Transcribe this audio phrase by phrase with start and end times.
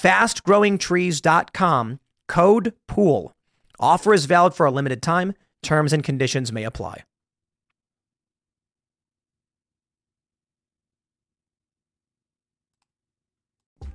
[0.00, 3.32] fastgrowingtrees.com, code POOL.
[3.80, 5.34] Offer is valid for a limited time.
[5.62, 7.02] Terms and conditions may apply.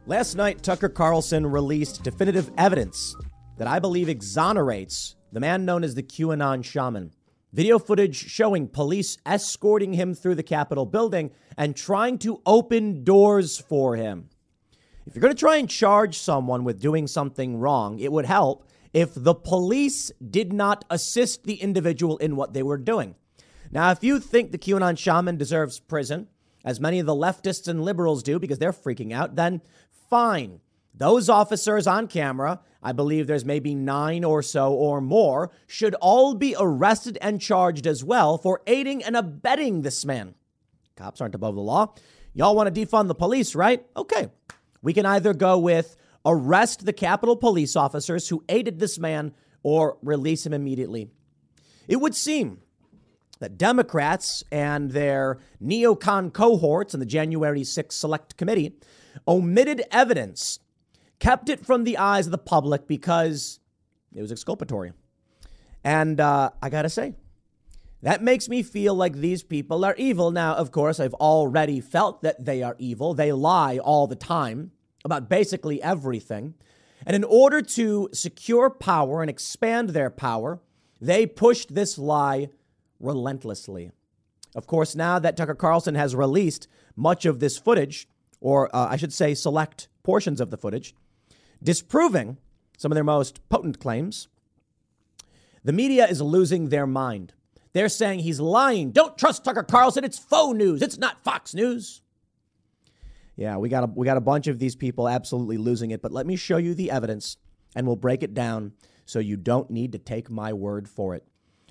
[0.05, 3.15] Last night, Tucker Carlson released definitive evidence
[3.57, 7.11] that I believe exonerates the man known as the QAnon shaman.
[7.53, 13.57] Video footage showing police escorting him through the Capitol building and trying to open doors
[13.57, 14.27] for him.
[15.05, 18.67] If you're going to try and charge someone with doing something wrong, it would help
[18.93, 23.15] if the police did not assist the individual in what they were doing.
[23.71, 26.27] Now, if you think the QAnon shaman deserves prison,
[26.63, 29.61] as many of the leftists and liberals do because they're freaking out, then
[30.09, 30.61] fine.
[30.93, 36.35] Those officers on camera, I believe there's maybe nine or so or more, should all
[36.35, 40.35] be arrested and charged as well for aiding and abetting this man.
[40.95, 41.95] Cops aren't above the law.
[42.33, 43.85] Y'all want to defund the police, right?
[43.97, 44.29] Okay.
[44.83, 45.95] We can either go with
[46.25, 51.09] arrest the Capitol police officers who aided this man or release him immediately.
[51.87, 52.59] It would seem
[53.39, 58.75] that Democrats and their neocon cohorts in the January 6th Select Committee
[59.27, 60.59] omitted evidence,
[61.19, 63.59] kept it from the eyes of the public because
[64.13, 64.93] it was exculpatory.
[65.83, 67.15] And uh, I got to say,
[68.03, 70.29] that makes me feel like these people are evil.
[70.29, 73.13] Now, of course, I've already felt that they are evil.
[73.13, 74.71] They lie all the time
[75.05, 76.53] about basically everything.
[77.05, 80.59] And in order to secure power and expand their power,
[80.99, 82.49] they pushed this lie
[82.99, 83.91] relentlessly.
[84.53, 88.09] Of course, now that Tucker Carlson has released much of this footage,
[88.41, 90.93] or uh, I should say, select portions of the footage,
[91.63, 92.37] disproving
[92.77, 94.27] some of their most potent claims,
[95.63, 97.31] the media is losing their mind.
[97.73, 98.91] They're saying he's lying.
[98.91, 100.03] Don't trust Tucker Carlson.
[100.03, 100.81] It's faux news.
[100.81, 102.01] It's not Fox News.
[103.35, 106.11] Yeah, we got a, we got a bunch of these people absolutely losing it, but
[106.11, 107.37] let me show you the evidence
[107.75, 108.73] and we'll break it down
[109.05, 111.25] so you don't need to take my word for it.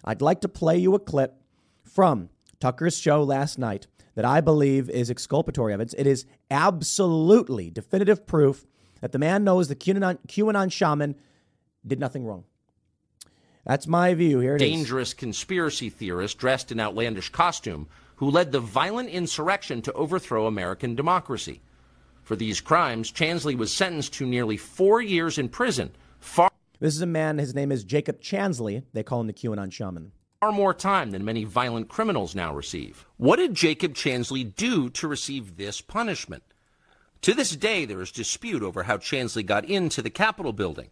[0.05, 1.41] I'd like to play you a clip
[1.85, 3.87] from Tucker's show last night
[4.17, 5.95] that I believe is exculpatory evidence.
[5.97, 8.67] It is absolutely definitive proof
[9.01, 11.15] that the man knows the QAnon, QAnon shaman
[11.87, 12.45] did nothing wrong.
[13.65, 14.41] That's my view.
[14.41, 15.15] Here it dangerous is.
[15.15, 21.61] conspiracy theorist dressed in outlandish costume who led the violent insurrection to overthrow American democracy.
[22.23, 25.91] For these crimes, Chansley was sentenced to nearly four years in prison.
[26.21, 28.83] Far this is a man, his name is Jacob Chansley.
[28.93, 30.13] They call him the QAnon shaman.
[30.41, 33.07] Far more time than many violent criminals now receive.
[33.17, 36.43] What did Jacob Chansley do to receive this punishment?
[37.21, 40.89] To this day, there is dispute over how Chansley got into the Capitol building.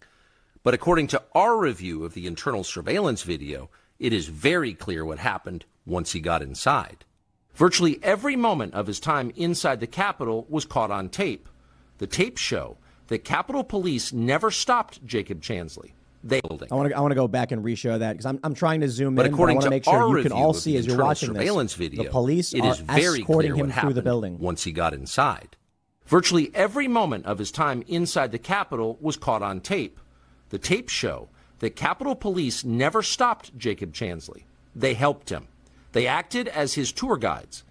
[0.63, 5.19] But according to our review of the internal surveillance video, it is very clear what
[5.19, 7.05] happened once he got inside.
[7.55, 11.49] Virtually every moment of his time inside the Capitol was caught on tape.
[11.99, 12.77] The tapes show
[13.07, 15.93] that Capitol Police never stopped Jacob Chansley.
[16.23, 18.53] They I want to I want to go back and reshow that because I'm, I'm
[18.53, 19.33] trying to zoom but in.
[19.33, 21.73] According but I want to make sure you can all see as you're watching surveillance
[21.73, 24.93] this, video, the police it is very escorting him through the building once he got
[24.93, 25.57] inside.
[26.07, 29.99] Virtually every moment of his time inside the Capitol was caught on tape.
[30.51, 31.29] The tapes show
[31.61, 34.43] that Capitol Police never stopped Jacob Chansley.
[34.75, 35.47] They helped him.
[35.93, 37.65] They acted as his tour guides.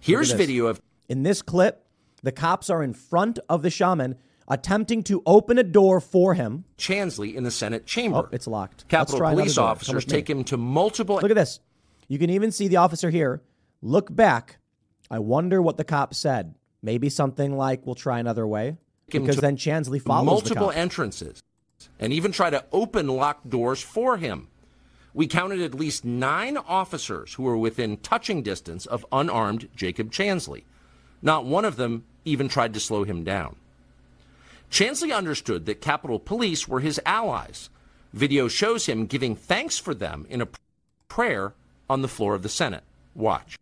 [0.00, 0.80] Here's video of.
[1.08, 1.86] In this clip,
[2.22, 4.16] the cops are in front of the shaman
[4.48, 6.64] attempting to open a door for him.
[6.78, 8.18] Chansley in the Senate oh, chamber.
[8.18, 8.88] Oh, it's locked.
[8.88, 11.16] Capitol police officers take him to multiple.
[11.16, 11.60] Look at this.
[12.08, 13.42] You can even see the officer here.
[13.80, 14.58] Look back.
[15.10, 16.54] I wonder what the cop said.
[16.82, 18.76] Maybe something like, we'll try another way.
[19.10, 21.42] Because then Chansley follows multiple entrances
[21.98, 24.48] and even try to open locked doors for him
[25.14, 30.64] we counted at least nine officers who were within touching distance of unarmed Jacob Chansley.
[31.22, 33.56] Not one of them even tried to slow him down.
[34.70, 37.70] Chansley understood that Capitol Police were his allies.
[38.12, 40.48] Video shows him giving thanks for them in a
[41.08, 41.54] prayer
[41.88, 42.82] on the floor of the Senate.
[43.14, 43.56] Watch.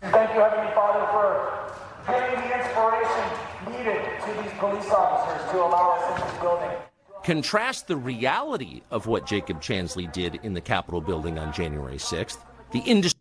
[0.00, 1.72] Thank you, Heavenly Father, for
[2.06, 6.87] giving the inspiration needed to these police officers to allow us in this building.
[7.24, 12.38] Contrast the reality of what Jacob Chansley did in the Capitol building on January 6th.
[12.72, 13.20] The industry.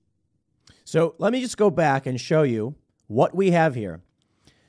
[0.85, 2.75] So let me just go back and show you
[3.07, 4.01] what we have here.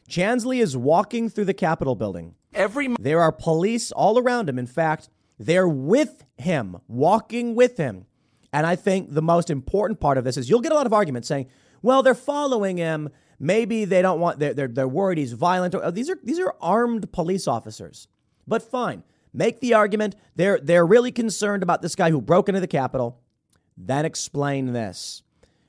[0.08, 2.34] Chansley is walking through the Capitol building.
[2.54, 4.58] Every there are police all around him.
[4.58, 8.06] In fact, they're with him, walking with him.
[8.52, 10.92] And I think the most important part of this is you'll get a lot of
[10.92, 11.46] arguments saying,
[11.82, 13.10] well, they're following him.
[13.38, 15.74] Maybe they don't want, they're, they're, they're worried he's violent.
[15.94, 18.08] These are, these are armed police officers.
[18.46, 20.16] But fine, make the argument.
[20.36, 23.20] They're, they're really concerned about this guy who broke into the Capitol.
[23.76, 25.22] Then explain this.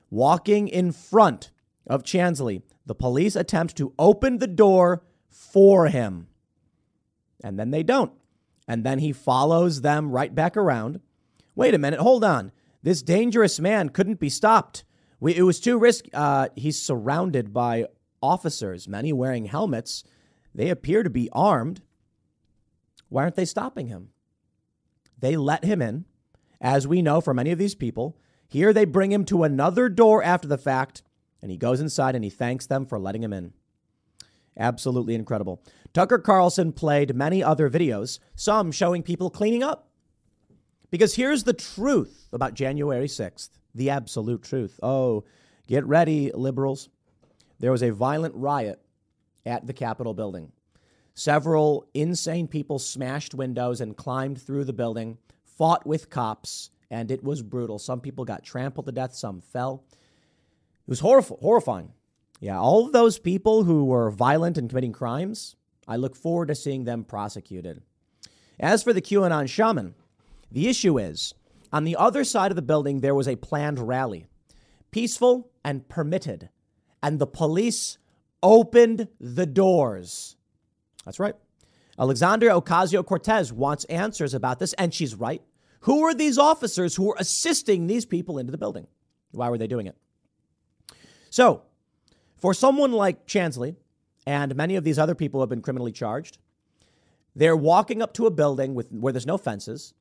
[0.09, 1.51] Walking in front
[1.87, 6.27] of Chansley, the police attempt to open the door for him.
[7.43, 8.11] And then they don't.
[8.67, 10.99] And then he follows them right back around.
[11.55, 12.51] Wait a minute, hold on.
[12.81, 14.83] This dangerous man couldn't be stopped.
[15.19, 16.09] We, it was too risky.
[16.13, 17.85] Uh, he's surrounded by
[18.21, 20.03] officers, many wearing helmets.
[20.55, 21.81] They appear to be armed.
[23.09, 24.09] Why aren't they stopping him?
[25.17, 26.05] They let him in.
[26.61, 28.17] As we know from many of these people,
[28.47, 31.03] here they bring him to another door after the fact,
[31.41, 33.53] and he goes inside and he thanks them for letting him in.
[34.57, 35.63] Absolutely incredible.
[35.93, 39.87] Tucker Carlson played many other videos, some showing people cleaning up.
[40.91, 44.79] Because here's the truth about January 6th the absolute truth.
[44.81, 45.23] Oh,
[45.67, 46.89] get ready, liberals.
[47.59, 48.81] There was a violent riot
[49.45, 50.51] at the Capitol building.
[51.19, 57.21] Several insane people smashed windows and climbed through the building, fought with cops, and it
[57.21, 57.77] was brutal.
[57.77, 59.83] Some people got trampled to death, some fell.
[59.91, 61.91] It was horrif- horrifying.
[62.39, 66.55] Yeah, all of those people who were violent and committing crimes, I look forward to
[66.55, 67.81] seeing them prosecuted.
[68.57, 69.95] As for the QAnon shaman,
[70.49, 71.33] the issue is
[71.73, 74.25] on the other side of the building, there was a planned rally,
[74.89, 76.47] peaceful and permitted,
[77.03, 77.97] and the police
[78.41, 80.37] opened the doors.
[81.09, 81.33] That's right.
[81.97, 85.41] Alexandria Ocasio Cortez wants answers about this, and she's right.
[85.81, 88.85] Who are these officers who were assisting these people into the building?
[89.31, 89.97] Why were they doing it?
[91.31, 91.63] So,
[92.37, 93.75] for someone like Chansley,
[94.27, 96.37] and many of these other people who have been criminally charged,
[97.35, 99.95] they're walking up to a building with, where there's no fences.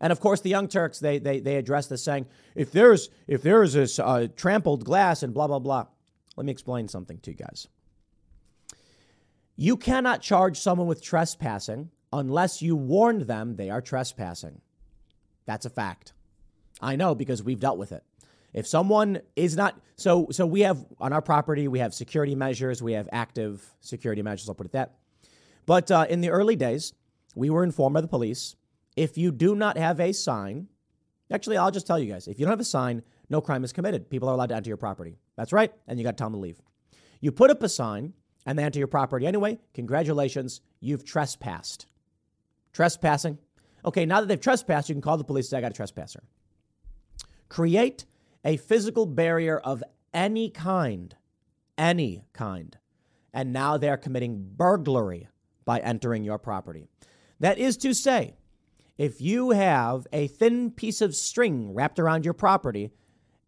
[0.00, 3.42] And of course, the Young Turks they they they address this saying, if there's if
[3.42, 5.86] there is this uh, trampled glass and blah blah blah.
[6.36, 7.66] Let me explain something to you guys.
[9.56, 14.60] You cannot charge someone with trespassing unless you warned them they are trespassing.
[15.46, 16.12] That's a fact.
[16.80, 18.02] I know because we've dealt with it.
[18.52, 22.82] If someone is not so so we have on our property we have security measures,
[22.82, 24.94] we have active security measures, I'll put it that.
[25.66, 26.92] But uh, in the early days,
[27.34, 28.56] we were informed by the police
[28.96, 30.68] if you do not have a sign,
[31.32, 33.72] actually, I'll just tell you guys if you don't have a sign, no crime is
[33.72, 34.10] committed.
[34.10, 35.18] People are allowed to enter your property.
[35.36, 35.72] That's right.
[35.88, 36.60] And you got to tell them to leave.
[37.20, 38.12] You put up a sign
[38.46, 39.58] and they enter your property anyway.
[39.74, 41.86] Congratulations, you've trespassed.
[42.72, 43.38] Trespassing.
[43.84, 45.74] Okay, now that they've trespassed, you can call the police and say, I got a
[45.74, 46.22] trespasser.
[47.48, 48.04] Create
[48.44, 49.82] a physical barrier of
[50.12, 51.14] any kind,
[51.76, 52.76] any kind.
[53.32, 55.28] And now they're committing burglary
[55.64, 56.86] by entering your property.
[57.40, 58.36] That is to say,
[58.96, 62.92] if you have a thin piece of string wrapped around your property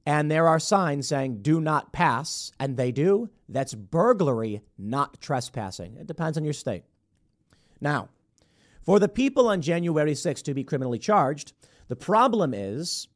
[0.07, 5.97] and there are signs saying do not pass, and they do, that's burglary, not trespassing.
[5.97, 6.85] It depends on your state.
[7.81, 8.09] Now,
[8.83, 11.53] for the people on January 6th to be criminally charged,
[11.89, 13.09] the problem is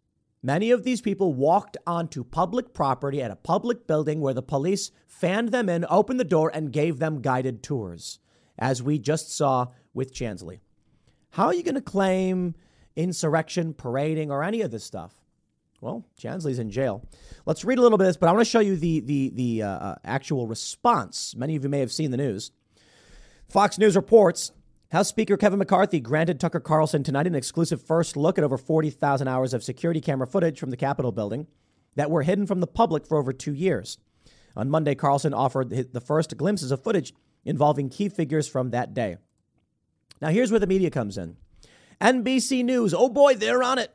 [0.43, 4.91] many of these people walked onto public property at a public building where the police
[5.07, 8.19] fanned them in, opened the door, and gave them guided tours,
[8.59, 10.59] as we just saw with Chansley.
[11.31, 12.57] How are you going to claim
[12.97, 15.20] insurrection, parading, or any of this stuff?
[15.81, 17.09] Well, Chansley's in jail.
[17.47, 19.31] Let's read a little bit of this, but I want to show you the the
[19.31, 21.35] the uh, uh, actual response.
[21.37, 22.53] Many of you may have seen the news.
[23.49, 24.53] Fox News reports
[24.93, 29.27] House Speaker Kevin McCarthy granted Tucker Carlson tonight an exclusive first look at over 40,000
[29.27, 31.47] hours of security camera footage from the Capitol building
[31.97, 33.99] that were hidden from the public for over two years.
[34.57, 39.17] On Monday, Carlson offered the first glimpses of footage involving key figures from that day.
[40.21, 41.37] Now, here's where the media comes in
[42.01, 43.95] NBC News, oh boy, they're on it.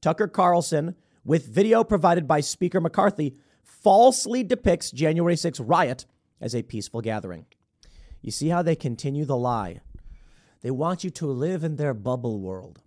[0.00, 0.94] Tucker Carlson,
[1.26, 6.06] with video provided by Speaker McCarthy, falsely depicts January 6 riot
[6.40, 7.46] as a peaceful gathering.
[8.22, 9.80] You see how they continue the lie.
[10.62, 12.80] They want you to live in their bubble world.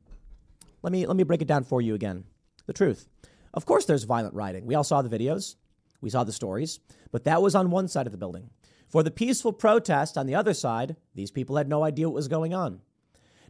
[0.82, 2.24] Let me, let me break it down for you again.
[2.66, 3.10] The truth.
[3.54, 4.66] Of course, there's violent rioting.
[4.66, 5.56] We all saw the videos,
[6.02, 6.80] we saw the stories,
[7.12, 8.52] but that was on one side of the building.
[8.88, 12.30] For the peaceful protest on the other side, these people had no idea what was
[12.30, 12.80] going on.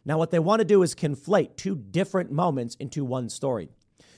[0.04, 3.68] Now, what they want to do is conflate two different moments into one story.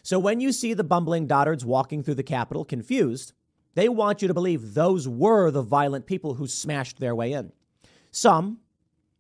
[0.02, 3.32] So when you see the bumbling dotards walking through the Capitol confused,
[3.74, 7.52] they want you to believe those were the violent people who smashed their way in.
[8.10, 8.58] Some,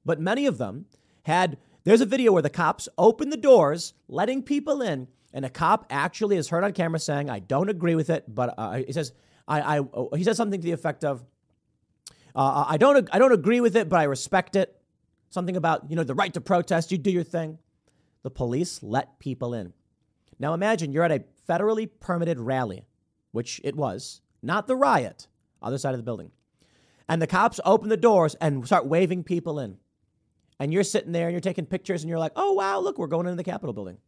[0.04, 0.86] but many of them,
[1.24, 1.58] had.
[1.84, 5.86] There's a video where the cops open the doors, letting people in, and a cop
[5.90, 9.12] actually is heard on camera saying, "I don't agree with it," but uh, he says,
[9.48, 11.24] "I,", I he says something to the effect of,
[12.36, 14.80] uh, "I don't, I don't agree with it, but I respect it."
[15.30, 16.92] Something about you know the right to protest.
[16.92, 17.58] You do your thing.
[18.22, 19.72] The police let people in.
[20.42, 22.84] Now imagine you're at a federally permitted rally,
[23.30, 25.28] which it was, not the riot,
[25.62, 26.32] other side of the building.
[27.08, 29.78] And the cops open the doors and start waving people in.
[30.58, 33.06] And you're sitting there and you're taking pictures and you're like, oh, wow, look, we're
[33.06, 33.98] going into the Capitol building.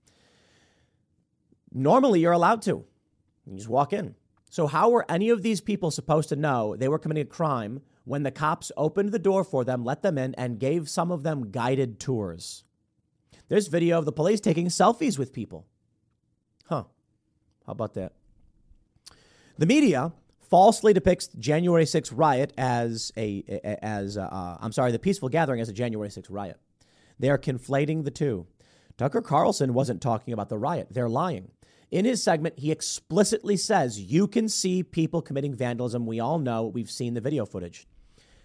[1.73, 2.85] Normally, you're allowed to.
[3.47, 4.17] You just walk in.
[4.51, 7.81] So, how were any of these people supposed to know they were committing a crime
[8.05, 11.23] when the cops opened the door for them, let them in, and gave some of
[11.23, 12.65] them guided tours?
[13.49, 15.67] There's video of the police taking selfies with people.
[16.65, 16.85] Huh.
[17.67, 18.13] How about that?
[19.59, 20.13] The media
[20.51, 23.43] falsely depicts January 6th riot as a
[23.83, 26.59] as a, uh, I'm sorry, the peaceful gathering as a January 6th riot.
[27.19, 28.47] They are conflating the two.
[28.97, 30.89] Tucker Carlson wasn't talking about the riot.
[30.91, 31.51] They're lying.
[31.91, 36.07] In his segment, he explicitly says you can see people committing vandalism.
[36.07, 36.67] We all know.
[36.67, 37.87] We've seen the video footage.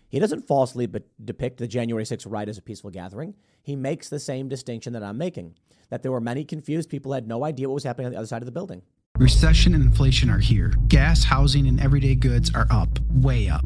[0.07, 0.87] He doesn't falsely
[1.23, 3.35] depict the January 6th riot as a peaceful gathering.
[3.61, 5.55] He makes the same distinction that I'm making
[5.89, 8.27] that there were many confused people had no idea what was happening on the other
[8.27, 8.81] side of the building.
[9.17, 10.73] Recession and inflation are here.
[10.87, 13.65] Gas, housing, and everyday goods are up, way up.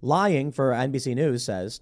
[0.00, 1.80] lying for NBC News, says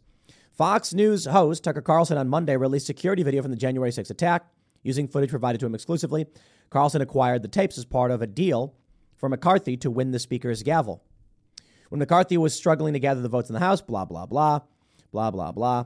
[0.52, 4.46] Fox News host Tucker Carlson on Monday released security video from the January 6th attack
[4.82, 6.26] using footage provided to him exclusively.
[6.70, 8.74] Carlson acquired the tapes as part of a deal
[9.16, 11.02] for McCarthy to win the Speaker's gavel.
[11.88, 14.60] When McCarthy was struggling to gather the votes in the House, blah, blah, blah,
[15.12, 15.84] blah, blah, blah.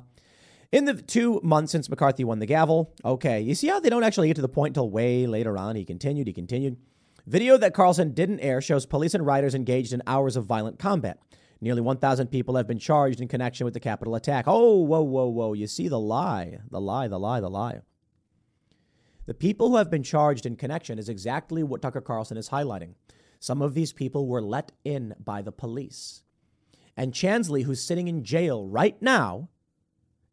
[0.73, 4.05] In the two months since McCarthy won the gavel, okay, you see how they don't
[4.05, 5.77] actually get to the point until way later on?
[5.77, 6.77] He continued, he continued.
[7.27, 11.19] Video that Carlson didn't air shows police and rioters engaged in hours of violent combat.
[11.61, 14.47] Nearly 1,000 people have been charged in connection with the Capitol attack.
[14.47, 15.53] Oh, whoa, whoa, whoa.
[15.53, 17.81] You see the lie, the lie, the lie, the lie.
[19.27, 22.95] The people who have been charged in connection is exactly what Tucker Carlson is highlighting.
[23.39, 26.23] Some of these people were let in by the police.
[26.97, 29.49] And Chansley, who's sitting in jail right now,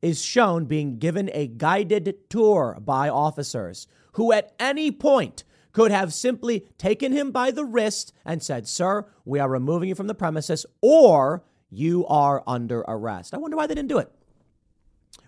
[0.01, 5.43] is shown being given a guided tour by officers who, at any point,
[5.77, 9.93] could have simply taken him by the wrist and said, Sir, we are removing you
[9.93, 13.31] from the premises, or you are under arrest.
[13.31, 14.11] I wonder why they didn't do it.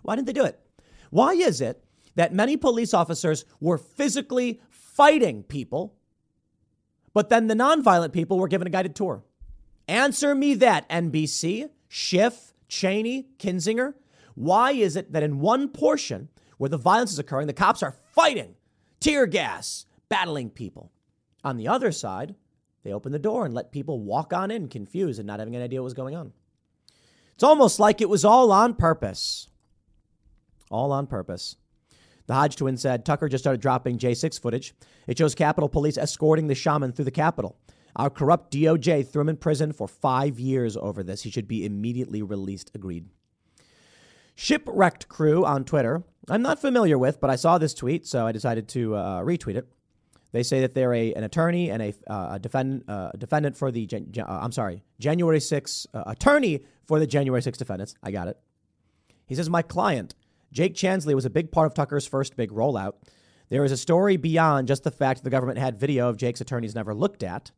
[0.02, 0.60] Why didn't they do it?
[1.12, 1.84] Why is it
[2.16, 5.94] that many police officers were physically fighting people,
[7.14, 9.24] but then the nonviolent people were given a guided tour?
[9.88, 13.94] Answer me that, NBC, Schiff, Cheney, Kinzinger.
[14.34, 17.92] Why is it that in one portion where the violence is occurring, the cops are
[18.16, 18.56] fighting,
[19.00, 20.92] tear gas, battling people.
[21.44, 22.36] On the other side,
[22.84, 25.62] they open the door and let people walk on in confused and not having an
[25.62, 26.34] idea what was going on.
[27.36, 29.48] It's almost like it was all on purpose.
[30.70, 31.56] All on purpose.
[32.28, 34.76] The Hodge twins said Tucker just started dropping J6 footage.
[35.08, 37.58] It shows Capitol Police escorting the shaman through the Capitol.
[37.96, 41.24] Our corrupt DOJ threw him in prison for five years over this.
[41.24, 42.72] He should be immediately released.
[42.76, 43.08] Agreed.
[44.36, 46.04] Shipwrecked Crew on Twitter.
[46.30, 49.56] I'm not familiar with, but I saw this tweet, so I decided to uh, retweet
[49.56, 49.68] it.
[50.32, 53.72] They say that they're a, an attorney and a, uh, a defendant, uh, defendant for
[53.72, 53.88] the,
[54.20, 57.96] uh, I'm sorry, January 6 uh, attorney for the January 6 defendants.
[58.04, 58.38] I got it.
[59.26, 60.14] He says, My client,
[60.52, 62.94] Jake Chansley, was a big part of Tucker's first big rollout.
[63.50, 66.76] There is a story beyond just the fact the government had video of Jake's attorneys
[66.76, 67.52] never looked at.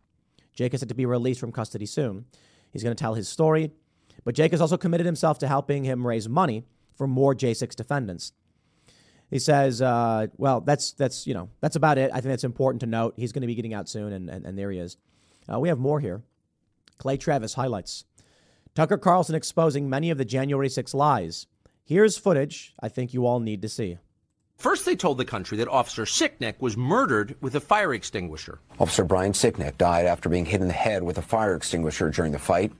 [0.54, 2.26] Jake is set to be released from custody soon.
[2.72, 3.72] He's going to tell his story,
[4.24, 6.64] but Jake has also committed himself to helping him raise money
[6.96, 8.32] for more J6 defendants.
[9.32, 12.12] He says, uh, well, that's, that's, you know, that's about it.
[12.12, 13.14] I think that's important to note.
[13.16, 14.98] He's going to be getting out soon, and, and, and there he is.
[15.52, 16.22] Uh, we have more here.
[16.98, 18.06] Clay Travis highlights
[18.76, 21.48] Tucker Carlson exposing many of the January 6 lies.
[21.84, 23.98] Here's footage I think you all need to see.
[24.58, 28.60] First, they told the country that Officer Sicknick was murdered with a fire extinguisher.
[28.80, 32.32] Officer Brian Sicknick died after being hit in the head with a fire extinguisher during
[32.32, 32.72] the fight.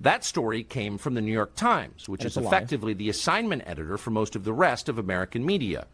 [0.00, 2.48] That story came from the New York Times, which It's is a lie.
[2.48, 5.86] effectively the assignment editor for most of the rest of American media.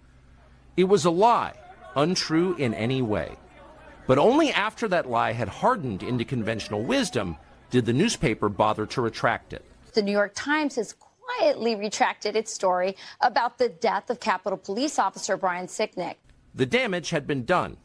[0.77, 1.55] It was a lie,
[1.95, 3.37] untrue in any way.
[4.07, 7.37] But only after that lie had hardened into conventional wisdom
[7.71, 9.65] did the newspaper bother to retract it.
[9.95, 14.99] The New York Times has quietly retracted its story about the death of Capitol Police
[14.99, 16.17] Officer Brian Sicknick.
[16.55, 17.77] The damage had been done.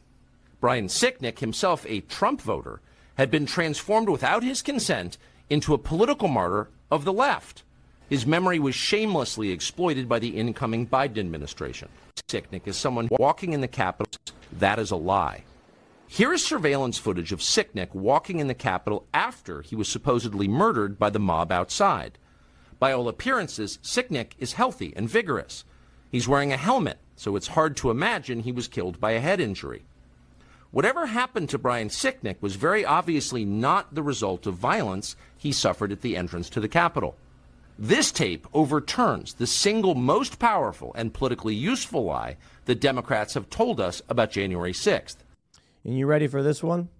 [0.60, 2.80] Brian Sicknick, himself a Trump voter,
[3.14, 5.16] had been transformed without his consent
[5.48, 7.62] into a political martyr of the left.
[8.08, 11.88] His memory was shamelessly exploited by the incoming Biden administration.
[12.30, 14.12] Sicknick is someone walking in the Capitol.
[14.52, 15.42] That is a lie.
[16.06, 20.96] Here is surveillance footage of Sicknick walking in the Capitol after he was supposedly murdered
[20.96, 22.18] by the mob outside.
[22.78, 25.64] By all appearances, Sicknick is healthy and vigorous.
[26.08, 29.40] He's wearing a helmet, so it's hard to imagine he was killed by a head
[29.40, 29.82] injury.
[30.70, 35.90] Whatever happened to Brian Sicknick was very obviously not the result of violence he suffered
[35.90, 37.16] at the entrance to the Capitol.
[37.82, 43.80] This tape overturns the single most powerful and politically useful lie the Democrats have told
[43.80, 45.16] us about January 6th.
[45.82, 46.90] And you ready for this one?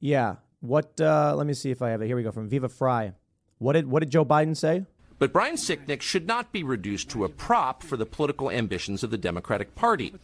[0.00, 0.36] Yeah.
[0.60, 0.98] What?
[0.98, 2.06] Uh, let me see if I have it.
[2.06, 3.12] Here we go from Viva Frei.
[3.58, 4.86] What did What did Joe Biden say?
[5.18, 9.10] But Brian Sicknick should not be reduced to a prop for the political ambitions of
[9.10, 10.14] the Democratic Party.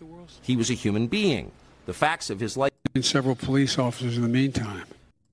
[0.40, 1.52] He was a human being.
[1.84, 4.84] The facts of his life and several police officers in the meantime.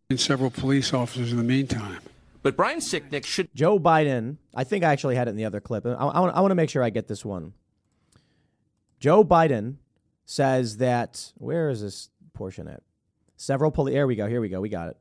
[0.09, 2.01] And several police officers in the meantime.
[2.43, 4.37] But Brian Sicknick should Joe Biden.
[4.53, 5.85] I think I actually had it in the other clip.
[5.85, 7.53] I, I, want, I want to make sure I get this one.
[8.99, 9.77] Joe Biden
[10.25, 12.83] says that where is this portion at?
[13.37, 13.93] Several police.
[13.93, 14.27] There we go.
[14.27, 14.61] Here we go.
[14.61, 14.97] We got it.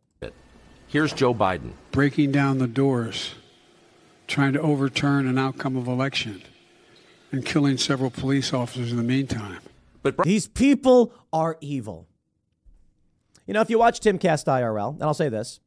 [0.87, 1.72] Here's Joe Biden.
[1.90, 3.35] Breaking down the doors,
[4.26, 6.42] trying to overturn an outcome of election,
[7.33, 9.61] and killing several police officers in the meantime.
[10.02, 12.09] But Bri- These people are evil.
[13.46, 15.61] You know, if you watch Tim Timcast IRL, and I'll say this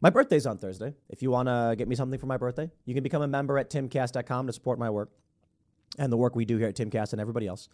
[0.00, 0.94] my birthday's on Thursday.
[1.08, 3.58] If you want to get me something for my birthday, you can become a member
[3.58, 5.10] at timcast.com to support my work
[5.98, 7.68] and the work we do here at Timcast and everybody else.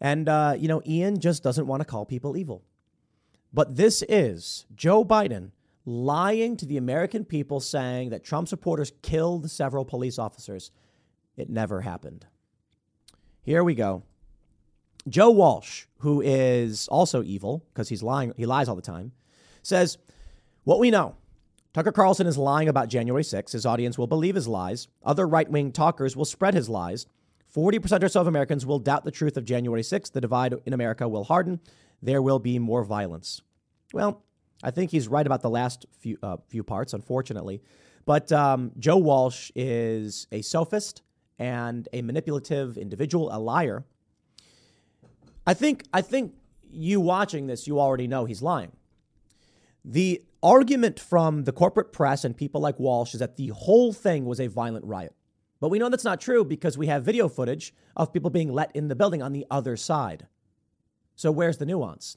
[0.00, 2.62] And, uh, you know, Ian just doesn't want to call people evil.
[3.52, 5.50] But this is Joe Biden
[5.84, 10.70] lying to the American people saying that Trump supporters killed several police officers.
[11.36, 12.26] It never happened.
[13.42, 14.04] Here we go.
[15.08, 19.12] Joe Walsh, who is also evil because he's lying, he lies all the time,
[19.62, 19.98] says,
[20.64, 21.16] What we know
[21.72, 23.52] Tucker Carlson is lying about January 6th.
[23.52, 24.88] His audience will believe his lies.
[25.04, 27.06] Other right wing talkers will spread his lies.
[27.54, 30.12] 40% or so of Americans will doubt the truth of January 6th.
[30.12, 31.60] The divide in America will harden.
[32.02, 33.40] There will be more violence.
[33.92, 34.22] Well,
[34.62, 37.62] I think he's right about the last few, uh, few parts, unfortunately.
[38.04, 41.02] But um, Joe Walsh is a sophist
[41.38, 43.84] and a manipulative individual, a liar.
[45.46, 46.34] I think I think
[46.70, 48.72] you watching this, you already know he's lying.
[49.84, 54.24] The argument from the corporate press and people like Walsh is that the whole thing
[54.24, 55.14] was a violent riot.
[55.60, 58.74] But we know that's not true because we have video footage of people being let
[58.74, 60.26] in the building on the other side.
[61.14, 62.16] So where's the nuance?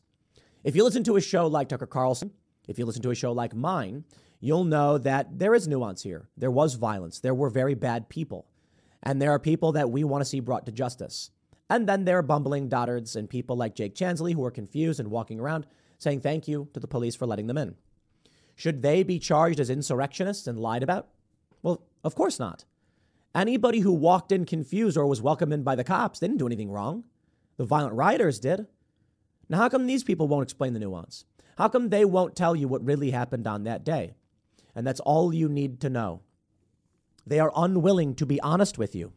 [0.64, 2.32] If you listen to a show like Tucker Carlson,
[2.70, 4.06] if you listen to a show like mine,
[4.40, 6.30] you'll know that there is nuance here.
[6.38, 7.20] There was violence.
[7.20, 8.48] There were very bad people.
[9.02, 11.32] And there are people that we want to see brought to justice.
[11.70, 15.12] And then there are bumbling dotards and people like Jake Chansley who are confused and
[15.12, 15.66] walking around
[15.98, 17.76] saying thank you to the police for letting them in.
[18.56, 21.08] Should they be charged as insurrectionists and lied about?
[21.62, 22.66] Well, of course not.
[23.36, 26.46] Anybody who walked in confused or was welcomed in by the cops, they didn't do
[26.46, 27.04] anything wrong.
[27.58, 28.68] The violent rioters did.
[29.50, 31.26] Now, how come these people won't explain the nuance?
[31.58, 34.14] How come they won't tell you what really happened on that day?
[34.76, 36.22] And that's all you need to know.
[37.26, 39.14] They are unwilling to be honest with you.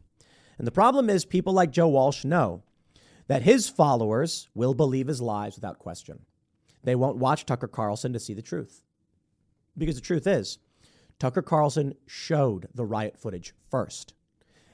[0.57, 2.63] And the problem is, people like Joe Walsh know
[3.27, 6.25] that his followers will believe his lies without question.
[6.83, 8.81] They won't watch Tucker Carlson to see the truth.
[9.77, 10.57] Because the truth is,
[11.19, 14.13] Tucker Carlson showed the riot footage first.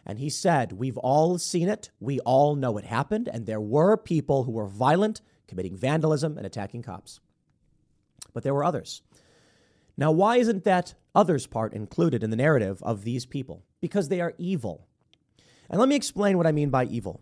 [0.05, 1.91] And he said, We've all seen it.
[1.99, 3.27] We all know it happened.
[3.27, 7.19] And there were people who were violent, committing vandalism, and attacking cops.
[8.33, 9.01] But there were others.
[9.95, 13.63] Now, why isn't that others part included in the narrative of these people?
[13.79, 14.87] Because they are evil.
[15.69, 17.21] And let me explain what I mean by evil.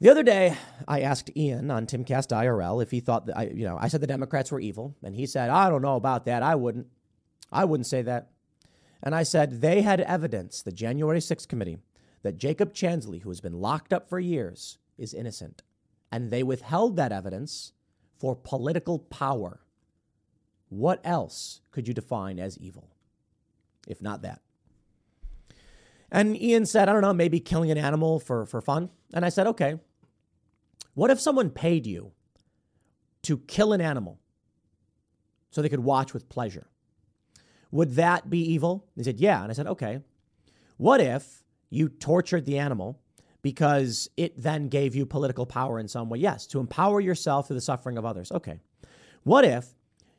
[0.00, 0.56] The other day,
[0.86, 4.00] I asked Ian on Timcast IRL if he thought that I, you know, I said
[4.00, 6.42] the Democrats were evil, and he said, "I don't know about that.
[6.42, 6.86] I wouldn't.
[7.50, 8.30] I wouldn't say that."
[9.02, 11.78] And I said they had evidence, the January 6th committee,
[12.22, 15.62] that Jacob Chansley, who has been locked up for years, is innocent.
[16.10, 17.72] And they withheld that evidence
[18.16, 19.60] for political power.
[20.68, 22.90] What else could you define as evil,
[23.86, 24.40] if not that?
[26.10, 28.90] And Ian said, I don't know, maybe killing an animal for, for fun.
[29.12, 29.78] And I said, okay.
[30.94, 32.12] What if someone paid you
[33.22, 34.18] to kill an animal
[35.50, 36.68] so they could watch with pleasure?
[37.70, 38.86] Would that be evil?
[38.96, 39.42] They said, yeah.
[39.42, 40.00] And I said, okay.
[40.76, 43.00] What if you tortured the animal
[43.42, 46.18] because it then gave you political power in some way?
[46.18, 48.32] Yes, to empower yourself through the suffering of others.
[48.32, 48.60] Okay.
[49.22, 49.74] What if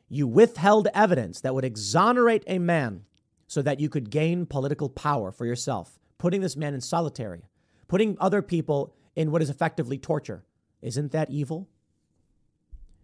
[0.08, 3.04] you withheld evidence that would exonerate a man
[3.46, 7.42] so that you could gain political power for yourself, putting this man in solitary,
[7.88, 10.44] putting other people in what is effectively torture.
[10.82, 11.68] Isn't that evil?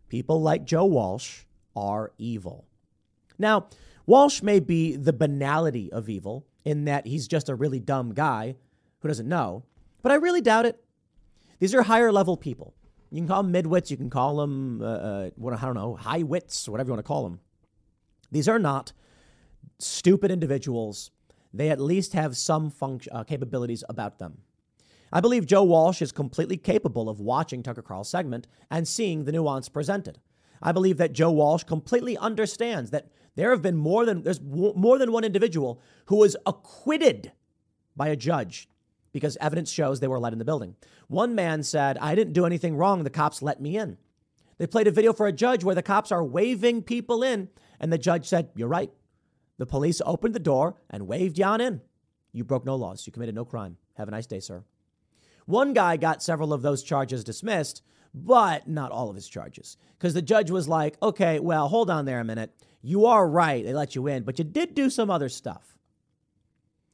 [0.09, 1.43] People like Joe Walsh
[1.75, 2.67] are evil.
[3.39, 3.69] Now,
[4.07, 8.57] Walsh may be the banality of evil in that he's just a really dumb guy
[9.01, 9.65] who doesn't know,
[10.03, 10.83] but I really doubt it.
[11.59, 12.75] These are higher level people.
[13.11, 15.95] You can call them midwits, you can call them, uh, uh, what, I don't know,
[15.95, 17.41] high wits, whatever you want to call them.
[18.31, 18.93] These are not
[19.79, 21.11] stupid individuals,
[21.53, 22.73] they at least have some
[23.13, 24.39] uh, capabilities about them.
[25.13, 29.33] I believe Joe Walsh is completely capable of watching Tucker Carl's segment and seeing the
[29.33, 30.19] nuance presented.
[30.61, 34.99] I believe that Joe Walsh completely understands that there have been more than there's more
[34.99, 37.33] than one individual who was acquitted
[37.95, 38.69] by a judge
[39.13, 40.75] because evidence shows they were let in the building.
[41.09, 43.99] One man said, "I didn't do anything wrong, the cops let me in."
[44.59, 47.93] They played a video for a judge where the cops are waving people in and
[47.93, 48.91] the judge said, "You're right.
[49.59, 51.83] The police opened the door and waved Jan in.
[52.33, 53.07] You broke no laws.
[53.07, 53.77] You committed no crime.
[53.95, 54.65] Have a nice day, sir.
[55.47, 57.83] One guy got several of those charges dismissed,
[58.13, 59.77] but not all of his charges.
[59.97, 62.53] Because the judge was like, okay, well, hold on there a minute.
[62.83, 63.65] You are right.
[63.65, 65.79] They let you in, but you did do some other stuff.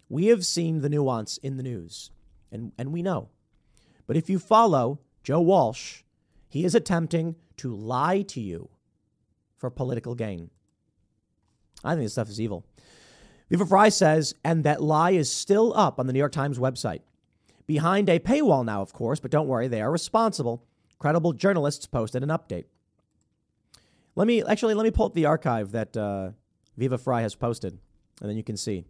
[0.09, 2.11] We have seen the nuance in the news,
[2.51, 3.31] and, and we know.
[4.07, 6.03] But if you follow Joe Walsh,
[6.49, 8.69] he is attempting to lie to you
[9.57, 10.51] for political gain.
[11.83, 12.67] I think this stuff is evil.
[13.49, 17.01] Viva Frei says, and that lie is still up on the New York Times website.
[17.67, 20.65] Behind a paywall now, of course, but don't worry, they are responsible.
[20.99, 22.65] Credible journalists posted an update.
[24.15, 26.31] Let me actually let me pull up the archive that uh,
[26.77, 27.79] Viva Frei has posted,
[28.21, 28.85] and then you can see.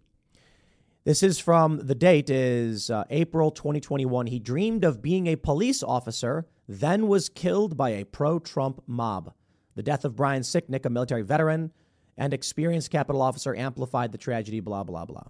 [1.05, 4.27] This is from the date is uh, April 2021.
[4.29, 9.33] He dreamed of being a police officer, then was killed by a pro-Trump mob.
[9.75, 11.73] The death of Brian Sicknick, a military veteran,
[12.17, 15.25] and experienced Capitol officer amplified the tragedy, blah, blah, blah.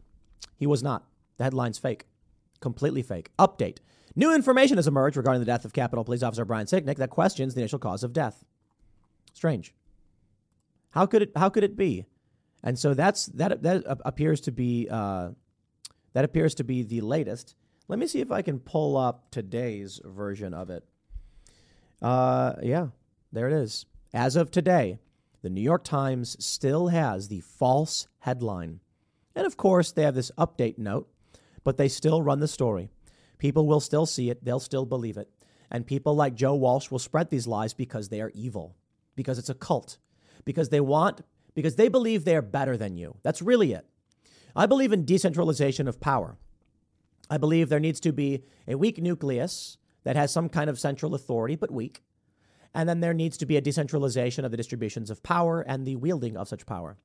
[0.59, 1.07] He was not.
[1.39, 2.07] The headline's fake.
[2.63, 3.31] Completely fake.
[3.39, 3.79] Update.
[4.17, 7.55] New information has emerged regarding the death of Capitol Police Officer Brian Sicknick that questions
[7.55, 8.45] the initial cause of death.
[9.35, 9.75] Strange.
[10.91, 11.33] How could it?
[11.37, 12.07] How could it be?
[12.63, 13.63] And so that's that.
[13.63, 15.31] That appears to be uh,
[16.13, 17.55] that appears to be the latest.
[17.89, 20.85] Let me see if I can pull up today's version of it.
[22.01, 22.89] Uh, yeah,
[23.33, 23.87] there it is.
[24.15, 24.99] As of today,
[25.43, 28.81] the New York Times still has the false headline.
[29.35, 31.09] And of course, they have this update note,
[31.65, 32.89] but they still run the story.
[33.39, 35.29] People will still see it, they'll still believe it.
[35.71, 38.77] And people like Joe Walsh will spread these lies because they are evil,
[39.17, 39.99] because it's a cult,
[40.45, 41.23] because they want,
[41.55, 43.17] because they believe they're better than you.
[43.23, 43.87] That's really it.
[44.55, 46.37] I believe in decentralization of power.
[47.31, 51.15] I believe there needs to be a weak nucleus that has some kind of central
[51.15, 52.03] authority, but weak.
[52.75, 55.97] And then there needs to be a decentralization of the distributions of power and the
[55.97, 56.97] wielding of such power.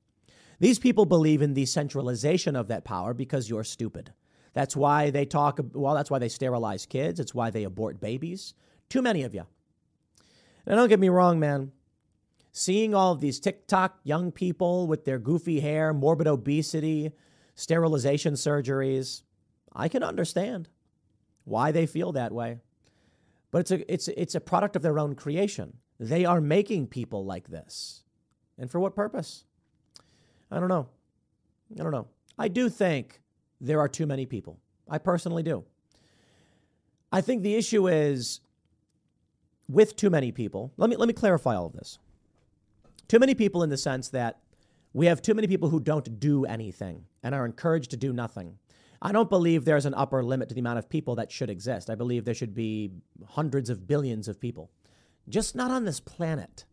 [0.60, 4.12] These people believe in the centralization of that power because you're stupid.
[4.54, 7.20] That's why they talk, well, that's why they sterilize kids.
[7.20, 8.54] It's why they abort babies.
[8.88, 9.46] Too many of you.
[10.66, 11.72] Now, don't get me wrong, man.
[12.52, 17.12] Seeing all of these TikTok young people with their goofy hair, morbid obesity,
[17.54, 19.22] sterilization surgeries,
[19.72, 20.68] I can understand
[21.44, 22.58] why they feel that way.
[23.50, 25.78] But it's a, it's, it's a product of their own creation.
[26.00, 28.02] They are making people like this.
[28.58, 29.44] And for what purpose?
[30.50, 30.88] I don't know.
[31.78, 32.08] I don't know.
[32.38, 33.20] I do think
[33.60, 34.58] there are too many people.
[34.88, 35.64] I personally do.
[37.12, 38.40] I think the issue is
[39.68, 40.72] with too many people.
[40.76, 41.98] Let me let me clarify all of this.
[43.06, 44.40] Too many people in the sense that
[44.92, 48.58] we have too many people who don't do anything and are encouraged to do nothing.
[49.00, 51.88] I don't believe there's an upper limit to the amount of people that should exist.
[51.88, 52.90] I believe there should be
[53.26, 54.70] hundreds of billions of people,
[55.28, 56.64] just not on this planet.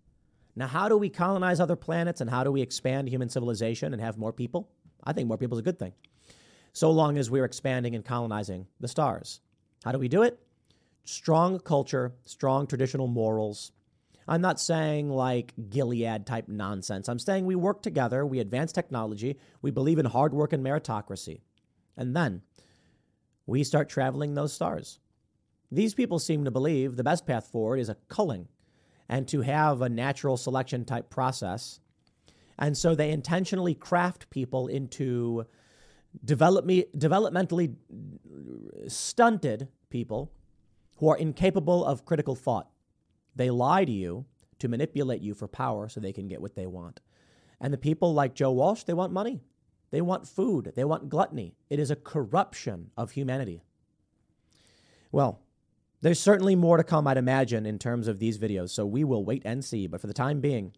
[0.56, 4.02] Now, how do we colonize other planets and how do we expand human civilization and
[4.02, 4.70] have more people?
[5.04, 5.94] I think more people is a good thing,
[6.76, 9.40] so long as we're expanding and colonizing the stars.
[9.86, 10.38] How do we do it?
[11.06, 13.72] Strong culture, strong traditional morals.
[14.28, 17.08] I'm not saying like Gilead type nonsense.
[17.08, 21.40] I'm saying we work together, we advance technology, we believe in hard work and meritocracy.
[21.96, 22.42] And then
[23.46, 25.00] we start traveling those stars.
[25.72, 28.50] These people seem to believe the best path forward is a culling
[29.08, 31.80] and to have a natural selection type process.
[32.60, 35.46] And so they intentionally craft people into
[36.24, 37.76] develop me, developmentally
[38.88, 40.32] stunted people
[40.98, 42.70] who are incapable of critical thought.
[43.36, 44.26] They lie to you
[44.60, 47.02] to manipulate you for power so they can get what they want.
[47.60, 49.42] And the people like Joe Walsh, they want money.
[49.92, 50.74] They want food.
[50.76, 51.56] They want gluttony.
[51.70, 53.64] It is a corruption of humanity.
[55.12, 55.40] Well,
[56.02, 58.70] there's certainly more to come, I'd imagine, in terms of these videos.
[58.70, 59.88] So we will wait and see.
[59.88, 60.74] But for the time being,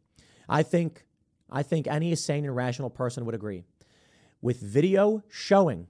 [0.47, 1.06] I think
[1.50, 3.63] I think any sane and rational person would agree.
[4.41, 5.88] With video showing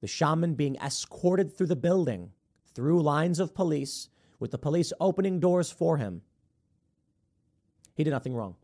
[0.00, 2.32] the shaman being escorted through the building
[2.74, 4.08] through lines of police,
[4.38, 6.22] with the police opening doors for him,
[7.94, 8.56] he did nothing wrong.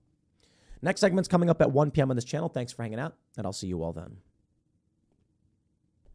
[0.80, 2.10] Next segment's coming up at 1 p.m.
[2.10, 2.48] on this channel.
[2.48, 4.18] Thanks for hanging out, and I'll see you all then.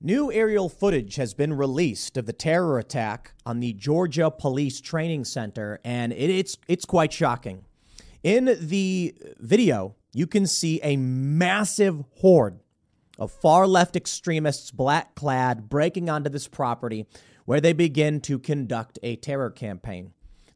[0.04, 5.26] New aerial footage has been released of the terror attack on the Georgia Police Training
[5.26, 7.66] Center, and it, it's it's quite shocking.
[8.24, 12.60] In the video, you can see a massive horde
[13.22, 17.06] of far left extremists, black clad, breaking onto this property
[17.46, 20.12] where they begin to conduct a terror campaign,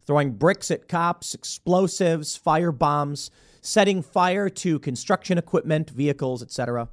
[0.08, 3.30] throwing bricks at cops, explosives, fire bombs,
[3.62, 6.90] setting fire to construction equipment, vehicles, etc.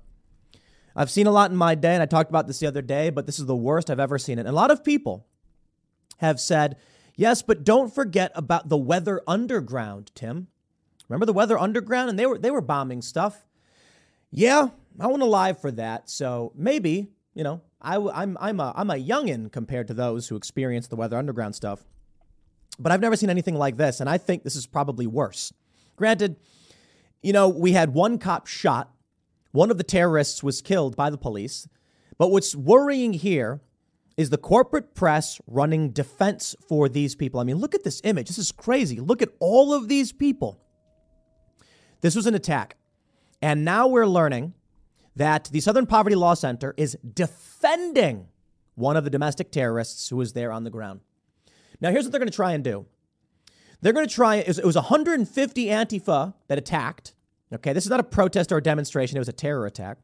[0.95, 3.09] I've seen a lot in my day, and I talked about this the other day,
[3.09, 4.43] but this is the worst I've ever seen it.
[4.43, 5.27] And a lot of people
[6.19, 6.77] have said,
[7.17, 10.49] yes, but don't forget about the Weather Underground, Tim.
[11.09, 12.11] Remember the Weather Underground?
[12.11, 13.47] And they were they were bombing stuff.
[14.31, 14.69] Yeah,
[15.01, 16.11] I went alive for that.
[16.11, 20.37] So maybe, you know, I, I'm, I'm, a, I'm a youngin' compared to those who
[20.37, 21.85] experienced the Weather Underground stuff.
[22.79, 25.53] But I've never seen anything like this, and I think this is probably worse.
[25.97, 26.37] Granted,
[27.23, 28.93] you know, we had one cop shot,
[29.53, 31.69] one of the terrorists was killed by the police.
[32.19, 33.61] But what's worrying here
[34.17, 37.41] is the corporate press running defense for these people.
[37.41, 38.29] I mean, look at this image.
[38.29, 39.01] This is crazy.
[39.01, 40.61] Look at all of these people.
[42.01, 42.77] This was an attack.
[43.41, 44.55] And now we're learning
[45.17, 48.29] that the Southern Poverty Law Center is defending
[48.75, 51.01] one of the domestic terrorists who was there on the ground.
[51.81, 52.87] Now, here's what they're going to try and do.
[53.81, 57.15] They're going to try, it was, it was 150 Antifa that attacked.
[57.53, 59.99] Okay, this is not a protest or a demonstration, it was a terror attack.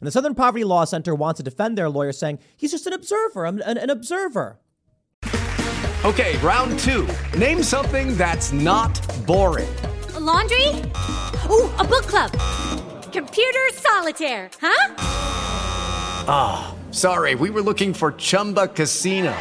[0.00, 2.92] And the Southern Poverty Law Center wants to defend their lawyer, saying he's just an
[2.92, 4.60] observer, an, an observer.
[6.04, 7.08] Okay, round two.
[7.36, 9.68] Name something that's not boring.
[10.14, 10.68] A laundry?
[11.50, 12.32] Ooh, a book club
[13.12, 14.94] Computer solitaire, huh?
[16.28, 19.36] Ah, oh, sorry, we were looking for Chumba Casino.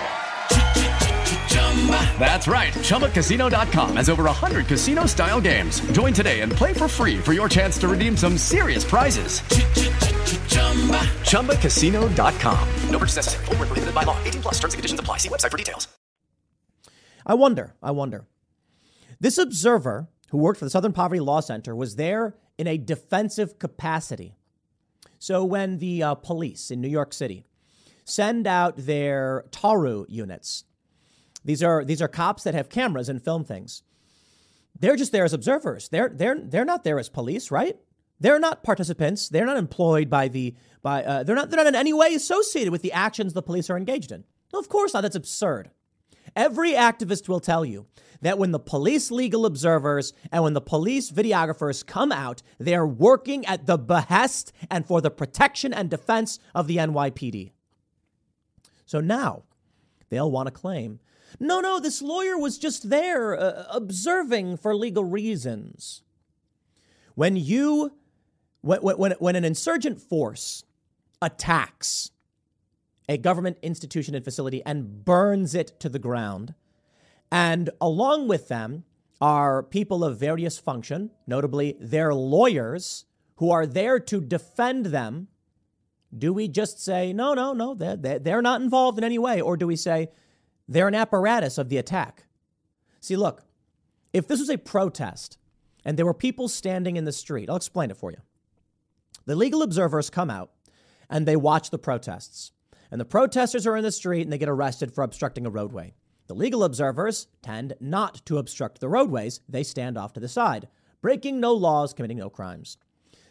[2.20, 2.74] That's right.
[2.74, 5.80] ChumbaCasino.com has over 100 casino style games.
[5.92, 9.40] Join today and play for free for your chance to redeem some serious prizes.
[11.22, 12.70] ChumbaCasino.com.
[12.90, 13.46] No purchase necessary.
[13.46, 14.18] Full prohibited by law.
[14.24, 15.18] 18 plus terms and conditions apply.
[15.18, 15.88] See website for details.
[17.26, 18.28] I wonder, I wonder.
[19.20, 23.60] This observer who worked for the Southern Poverty Law Center was there in a defensive
[23.60, 24.36] capacity.
[25.20, 27.46] So when the uh, police in New York City
[28.06, 30.64] send out their TARU units,
[31.44, 33.84] these are these are cops that have cameras and film things.
[34.80, 35.90] They're just there as observers.
[35.90, 37.78] They're they're they're not there as police, right?
[38.20, 39.30] They're not participants.
[39.30, 41.04] They're not employed by the by.
[41.04, 43.78] Uh, they're not they're not in any way associated with the actions the police are
[43.78, 44.24] engaged in.
[44.54, 45.02] Of course not.
[45.02, 45.72] That's absurd.
[46.38, 47.88] Every activist will tell you
[48.22, 53.44] that when the police legal observers and when the police videographers come out, they're working
[53.48, 57.54] at the behest and for the protection and defense of the NYPD.
[58.86, 59.46] So now
[60.10, 61.00] they'll want to claim
[61.40, 66.04] no, no, this lawyer was just there uh, observing for legal reasons.
[67.16, 67.94] When you,
[68.62, 70.64] when, when, when an insurgent force
[71.22, 72.12] attacks
[73.10, 76.54] a government institution and facility and burns it to the ground.
[77.32, 78.84] And along with them
[79.20, 83.06] are people of various function, notably their lawyers,
[83.38, 85.28] who are there to defend them.
[86.18, 89.42] Do we just say, no, no, no, they're, they're not involved in any way?
[89.42, 90.10] Or do we say,
[90.68, 92.26] they're an apparatus of the attack?
[93.00, 93.44] See, look,
[94.14, 95.38] if this was a protest
[95.86, 98.18] and there were people standing in the street, I'll explain it for you.
[99.26, 100.52] The legal observers come out
[101.10, 102.52] and they watch the protests
[102.92, 105.94] and the protesters are in the street and they get arrested for obstructing a roadway.
[106.28, 110.68] The legal observers tend not to obstruct the roadways, they stand off to the side,
[111.02, 112.78] breaking no laws, committing no crimes.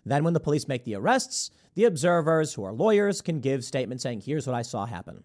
[0.05, 4.05] Then, when the police make the arrests, the observers, who are lawyers, can give statements
[4.05, 5.25] saying, Here's what I saw happen.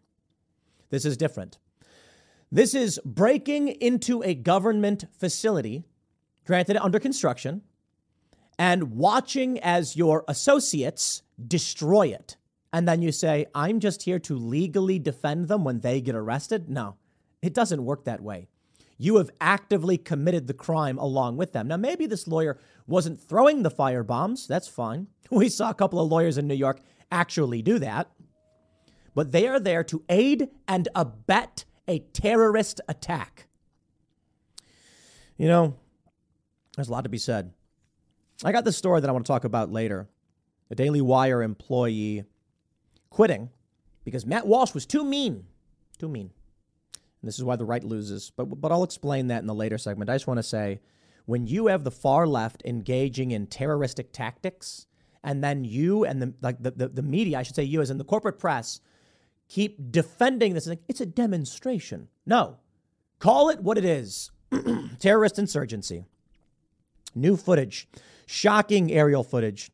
[0.90, 1.60] This is different.
[2.52, 5.84] This is breaking into a government facility,
[6.46, 7.62] granted under construction,
[8.58, 12.36] and watching as your associates destroy it
[12.74, 16.70] and then you say, I'm just here to legally defend them when they get arrested?
[16.70, 16.96] No,
[17.42, 18.48] it doesn't work that way.
[18.98, 21.68] You have actively committed the crime along with them.
[21.68, 24.48] Now, maybe this lawyer wasn't throwing the fire bombs.
[24.48, 25.08] That's fine.
[25.32, 28.12] We saw a couple of lawyers in New York actually do that.
[29.16, 33.48] But they are there to aid and abet a terrorist attack.
[35.38, 35.76] You know,
[36.76, 37.54] there's a lot to be said.
[38.44, 40.10] I got this story that I want to talk about later.
[40.70, 42.26] A Daily Wire employee
[43.12, 43.52] quitting
[44.04, 45.46] because Matt Walsh was too mean.
[46.00, 46.32] Too mean.
[47.22, 48.32] And this is why the right loses.
[48.36, 50.10] But, but I'll explain that in the later segment.
[50.10, 50.80] I just want to say
[51.26, 54.88] when you have the far left engaging in terroristic tactics,
[55.24, 57.92] and then you and the like the, the, the media, I should say you as
[57.92, 58.82] in the corporate press,
[59.48, 60.68] keep defending this.
[60.88, 62.08] It's a demonstration.
[62.26, 62.58] No.
[63.20, 64.32] Call it what it is.
[65.00, 66.06] Terrorist insurgency.
[67.14, 67.88] New footage.
[68.26, 69.70] Shocking aerial footage.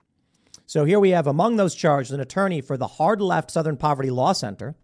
[0.68, 4.10] So here we have among those charged an attorney for the hard left Southern Poverty
[4.10, 4.76] Law Center.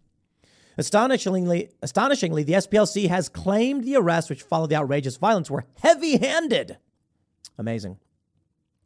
[0.77, 6.77] Astonishingly, astonishingly, the SPLC has claimed the arrests which followed the outrageous violence were heavy-handed.
[7.57, 7.97] Amazing.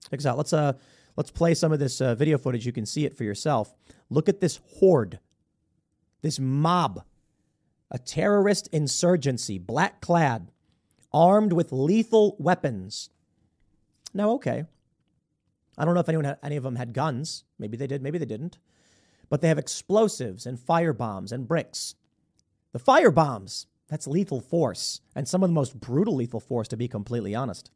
[0.09, 0.37] Check this out.
[0.37, 0.73] Let's uh
[1.15, 2.65] let's play some of this uh, video footage.
[2.65, 3.75] You can see it for yourself.
[4.09, 5.19] Look at this horde,
[6.23, 7.03] this mob,
[7.91, 10.51] a terrorist insurgency, black clad,
[11.13, 13.11] armed with lethal weapons.
[14.15, 14.65] Now, okay.
[15.77, 17.43] I don't know if anyone had, any of them had guns.
[17.59, 18.01] Maybe they did.
[18.01, 18.57] Maybe they didn't
[19.29, 21.95] but they have explosives and fire bombs and bricks.
[22.71, 26.77] The fire bombs, that's lethal force, and some of the most brutal lethal force, to
[26.77, 27.71] be completely honest.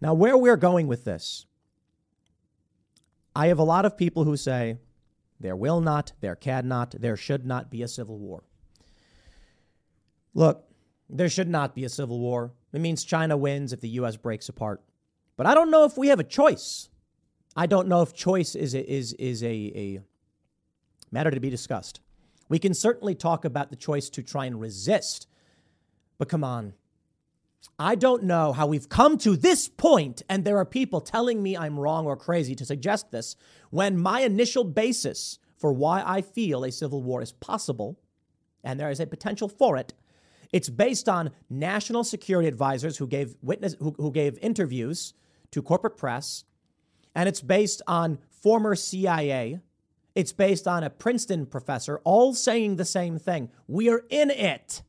[0.00, 1.46] Now, where we're going with this,
[3.34, 4.78] I have a lot of people who say
[5.40, 8.44] there will not, there cannot, there should not be a civil war.
[10.34, 10.64] Look,
[11.08, 12.52] there should not be a civil war.
[12.72, 14.16] It means China wins if the U.S.
[14.16, 14.82] breaks apart.
[15.38, 16.90] But I don't know if we have a choice.
[17.56, 20.00] I don't know if choice is a, is is a, a
[21.12, 22.00] matter to be discussed.
[22.48, 25.28] We can certainly talk about the choice to try and resist,
[26.18, 26.74] but come on.
[27.78, 31.56] I don't know how we've come to this point, and there are people telling me
[31.56, 33.36] I'm wrong or crazy to suggest this
[33.70, 37.96] when my initial basis for why I feel a civil war is possible
[38.64, 39.94] and there is a potential for it.
[40.52, 45.14] It's based on national security advisors who gave witness who, who gave interviews
[45.50, 46.44] to corporate press
[47.14, 49.58] and it's based on former CIA.
[50.14, 53.50] It's based on a Princeton professor, all saying the same thing.
[53.66, 54.82] We are in it.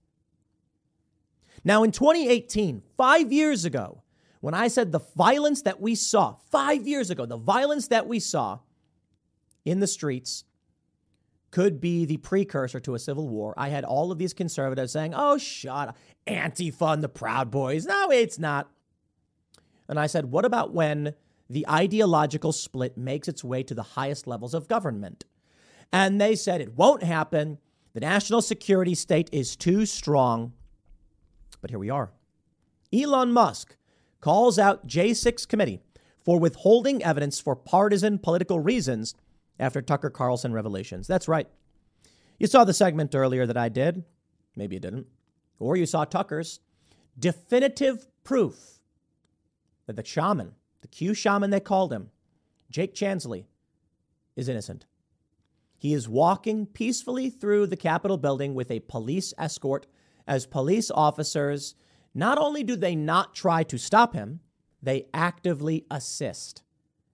[1.64, 4.04] Now, in 2018, five years ago,
[4.42, 8.20] when I said the violence that we saw, five years ago, the violence that we
[8.20, 8.60] saw
[9.66, 10.46] in the streets
[11.52, 13.56] could be the precursor to a civil war.
[13.58, 15.98] I had all of these conservatives saying, oh, shut up.
[16.28, 17.86] Antifa and the Proud Boys.
[17.86, 18.70] No, it's not.
[19.90, 21.16] And I said, what about when
[21.50, 25.26] the ideological split makes its way to the highest levels of government.
[25.92, 27.58] And they said it won't happen.
[27.94, 30.54] The national security state is too strong.
[31.62, 32.12] But here we are.
[32.94, 33.76] Elon Musk
[34.22, 35.80] calls out J6 committee
[36.24, 39.16] for withholding evidence for partisan political reasons
[39.60, 41.08] after Tucker Carlson revelations.
[41.08, 41.48] That's right.
[42.38, 44.04] You saw the segment earlier that I did.
[44.56, 45.08] Maybe you didn't.
[45.58, 46.60] Or you saw Tucker's
[47.18, 48.79] definitive proof
[49.90, 52.12] that the shaman the Q shaman they called him,
[52.70, 53.46] Jake Chansley,
[54.36, 54.86] is innocent.
[55.80, 59.88] He is walking peacefully through the Capitol building with a police escort
[60.28, 61.74] as police officers
[62.14, 64.42] not only do they not try to stop him,
[64.80, 66.62] they actively assist.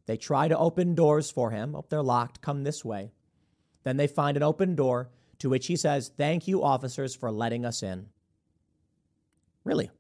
[0.06, 1.78] They try to open doors for him.
[1.78, 2.42] Oh, they're locked.
[2.42, 3.14] Come this way.
[3.86, 7.66] Then they find an open door to which he says, Thank you, officers, for letting
[7.66, 8.08] us in.
[9.64, 9.92] Really?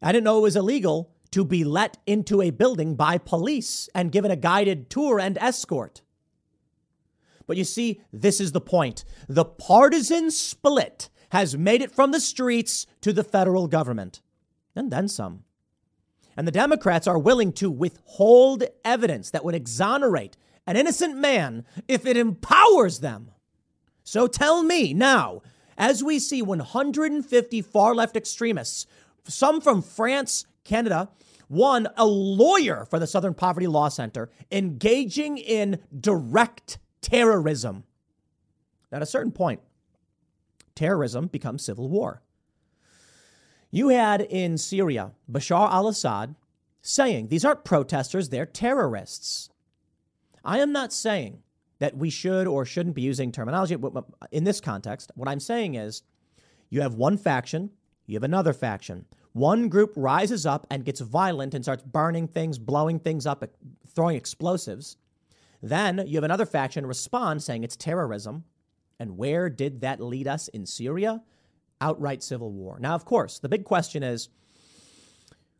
[0.00, 4.12] I didn't know it was illegal to be let into a building by police and
[4.12, 6.02] given a guided tour and escort.
[7.46, 9.04] But you see, this is the point.
[9.28, 14.22] The partisan split has made it from the streets to the federal government,
[14.74, 15.44] and then some.
[16.36, 22.06] And the Democrats are willing to withhold evidence that would exonerate an innocent man if
[22.06, 23.32] it empowers them.
[24.04, 25.42] So tell me now,
[25.76, 28.86] as we see 150 far left extremists,
[29.28, 31.08] some from France Canada,
[31.48, 37.84] one, a lawyer for the Southern Poverty Law Center engaging in direct terrorism.
[38.92, 39.60] At a certain point,
[40.74, 42.22] terrorism becomes civil war.
[43.70, 46.34] You had in Syria Bashar al Assad
[46.80, 49.50] saying these aren't protesters, they're terrorists.
[50.44, 51.42] I am not saying
[51.78, 53.76] that we should or shouldn't be using terminology
[54.32, 55.12] in this context.
[55.14, 56.02] What I'm saying is
[56.70, 57.70] you have one faction,
[58.06, 59.04] you have another faction.
[59.38, 63.44] One group rises up and gets violent and starts burning things, blowing things up,
[63.86, 64.96] throwing explosives.
[65.62, 68.42] Then you have another faction respond saying it's terrorism.
[68.98, 71.22] And where did that lead us in Syria?
[71.80, 72.78] Outright civil war.
[72.80, 74.28] Now, of course, the big question is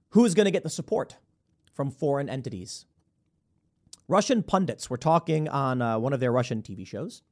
[0.09, 1.17] who's going to get the support
[1.73, 2.85] from foreign entities?
[4.09, 7.23] Russian pundits were talking on uh, one of their Russian TV shows,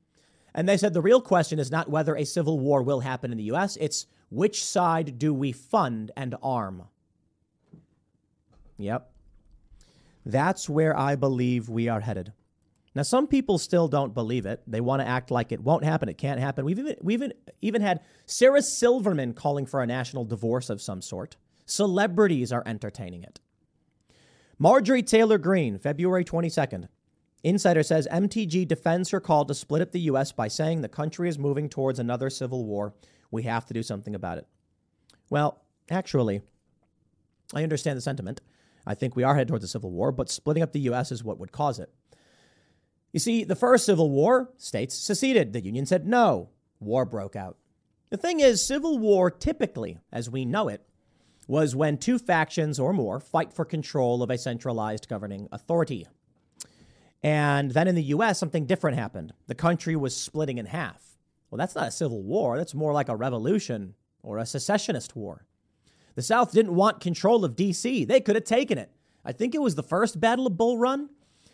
[0.54, 3.38] and they said the real question is not whether a civil war will happen in
[3.38, 6.84] the US, it's which side do we fund and arm?
[8.78, 9.10] Yep.
[10.24, 12.32] That's where I believe we are headed.
[12.94, 14.62] Now, some people still don't believe it.
[14.66, 16.08] They want to act like it won't happen.
[16.08, 16.64] It can't happen.
[16.64, 21.36] We've even, even, even had Sarah Silverman calling for a national divorce of some sort.
[21.66, 23.38] Celebrities are entertaining it.
[24.58, 26.88] Marjorie Taylor Greene, February 22nd.
[27.44, 30.32] Insider says MTG defends her call to split up the U.S.
[30.32, 32.94] by saying the country is moving towards another civil war.
[33.30, 34.46] We have to do something about it.
[35.30, 36.40] Well, actually,
[37.54, 38.40] I understand the sentiment.
[38.86, 41.10] I think we are headed towards a civil war, but splitting up the U.S.
[41.10, 41.92] is what would cause it.
[43.12, 45.52] You see, the first Civil War, states seceded.
[45.52, 46.50] The Union said no.
[46.80, 47.56] War broke out.
[48.10, 50.82] The thing is, civil war typically, as we know it,
[51.48, 56.06] was when two factions or more fight for control of a centralized governing authority.
[57.22, 59.32] And then in the US, something different happened.
[59.46, 61.15] The country was splitting in half.
[61.56, 65.46] Well, that's not a civil war, that's more like a revolution or a secessionist war.
[66.14, 68.92] The South didn't want control of D.C., they could have taken it.
[69.24, 71.08] I think it was the first Battle of Bull Run.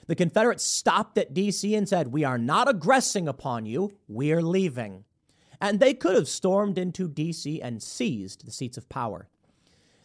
[0.08, 1.76] The Confederates stopped at D.C.
[1.76, 5.04] and said, We are not aggressing upon you, we're leaving.
[5.60, 7.62] And they could have stormed into D.C.
[7.62, 9.28] and seized the seats of power.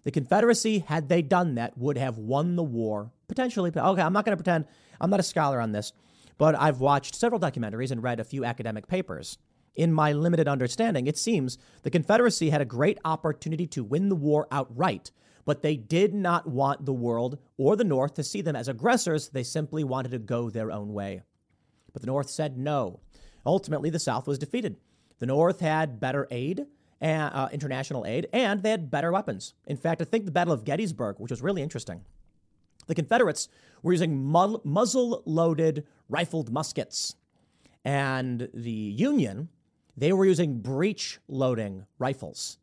[0.04, 3.72] The Confederacy, had they done that, would have won the war, potentially.
[3.76, 4.66] Okay, I'm not going to pretend
[5.02, 5.92] I'm not a scholar on this,
[6.38, 9.40] but I've watched several documentaries and read a few academic papers.
[9.78, 14.16] In my limited understanding, it seems the Confederacy had a great opportunity to win the
[14.16, 15.12] war outright,
[15.46, 19.30] but they did not want the world or the North to see them as aggressors.
[19.30, 21.22] They simply wanted to go their own way.
[21.94, 23.02] But the North said no.
[23.46, 24.78] Ultimately, the South was defeated.
[25.20, 26.66] The North had better aid,
[27.00, 29.54] and, uh, international aid, and they had better weapons.
[29.68, 32.04] In fact, I think the Battle of Gettysburg, which was really interesting,
[32.88, 33.48] the Confederates
[33.84, 37.16] were using mu- muzzle loaded rifled muskets.
[37.86, 39.50] And the Union
[39.98, 42.60] they were using breech loading rifles.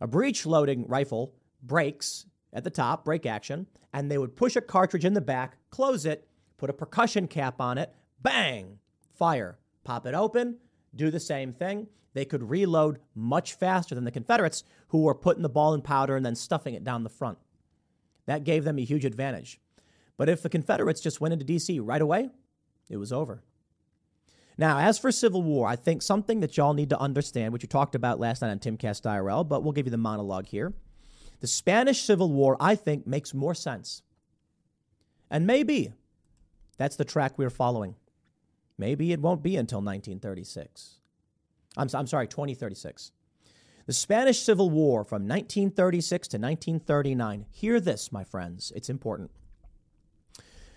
[0.00, 4.60] A breech loading rifle breaks at the top, break action, and they would push a
[4.60, 7.92] cartridge in the back, close it, put a percussion cap on it,
[8.22, 8.78] bang,
[9.14, 10.58] fire, pop it open,
[10.94, 11.86] do the same thing.
[12.12, 16.16] They could reload much faster than the Confederates, who were putting the ball in powder
[16.16, 17.38] and then stuffing it down the front.
[18.26, 19.60] That gave them a huge advantage.
[20.16, 21.78] But if the Confederates just went into D.C.
[21.80, 22.30] right away,
[22.88, 23.42] it was over.
[24.60, 27.66] Now, as for Civil War, I think something that y'all need to understand, which you
[27.66, 30.74] talked about last night on Timcast IRL, but we'll give you the monologue here.
[31.40, 34.02] The Spanish Civil War, I think, makes more sense.
[35.30, 35.94] And maybe
[36.76, 37.94] that's the track we're following.
[38.76, 40.98] Maybe it won't be until 1936.
[41.78, 43.12] I'm, I'm sorry, 2036.
[43.86, 47.46] The Spanish Civil War from 1936 to 1939.
[47.50, 48.74] Hear this, my friends.
[48.76, 49.30] It's important.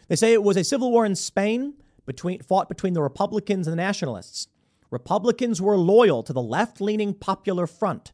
[0.08, 1.74] They say it was a civil war in Spain
[2.06, 4.48] between, fought between the Republicans and the Nationalists.
[4.90, 8.12] Republicans were loyal to the left leaning Popular Front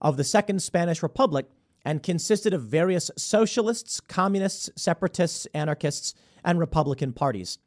[0.00, 1.46] of the Second Spanish Republic
[1.84, 6.14] and consisted of various socialists, communists, separatists, anarchists,
[6.44, 7.58] and Republican parties,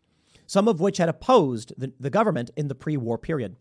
[0.46, 3.56] some of which had opposed the, the government in the pre war period.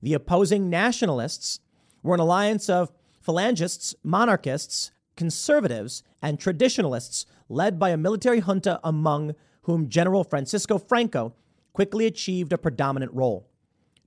[0.00, 1.60] The opposing nationalists
[2.02, 2.92] were an alliance of
[3.24, 11.34] phalangists, monarchists, conservatives, and traditionalists led by a military junta among whom General Francisco Franco
[11.72, 13.48] quickly achieved a predominant role.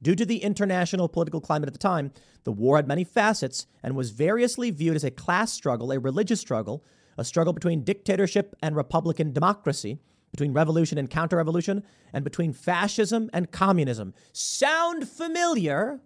[0.01, 2.11] Due to the international political climate at the time,
[2.43, 6.39] the war had many facets and was variously viewed as a class struggle, a religious
[6.39, 6.83] struggle,
[7.17, 9.99] a struggle between dictatorship and republican democracy,
[10.31, 11.83] between revolution and counter revolution,
[12.13, 14.13] and between fascism and communism.
[14.33, 16.01] Sound familiar?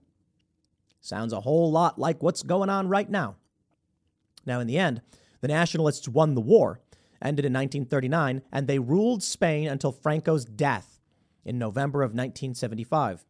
[1.02, 3.36] Sounds a whole lot like what's going on right now.
[4.46, 5.02] Now, in the end,
[5.42, 6.80] the nationalists won the war,
[7.22, 11.00] ended in 1939, and they ruled Spain until Franco's death
[11.46, 13.26] in November of 1975.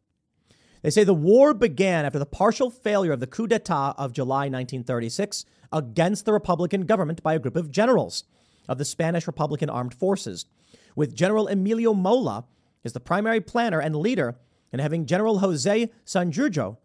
[0.82, 4.44] They say the war began after the partial failure of the coup d'etat of July
[4.44, 8.24] 1936 against the Republican government by a group of generals
[8.68, 10.46] of the Spanish Republican Armed Forces,
[10.96, 12.46] with General Emilio Mola
[12.86, 14.38] as the primary planner and leader,
[14.72, 16.78] and having General Jose Sanjurjo,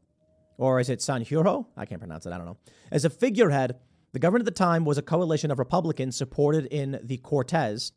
[0.57, 1.67] or is it Sanjuro?
[1.77, 2.59] I can't pronounce it, I don't know,
[2.91, 3.77] as a figurehead.
[4.15, 7.91] The government at the time was a coalition of Republicans supported in the Cortes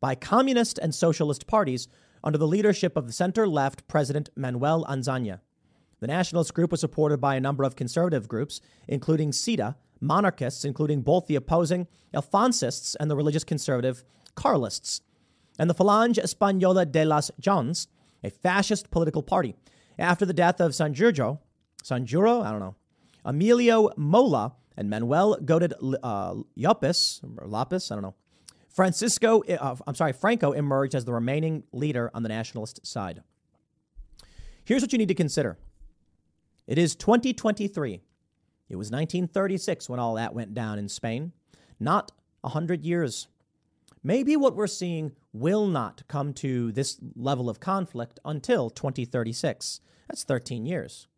[0.00, 1.86] by communist and socialist parties
[2.24, 5.38] under the leadership of the center left President Manuel Azaña.
[6.00, 11.02] The nationalist group was supported by a number of conservative groups, including CEDA, monarchists, including
[11.02, 14.02] both the opposing Alfonsists and the religious conservative
[14.34, 15.02] Carlists.
[15.56, 17.86] and the Falange Española de las Jones,
[18.24, 19.54] a fascist political party.
[20.00, 21.38] After the death of Sanjurjo,
[21.84, 22.74] Sanjuro, I don't know,
[23.24, 28.14] Emilio Mola and Manuel Goded uh, or Lopez, I don't know,
[28.68, 33.22] Francisco, uh, I'm sorry, Franco emerged as the remaining leader on the nationalist side.
[34.64, 35.58] Here's what you need to consider.
[36.66, 38.00] It is 2023.
[38.68, 41.32] It was 1936 when all that went down in Spain.
[41.80, 42.12] Not
[42.42, 43.26] 100 years.
[44.02, 49.80] Maybe what we're seeing will not come to this level of conflict until 2036.
[50.08, 51.08] That's 13 years.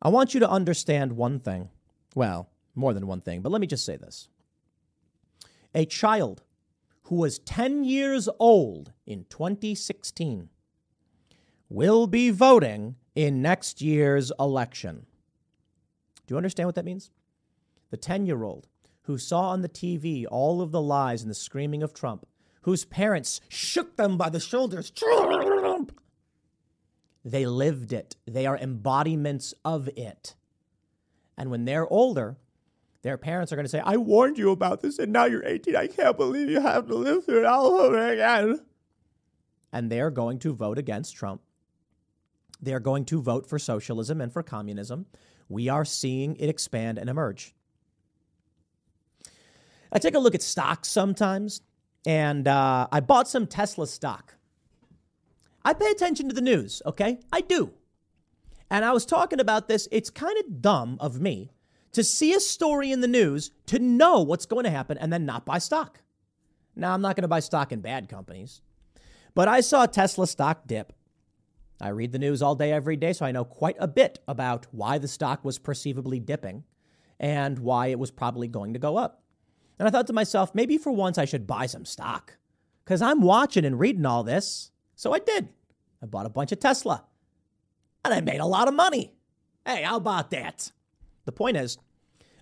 [0.00, 1.68] I want you to understand one thing.
[2.14, 4.28] Well, more than one thing, but let me just say this.
[5.74, 6.42] A child
[7.04, 10.48] who was 10 years old in 2016
[11.68, 15.06] will be voting in next year's election.
[16.26, 17.10] Do you understand what that means?
[17.90, 18.68] The 10 year old
[19.02, 22.26] who saw on the TV all of the lies and the screaming of Trump,
[22.62, 24.90] whose parents shook them by the shoulders.
[24.90, 25.98] Trump!
[27.24, 30.34] They lived it, they are embodiments of it.
[31.36, 32.36] And when they're older,
[33.02, 35.74] their parents are going to say, I warned you about this, and now you're 18.
[35.74, 38.60] I can't believe you have to live through it all over again.
[39.72, 41.40] And they're going to vote against Trump.
[42.60, 45.06] They're going to vote for socialism and for communism.
[45.48, 47.54] We are seeing it expand and emerge.
[49.92, 51.60] I take a look at stocks sometimes,
[52.06, 54.36] and uh, I bought some Tesla stock.
[55.64, 57.18] I pay attention to the news, okay?
[57.32, 57.72] I do.
[58.72, 59.86] And I was talking about this.
[59.92, 61.52] It's kind of dumb of me
[61.92, 65.26] to see a story in the news, to know what's going to happen, and then
[65.26, 66.00] not buy stock.
[66.74, 68.62] Now, I'm not going to buy stock in bad companies,
[69.34, 70.94] but I saw Tesla stock dip.
[71.82, 74.66] I read the news all day, every day, so I know quite a bit about
[74.70, 76.64] why the stock was perceivably dipping
[77.20, 79.22] and why it was probably going to go up.
[79.78, 82.38] And I thought to myself, maybe for once I should buy some stock
[82.86, 84.70] because I'm watching and reading all this.
[84.96, 85.50] So I did.
[86.02, 87.04] I bought a bunch of Tesla
[88.04, 89.12] and I made a lot of money.
[89.66, 90.72] Hey, how about that?
[91.24, 91.78] The point is,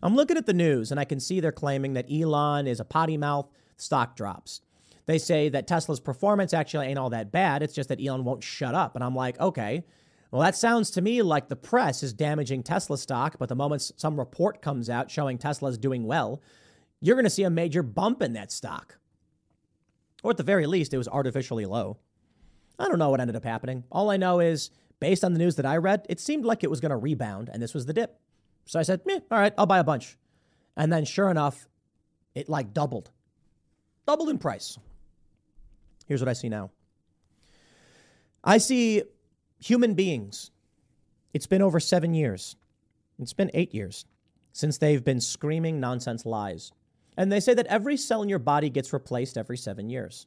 [0.02, 2.84] I'm looking at the news and I can see they're claiming that Elon is a
[2.84, 4.62] potty mouth, stock drops.
[5.06, 7.62] They say that Tesla's performance actually ain't all that bad.
[7.62, 8.94] It's just that Elon won't shut up.
[8.94, 9.84] And I'm like, okay,
[10.30, 13.90] well, that sounds to me like the press is damaging Tesla stock, but the moment
[13.96, 16.40] some report comes out showing Tesla's doing well,
[17.00, 18.98] you're going to see a major bump in that stock.
[20.22, 21.98] Or at the very least, it was artificially low.
[22.78, 23.84] I don't know what ended up happening.
[23.90, 24.70] All I know is,
[25.00, 27.50] based on the news that I read, it seemed like it was going to rebound,
[27.52, 28.20] and this was the dip.
[28.66, 30.16] So I said, all right, I'll buy a bunch.
[30.76, 31.66] And then sure enough,
[32.34, 33.10] it like doubled,
[34.06, 34.78] doubled in price.
[36.06, 36.70] Here's what I see now
[38.44, 39.02] I see
[39.58, 40.50] human beings.
[41.32, 42.56] It's been over seven years,
[43.18, 44.04] it's been eight years
[44.52, 46.72] since they've been screaming nonsense lies.
[47.16, 50.26] And they say that every cell in your body gets replaced every seven years.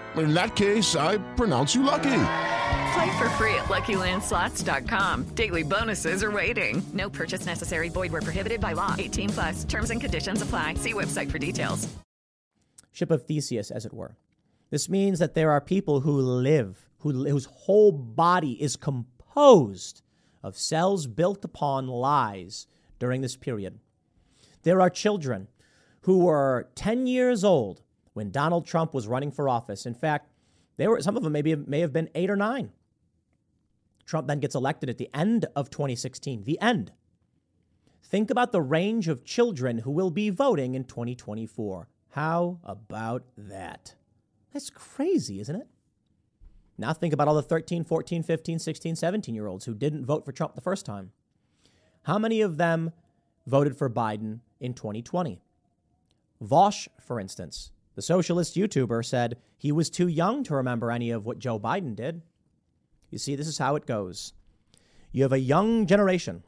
[0.17, 2.23] In that case, I pronounce you lucky.
[2.93, 5.23] Play for free at LuckyLandSlots.com.
[5.35, 6.83] Daily bonuses are waiting.
[6.93, 7.89] No purchase necessary.
[7.89, 8.95] Void where prohibited by law.
[8.97, 9.63] 18 plus.
[9.63, 10.75] Terms and conditions apply.
[10.75, 11.87] See website for details.
[12.91, 14.17] Ship of Theseus, as it were.
[14.69, 20.01] This means that there are people who live, who, whose whole body is composed
[20.43, 22.67] of cells built upon lies
[22.99, 23.79] during this period.
[24.63, 25.47] There are children
[26.01, 27.81] who were 10 years old
[28.13, 29.85] when Donald Trump was running for office.
[29.85, 30.29] In fact,
[30.77, 32.71] they were some of them maybe may have been eight or nine.
[34.05, 36.43] Trump then gets elected at the end of 2016.
[36.43, 36.91] The end.
[38.03, 41.87] Think about the range of children who will be voting in 2024.
[42.09, 43.95] How about that?
[44.51, 45.67] That's crazy, isn't it?
[46.77, 50.25] Now think about all the 13, 14, 15, 16, 17 year olds who didn't vote
[50.25, 51.11] for Trump the first time.
[52.03, 52.91] How many of them
[53.45, 55.39] voted for Biden in 2020?
[56.43, 61.25] Vaush, for instance, the socialist YouTuber said he was too young to remember any of
[61.25, 62.21] what Joe Biden did.
[63.09, 64.33] You see, this is how it goes.
[65.11, 66.43] You have a young generation.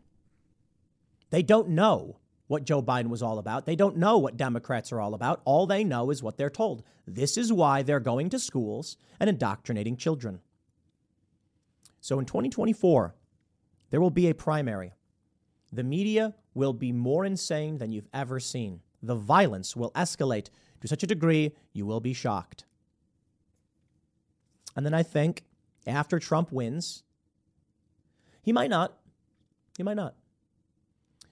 [1.29, 3.65] They don't know what Joe Biden was all about.
[3.65, 5.41] They don't know what Democrats are all about.
[5.43, 6.83] All they know is what they're told.
[7.07, 10.39] This is why they're going to schools and indoctrinating children.
[11.99, 13.15] So in 2024,
[13.89, 14.93] there will be a primary.
[15.71, 18.81] The media will be more insane than you've ever seen.
[19.01, 20.49] The violence will escalate
[20.83, 22.65] to such a degree you will be shocked.
[24.75, 25.43] And then I think
[25.87, 27.03] after Trump wins,
[28.41, 28.97] he might not.
[29.77, 30.15] He might not.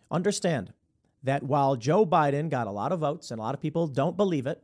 [0.10, 0.72] Understand
[1.24, 4.16] that while Joe Biden got a lot of votes and a lot of people don't
[4.16, 4.64] believe it,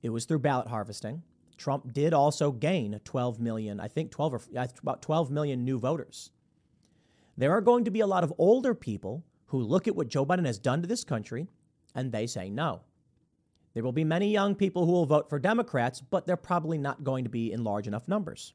[0.00, 1.22] it was through ballot harvesting.
[1.58, 4.40] Trump did also gain 12 million, I think 12 or
[4.80, 6.30] about 12 million new voters.
[7.36, 10.24] There are going to be a lot of older people who look at what Joe
[10.24, 11.46] Biden has done to this country
[11.94, 12.80] and they say no.
[13.74, 17.04] There will be many young people who will vote for Democrats, but they're probably not
[17.04, 18.54] going to be in large enough numbers.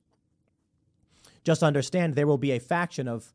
[1.43, 3.33] Just understand there will be a faction of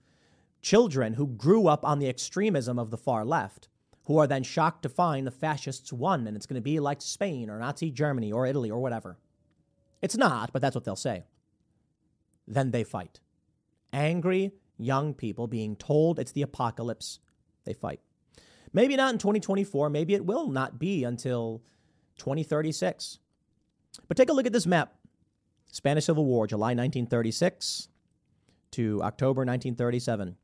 [0.62, 3.68] children who grew up on the extremism of the far left
[4.06, 7.00] who are then shocked to find the fascists won and it's going to be like
[7.00, 9.18] Spain or Nazi Germany or Italy or whatever.
[10.02, 11.24] It's not, but that's what they'll say.
[12.46, 13.20] Then they fight.
[13.92, 17.20] Angry young people being told it's the apocalypse,
[17.64, 18.00] they fight.
[18.72, 21.62] Maybe not in 2024, maybe it will not be until
[22.18, 23.18] 2036.
[24.08, 24.94] But take a look at this map
[25.70, 27.88] Spanish Civil War, July 1936
[28.72, 30.36] to October 1937.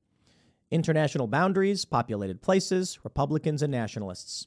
[0.70, 4.46] International boundaries, populated places, Republicans and nationalists.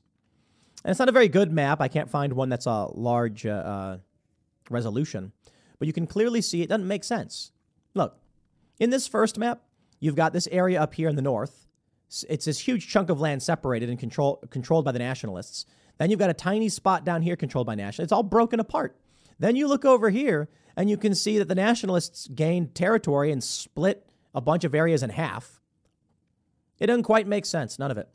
[0.84, 1.82] And it's not a very good map.
[1.82, 3.97] I can't find one that's a large uh, uh,
[4.69, 5.32] resolution,
[5.80, 7.51] but you can clearly see it doesn't make sense.
[7.93, 8.17] Look,
[8.80, 9.61] in this first map,
[9.99, 11.67] you've got this area up here in the north.
[12.30, 15.65] It's this huge chunk of land separated and control, controlled by the nationalists.
[15.97, 18.05] Then you've got a tiny spot down here controlled by nationalists.
[18.05, 18.97] It's all broken apart.
[19.39, 23.43] Then you look over here and you can see that the nationalists gained territory and
[23.43, 25.61] split a bunch of areas in half.
[26.79, 28.09] It doesn't quite make sense, none of it.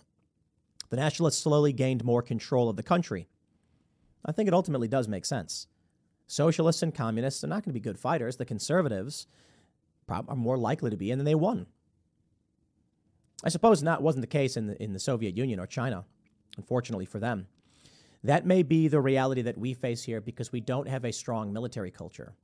[0.91, 3.29] The nationalists slowly gained more control of the country.
[4.25, 5.67] I think it ultimately does make sense.
[6.27, 8.37] Socialists and communists are not going to be good fighters.
[8.37, 9.27] The conservatives
[10.09, 11.67] are more likely to be, and then they won.
[13.45, 16.05] I suppose that wasn't the case in the, in the Soviet Union or China,
[16.57, 17.47] unfortunately for them.
[18.25, 21.53] That may be the reality that we face here because we don't have a strong
[21.53, 22.35] military culture.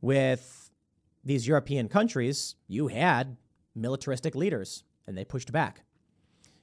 [0.00, 0.70] With
[1.24, 3.36] these European countries, you had
[3.74, 5.82] militaristic leaders, and they pushed back.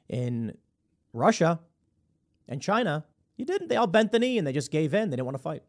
[0.09, 0.57] In
[1.13, 1.59] Russia
[2.47, 3.05] and China,
[3.37, 3.69] you didn't.
[3.69, 5.09] They all bent the knee and they just gave in.
[5.09, 5.63] They didn't want to fight.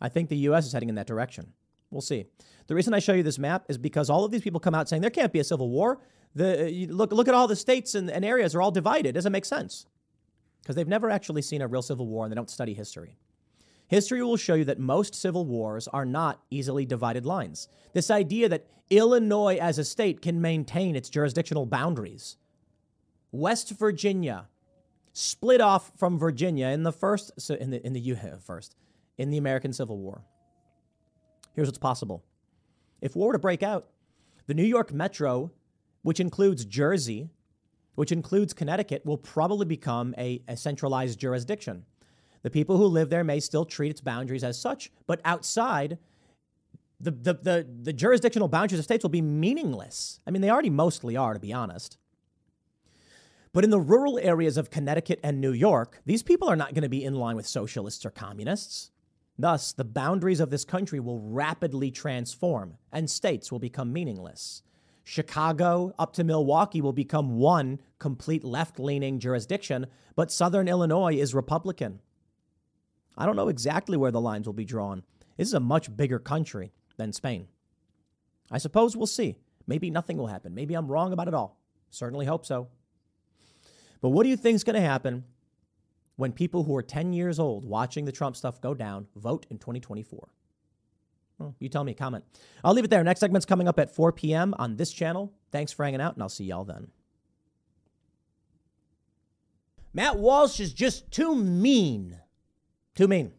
[0.00, 0.66] I think the U.S.
[0.66, 1.52] is heading in that direction.
[1.90, 2.26] We'll see.
[2.66, 4.88] The reason I show you this map is because all of these people come out
[4.88, 6.00] saying there can't be a civil war.
[6.34, 9.10] The uh, look look at all the states and, and areas are all divided.
[9.10, 9.86] It doesn't make sense
[10.68, 13.16] because they've never actually seen a real civil war and they don't study history.
[13.86, 17.68] History will show you that most civil wars are not easily divided lines.
[17.94, 22.36] This idea that Illinois as a state can maintain its jurisdictional boundaries.
[23.32, 24.46] West Virginia
[25.14, 28.76] split off from Virginia in the first in the in the first
[29.16, 30.22] in the American Civil War.
[31.54, 32.22] Here's what's possible.
[33.00, 33.88] If war were to break out,
[34.46, 35.50] the New York Metro,
[36.02, 37.30] which includes Jersey,
[37.98, 41.84] which includes Connecticut, will probably become a, a centralized jurisdiction.
[42.42, 45.98] The people who live there may still treat its boundaries as such, but outside,
[47.00, 50.20] the, the, the, the jurisdictional boundaries of states will be meaningless.
[50.28, 51.98] I mean, they already mostly are, to be honest.
[53.52, 56.82] But in the rural areas of Connecticut and New York, these people are not going
[56.82, 58.92] to be in line with socialists or communists.
[59.36, 64.62] Thus, the boundaries of this country will rapidly transform and states will become meaningless.
[65.08, 71.34] Chicago up to Milwaukee will become one complete left leaning jurisdiction, but Southern Illinois is
[71.34, 72.00] Republican.
[73.16, 75.02] I don't know exactly where the lines will be drawn.
[75.38, 77.48] This is a much bigger country than Spain.
[78.50, 79.36] I suppose we'll see.
[79.66, 80.54] Maybe nothing will happen.
[80.54, 81.58] Maybe I'm wrong about it all.
[81.88, 82.68] Certainly hope so.
[84.02, 85.24] But what do you think is going to happen
[86.16, 89.56] when people who are 10 years old watching the Trump stuff go down vote in
[89.56, 90.28] 2024?
[91.38, 92.24] Well, you tell me, comment.
[92.64, 93.04] I'll leave it there.
[93.04, 94.54] Next segment's coming up at 4 p.m.
[94.58, 95.32] on this channel.
[95.52, 96.88] Thanks for hanging out, and I'll see y'all then.
[99.92, 102.18] Matt Walsh is just too mean.
[102.94, 103.32] Too mean.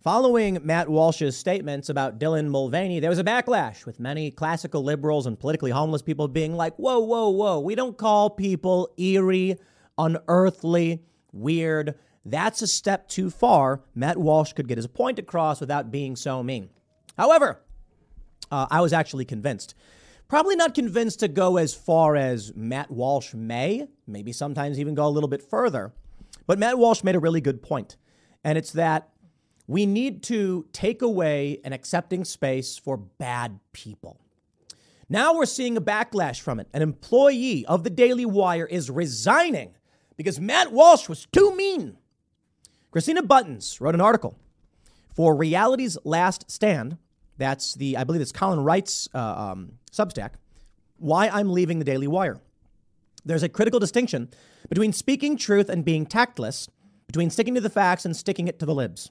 [0.00, 5.26] Following Matt Walsh's statements about Dylan Mulvaney, there was a backlash with many classical liberals
[5.26, 9.56] and politically homeless people being like, whoa, whoa, whoa, we don't call people eerie,
[9.98, 11.96] unearthly, weird.
[12.24, 13.82] That's a step too far.
[13.94, 16.70] Matt Walsh could get his point across without being so mean.
[17.16, 17.60] However,
[18.50, 19.74] uh, I was actually convinced.
[20.28, 25.06] Probably not convinced to go as far as Matt Walsh may, maybe sometimes even go
[25.06, 25.92] a little bit further.
[26.46, 27.64] But Matt Walsh made a really good.
[28.44, 29.10] And it's that
[29.66, 34.20] we need to take away an accepting space for bad people.
[35.08, 36.68] Now we're seeing a backlash from it.
[36.72, 39.76] An employee of the Daily Wire is resigning
[40.16, 41.96] because Matt Walsh was too mean.
[42.90, 44.36] Christina Buttons wrote an article
[45.14, 46.98] for Reality's Last Stand.
[47.38, 50.30] That's the, I believe it's Colin Wright's uh, um, Substack.
[50.98, 52.40] Why I'm leaving the Daily Wire.
[53.24, 54.30] There's a critical distinction
[54.68, 56.68] between speaking truth and being tactless
[57.06, 59.10] between sticking to the facts and sticking it to the libs.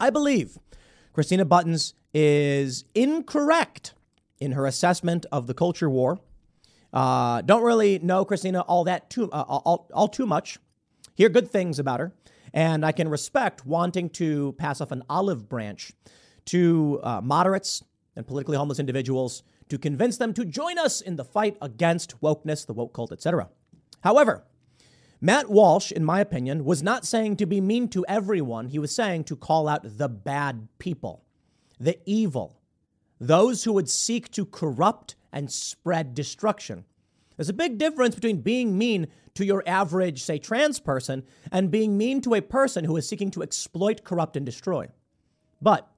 [0.00, 0.58] I believe
[1.12, 3.94] Christina Buttons is incorrect
[4.40, 6.20] in her assessment of the culture war
[6.92, 10.58] Uh, don't really know Christina all that too uh, all, all too much.
[11.14, 12.12] Hear good things about her,
[12.52, 15.92] and I can respect wanting to pass off an olive branch
[16.46, 17.82] to uh, moderates
[18.16, 22.66] and politically homeless individuals to convince them to join us in the fight against wokeness,
[22.66, 23.48] the woke cult, etc.
[24.02, 24.44] However,
[25.20, 28.68] Matt Walsh, in my opinion, was not saying to be mean to everyone.
[28.68, 31.24] He was saying to call out the bad people,
[31.78, 32.60] the evil,
[33.20, 36.84] those who would seek to corrupt and spread destruction.
[37.36, 41.96] There's a big difference between being mean to your average, say, trans person and being
[41.96, 44.88] mean to a person who is seeking to exploit, corrupt, and destroy.
[45.60, 45.88] But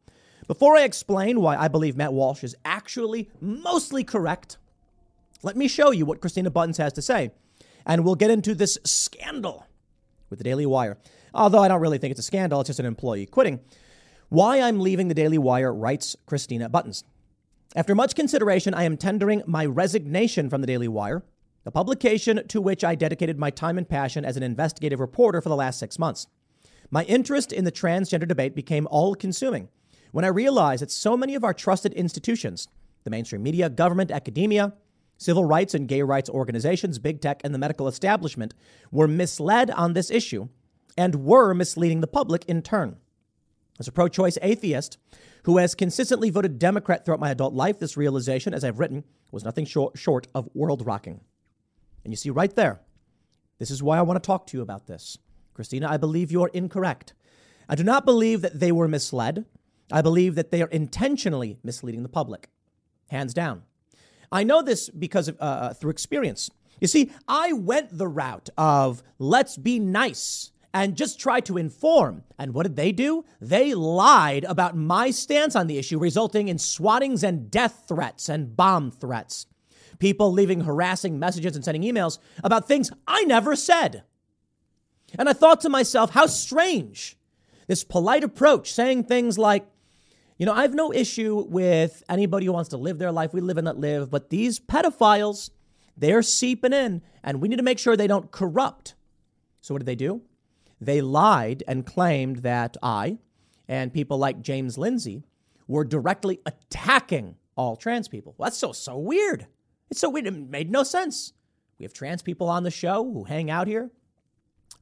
[0.47, 4.59] before I explain why I believe Matt Walsh is actually mostly correct,
[5.43, 7.31] let me show you what Christina Buttons has to say.
[7.87, 9.67] And we'll get into this scandal
[10.31, 10.97] with the Daily Wire.
[11.35, 13.61] Although I don't really think it's a scandal, it's just an employee quitting.
[14.29, 17.05] Why I'm leaving the Daily Wire, writes Christina Buttons.
[17.77, 21.25] After much consideration, I am tendering my resignation from the Daily Wire,
[21.65, 25.49] the publication to which I dedicated my time and passion as an investigative reporter for
[25.49, 26.27] the last six months.
[26.91, 29.69] My interest in the transgender debate became all consuming
[30.15, 32.69] when I realized that so many of our trusted institutions,
[33.03, 34.73] the mainstream media, government, academia,
[35.19, 38.55] civil rights and gay rights organizations, big tech, and the medical establishment,
[38.93, 40.47] were misled on this issue
[40.97, 42.95] and were misleading the public in turn.
[43.81, 44.99] As a pro choice atheist
[45.47, 49.03] who has consistently voted Democrat throughout my adult life, this realization, as I've written,
[49.33, 51.23] was nothing short, of world rocking.
[52.05, 52.83] And you see right there,
[53.59, 55.19] this is why I want to talk to you about this.
[55.55, 57.15] Christina, I believe you're incorrect.
[57.69, 59.47] I do not believe that they were misled.
[59.93, 62.49] I believe that they are intentionally misleading the public,
[63.09, 63.62] hands down.
[64.32, 66.51] I know this because of, uh, uh through experience.
[66.80, 72.24] You see, I went the route of let's be nice and just try to inform.
[72.37, 73.24] And what did they do?
[73.41, 78.57] They lied about my stance on the issue, resulting in swattings and death threats and
[78.57, 79.47] bomb threats.
[80.01, 84.03] People leaving harassing messages and sending emails about things I never said.
[85.16, 87.16] And I thought to myself, how strange.
[87.68, 89.66] This polite approach, saying things like,
[90.37, 93.32] you know, I have no issue with anybody who wants to live their life.
[93.32, 94.11] We live and let live.
[94.11, 95.51] But these pedophiles,
[95.97, 98.95] they're seeping in, and we need to make sure they don't corrupt.
[99.61, 100.22] So, what did they do?
[100.80, 103.18] They lied and claimed that I
[103.68, 105.22] and people like James Lindsay
[105.66, 108.35] were directly attacking all trans people.
[108.37, 109.47] Well, that's so, so weird.
[109.91, 110.26] It's so weird.
[110.26, 111.32] It made no sense.
[111.78, 113.91] We have trans people on the show who hang out here.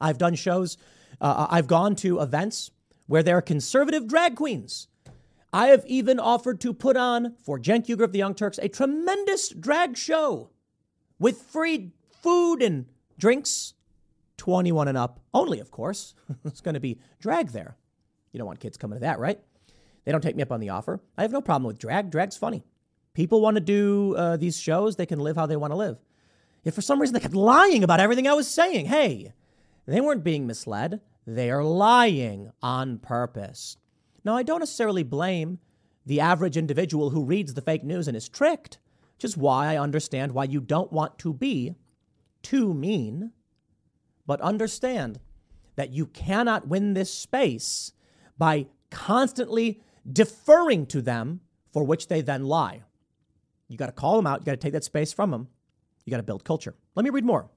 [0.00, 0.78] I've done shows,
[1.20, 2.70] uh, uh I've gone to events
[3.07, 4.88] where there are conservative drag queens.
[5.53, 8.68] I have even offered to put on for Cenk Uygur of the Young Turks a
[8.68, 10.50] tremendous drag show
[11.18, 11.92] with free
[12.22, 12.86] food and
[13.18, 13.74] drinks
[14.38, 16.14] 21 and up only, of course.
[16.44, 17.76] it's going to be drag there.
[18.32, 19.38] You don't want kids coming to that, right?
[20.05, 21.00] They don't take me up on the offer.
[21.18, 22.11] I have no problem with drag.
[22.11, 22.64] Drag's funny.
[23.14, 25.98] People want to do uh, these shows, they can live how they want to live.
[26.64, 29.34] If for some reason they kept lying about everything I was saying, hey,
[29.86, 31.00] they weren't being misled.
[31.26, 33.76] They are lying on purpose.
[34.25, 35.59] Now, I don't necessarily blame
[36.05, 38.79] the average individual who reads the fake news and is tricked,
[39.16, 41.75] which is why I understand why you don't want to be
[42.43, 43.33] too mean
[44.27, 45.20] but understand
[45.77, 47.93] that you cannot win this space
[48.39, 51.41] by constantly deferring to them
[51.73, 52.83] for which they then lie.
[53.68, 54.41] You got to call them out.
[54.41, 55.49] You got to take that space from them.
[56.05, 56.75] You got to build culture.
[56.95, 57.49] Let me read more.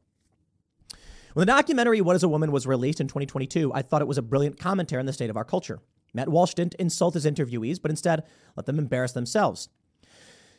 [1.33, 4.17] When the documentary What is a Woman was released in 2022, I thought it was
[4.17, 5.79] a brilliant commentary on the state of our culture.
[6.15, 8.23] Matt Walsh didn't insult his interviewees, but instead
[8.55, 9.69] let them embarrass themselves.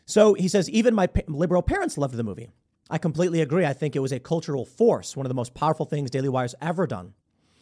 [0.05, 2.51] So he says, even my liberal parents loved the movie.
[2.89, 3.65] I completely agree.
[3.65, 6.55] I think it was a cultural force, one of the most powerful things Daily Wire's
[6.61, 7.15] ever done.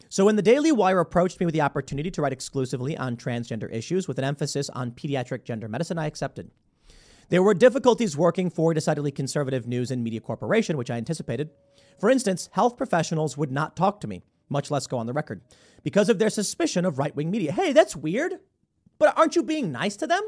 [0.09, 3.73] So when the Daily Wire approached me with the opportunity to write exclusively on transgender
[3.73, 6.51] issues with an emphasis on pediatric gender medicine, I accepted.
[7.29, 11.49] There were difficulties working for a decidedly conservative news and media corporation, which I anticipated.
[11.99, 15.41] For instance, health professionals would not talk to me, much less go on the record,
[15.83, 17.51] because of their suspicion of right wing media.
[17.51, 18.33] Hey, that's weird.
[18.97, 20.21] But aren't you being nice to them?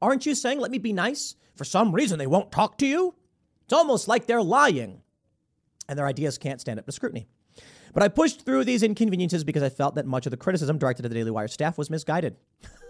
[0.00, 1.36] Aren't you saying, let me be nice?
[1.56, 3.14] For some reason, they won't talk to you?
[3.64, 5.02] It's almost like they're lying,
[5.88, 7.26] and their ideas can't stand up to scrutiny.
[7.92, 11.04] But I pushed through these inconveniences because I felt that much of the criticism directed
[11.04, 12.36] at the Daily Wire staff was misguided.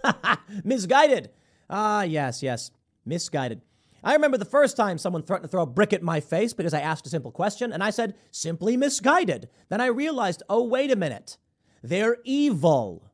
[0.65, 1.31] misguided!
[1.69, 2.71] Ah, yes, yes,
[3.05, 3.63] misguided.
[4.05, 6.75] I remember the first time someone threatened to throw a brick at my face because
[6.75, 9.49] I asked a simple question, and I said, simply misguided.
[9.69, 11.37] Then I realized, oh, wait a minute.
[11.83, 13.11] They're evil.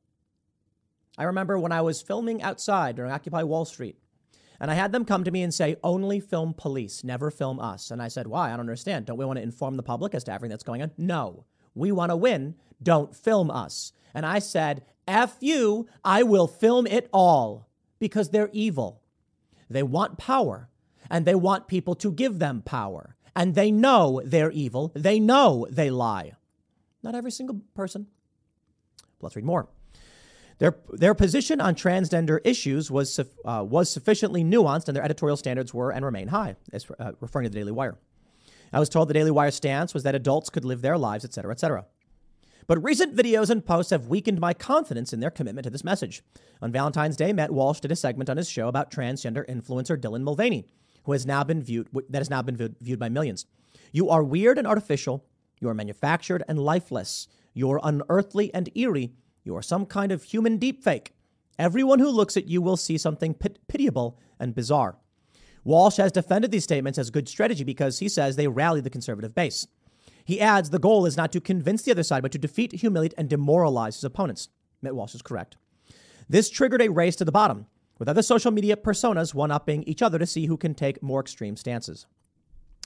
[1.19, 3.99] I remember when I was filming outside during Occupy Wall Street,
[4.61, 7.91] and I had them come to me and say, only film police, never film us.
[7.91, 8.49] And I said, why?
[8.49, 9.07] I don't understand.
[9.07, 10.91] Don't we want to inform the public as to everything that's going on?
[10.97, 11.45] No.
[11.75, 12.57] We want to win.
[12.83, 13.93] Don't film us.
[14.15, 17.69] And I said, F you, I will film it all
[18.01, 19.03] because they're evil.
[19.71, 20.69] They want power
[21.11, 23.17] and they want people to give them power.
[23.35, 24.93] And they know they're evil.
[24.95, 26.33] They know they lie.
[27.03, 28.09] Not every single person.
[29.21, 29.69] Let's read more.
[30.59, 35.73] Their, their position on transgender issues was, uh, was sufficiently nuanced and their editorial standards
[35.73, 37.97] were and remain high, as, uh, referring to the Daily Wire.
[38.73, 41.53] I was told the Daily Wire stance was that adults could live their lives, etc.,
[41.53, 41.87] etc.
[42.67, 46.23] But recent videos and posts have weakened my confidence in their commitment to this message.
[46.61, 50.23] On Valentine's Day, Matt Walsh did a segment on his show about transgender influencer Dylan
[50.23, 50.67] Mulvaney,
[51.05, 53.47] who has now been viewed that has now been viewed by millions.
[53.93, 55.25] You are weird and artificial.
[55.61, 57.29] You are manufactured and lifeless.
[57.55, 59.13] You are unearthly and eerie.
[59.45, 61.09] You are some kind of human deepfake.
[61.59, 64.97] Everyone who looks at you will see something pit- pitiable and bizarre.
[65.65, 69.35] Walsh has defended these statements as good strategy because he says they rally the conservative
[69.35, 69.67] base.
[70.25, 73.15] He adds the goal is not to convince the other side, but to defeat, humiliate,
[73.17, 74.51] and demoralize his opponents.
[74.83, 75.57] Matt Walsh is correct.
[76.29, 77.67] This triggered a race to the bottom,
[77.99, 81.21] with other social media personas one upping each other to see who can take more
[81.21, 82.07] extreme stances.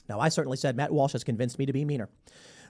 [0.09, 2.09] Now, I certainly said Matt Walsh has convinced me to be meaner,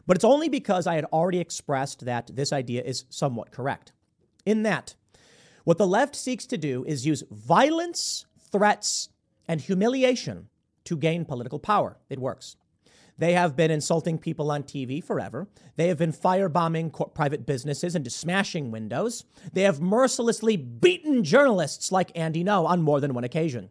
[0.05, 3.93] but it's only because I had already expressed that this idea is somewhat correct.
[4.45, 4.95] In that,
[5.63, 9.09] what the left seeks to do is use violence, threats,
[9.47, 10.49] and humiliation
[10.85, 11.97] to gain political power.
[12.09, 12.57] It works.
[13.17, 15.47] They have been insulting people on TV forever.
[15.75, 19.25] They have been firebombing co- private businesses and smashing windows.
[19.53, 23.69] They have mercilessly beaten journalists like Andy Ngo on more than one occasion.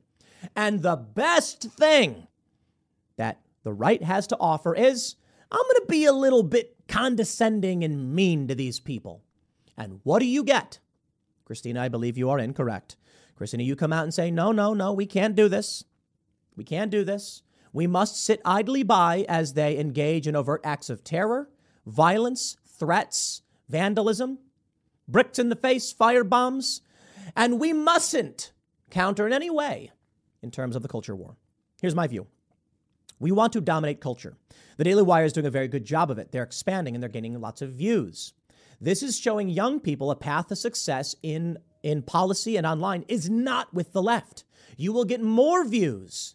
[0.55, 2.29] And the best thing
[3.17, 5.17] that the right has to offer is
[5.51, 9.23] I'm going to be a little bit condescending and mean to these people.
[9.77, 10.79] And what do you get?
[11.45, 12.97] Christina, I believe you are incorrect.
[13.35, 15.85] Christina, you come out and say, no, no, no, we can't do this.
[16.57, 17.43] We can't do this.
[17.73, 21.49] We must sit idly by as they engage in overt acts of terror,
[21.87, 24.39] violence, threats, vandalism,
[25.09, 26.83] bricks in the face, fire bombs,
[27.35, 28.53] and we mustn't
[28.91, 29.91] counter in any way
[30.43, 31.37] in terms of the culture war.
[31.81, 32.27] Here's my view.
[33.19, 34.37] We want to dominate culture.
[34.77, 36.33] The Daily Wire is doing a very good job of it.
[36.33, 38.35] They're expanding and they're gaining lots of views.
[38.81, 43.31] This is showing young people a path to success in, in policy and online is
[43.31, 44.45] not with the left.
[44.77, 46.35] You will get more views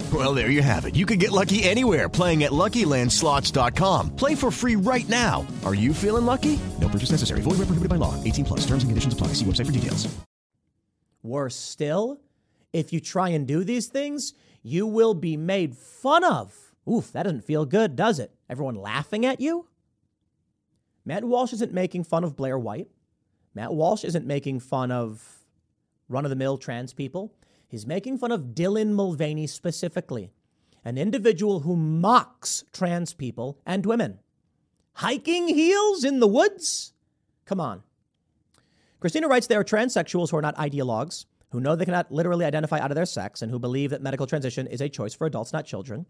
[0.11, 0.95] Well, there you have it.
[0.95, 4.15] You can get lucky anywhere playing at LuckyLandSlots.com.
[4.15, 5.45] Play for free right now.
[5.63, 6.59] Are you feeling lucky?
[6.79, 7.41] No purchase necessary.
[7.41, 8.21] Void where prohibited by law.
[8.23, 8.61] 18 plus.
[8.61, 9.27] Terms and conditions apply.
[9.27, 10.13] See website for details.
[11.23, 12.19] Worse still,
[12.73, 14.33] if you try and do these things,
[14.63, 16.73] you will be made fun of.
[16.89, 18.31] Oof, that doesn't feel good, does it?
[18.49, 19.67] Everyone laughing at you?
[21.05, 22.87] Matt Walsh isn't making fun of Blair White.
[23.53, 25.45] Matt Walsh isn't making fun of
[26.09, 27.33] run of the mill trans people.
[27.71, 30.33] He's making fun of Dylan Mulvaney specifically,
[30.83, 34.19] an individual who mocks trans people and women.
[34.95, 36.91] Hiking heels in the woods?
[37.45, 37.83] Come on.
[38.99, 42.77] Christina writes there are transsexuals who are not ideologues, who know they cannot literally identify
[42.77, 45.53] out of their sex, and who believe that medical transition is a choice for adults,
[45.53, 46.05] not children.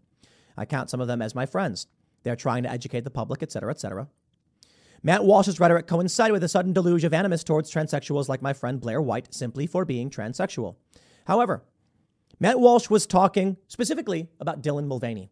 [0.56, 1.86] I count some of them as my friends.
[2.24, 4.08] They're trying to educate the public, etc., etc.
[5.00, 8.80] Matt Walsh's rhetoric coincided with a sudden deluge of animus towards transsexuals like my friend
[8.80, 10.74] Blair White simply for being transsexual.
[11.26, 11.62] However,
[12.40, 15.30] Matt Walsh was talking specifically about Dylan Mulvaney.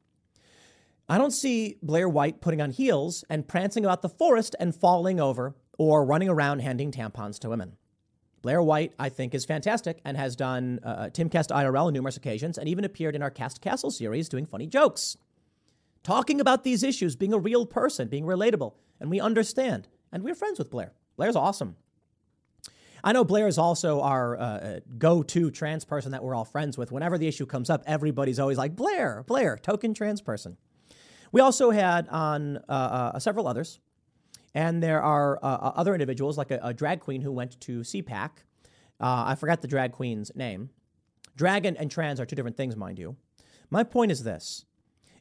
[1.09, 5.18] I don't see Blair White putting on heels and prancing about the forest and falling
[5.18, 7.76] over or running around handing tampons to women.
[8.43, 12.59] Blair White, I think, is fantastic and has done uh, Timcast IRL on numerous occasions
[12.59, 15.16] and even appeared in our Cast Castle series doing funny jokes.
[16.03, 19.88] Talking about these issues, being a real person, being relatable, and we understand.
[20.12, 20.93] And we're friends with Blair.
[21.16, 21.76] Blair's awesome.
[23.03, 26.76] I know Blair is also our uh, go to trans person that we're all friends
[26.76, 26.92] with.
[26.92, 30.57] Whenever the issue comes up, everybody's always like, Blair, Blair, token trans person.
[31.32, 33.80] We also had on uh, uh, several others.
[34.55, 37.80] And there are uh, uh, other individuals, like a, a, drag queen who went to
[37.80, 38.30] CPAC.
[39.01, 40.70] Uh, I forgot the drag queen's name.
[41.36, 43.16] Drag and, and trans are two different things, mind you.
[43.70, 44.64] My point is this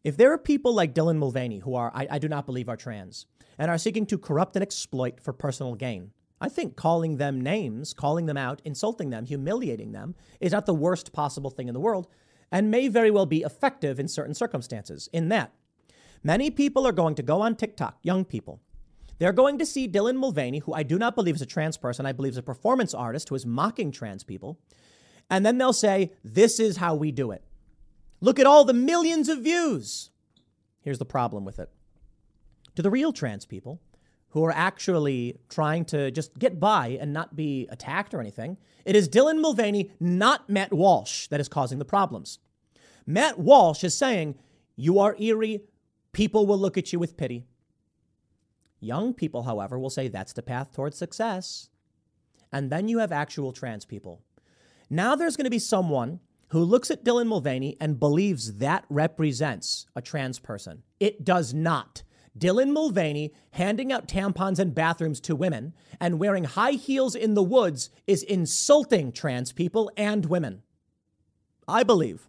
[0.04, 2.78] if there are people like Dylan Mulvaney, who are, I, I do not believe, are
[2.78, 3.28] trans,
[3.58, 6.12] and are seeking to corrupt and exploit for personal gain,
[6.42, 10.74] I think calling them names, calling them out, insulting them, humiliating them is not the
[10.74, 12.08] worst possible thing in the world
[12.52, 15.10] and may very well be effective in certain circumstances.
[15.14, 15.54] In that,
[16.24, 18.62] many people are going to go on TikTok, young people.
[19.20, 22.06] They're going to see Dylan Mulvaney, who I do not believe is a trans person,
[22.06, 24.60] I believe is a performance artist who is mocking trans people.
[25.30, 27.44] And then they'll say, This is how we do it.
[28.22, 30.10] Look at all the millions of views.
[30.82, 31.70] Here's the problem with it.
[32.76, 33.82] To the real trans people,
[34.32, 38.58] who are actually trying to just get by and not be attacked or anything.
[38.86, 42.40] It is Dylan Mulvaney, not Matt Walsh, that is causing the problems.
[43.06, 44.36] Matt Walsh is saying,
[44.76, 45.62] You are eerie.
[46.12, 47.46] People will look at you with pity.
[48.80, 51.70] Young people, however, will say that's the path towards success.
[52.52, 54.22] And then you have actual trans people.
[54.90, 56.20] Now there's going to be someone
[56.50, 60.84] who looks at Dylan Mulvaney and believes that represents a trans person.
[61.00, 62.04] It does not.
[62.38, 67.44] Dylan Mulvaney handing out tampons in bathrooms to women and wearing high heels in the
[67.44, 70.62] woods is insulting trans people and women.
[71.68, 72.28] I believe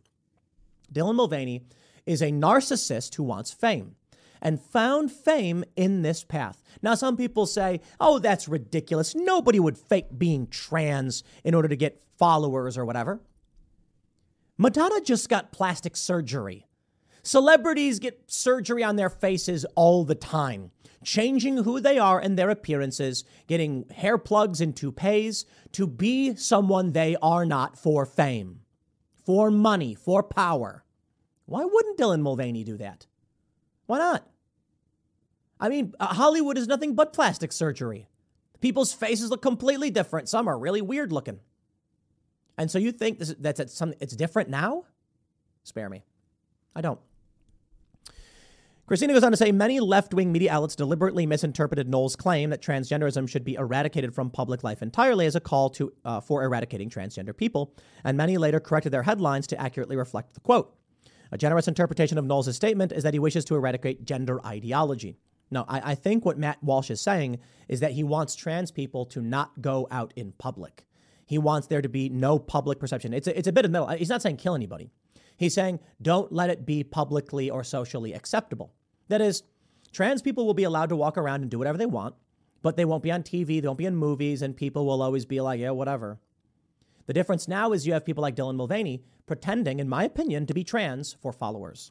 [0.93, 1.63] Dylan Mulvaney
[2.07, 3.97] is a narcissist who wants fame
[4.43, 6.63] and found fame in this path.
[6.83, 9.15] Now, some people say, oh, that's ridiculous.
[9.15, 13.21] Nobody would fake being trans in order to get followers or whatever.
[14.57, 16.67] Madonna just got plastic surgery.
[17.23, 20.71] Celebrities get surgery on their faces all the time,
[21.05, 26.93] changing who they are and their appearances, getting hair plugs and toupees to be someone
[26.93, 28.61] they are not for fame,
[29.25, 30.85] for money, for power.
[31.47, 33.07] Why wouldn't Dylan Mulvaney do that?
[33.87, 34.27] Why not?
[35.59, 38.09] I mean, uh, Hollywood is nothing but plastic surgery.
[38.61, 40.29] People's faces look completely different.
[40.29, 41.41] Some are really weird looking.
[42.57, 44.85] And so you think this, that's, that's some, it's different now?
[45.65, 46.05] Spare me.
[46.75, 47.01] I don't.
[48.91, 52.61] Christina goes on to say many left wing media outlets deliberately misinterpreted Knowles' claim that
[52.61, 56.91] transgenderism should be eradicated from public life entirely as a call to, uh, for eradicating
[56.91, 57.73] transgender people,
[58.03, 60.75] and many later corrected their headlines to accurately reflect the quote.
[61.31, 65.17] A generous interpretation of Knowles' statement is that he wishes to eradicate gender ideology.
[65.53, 67.39] No, I, I think what Matt Walsh is saying
[67.69, 70.85] is that he wants trans people to not go out in public.
[71.27, 73.15] He wants there to be no public perception.
[73.15, 73.87] It's a, it's a bit of middle.
[73.87, 74.91] He's not saying kill anybody.
[75.37, 78.75] He's saying don't let it be publicly or socially acceptable.
[79.11, 79.43] That is,
[79.93, 82.15] trans people will be allowed to walk around and do whatever they want,
[82.63, 85.27] but they won't be on TV, they won't be in movies, and people will always
[85.27, 86.21] be like, yeah, whatever.
[87.07, 90.55] The difference now is you have people like Dylan Mulvaney pretending, in my opinion, to
[90.55, 91.91] be trans for followers.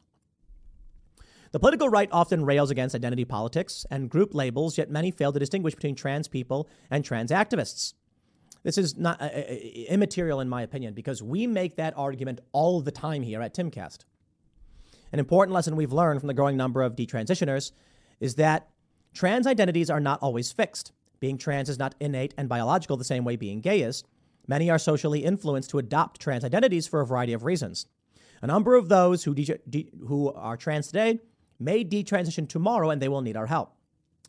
[1.52, 5.38] The political right often rails against identity politics and group labels, yet many fail to
[5.38, 7.92] distinguish between trans people and trans activists.
[8.62, 9.40] This is not uh, uh
[9.88, 14.04] immaterial, in my opinion, because we make that argument all the time here at Timcast.
[15.12, 17.72] An important lesson we've learned from the growing number of detransitioners
[18.20, 18.68] is that
[19.12, 20.92] trans identities are not always fixed.
[21.18, 24.04] Being trans is not innate and biological the same way being gay is.
[24.46, 27.86] Many are socially influenced to adopt trans identities for a variety of reasons.
[28.42, 31.20] A number of those who, de- de- who are trans today
[31.58, 33.74] may detransition tomorrow and they will need our help.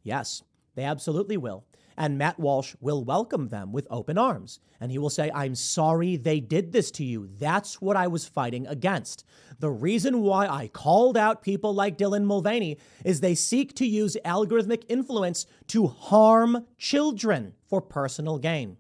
[0.04, 0.44] Yes,
[0.76, 1.64] they absolutely will.
[2.02, 4.60] And Matt Walsh will welcome them with open arms.
[4.80, 7.30] And he will say, I'm sorry they did this to you.
[7.38, 9.24] That's what I was fighting against.
[9.60, 14.18] The reason why I called out people like Dylan Mulvaney is they seek to use
[14.26, 18.78] algorithmic influence to harm children for personal gain.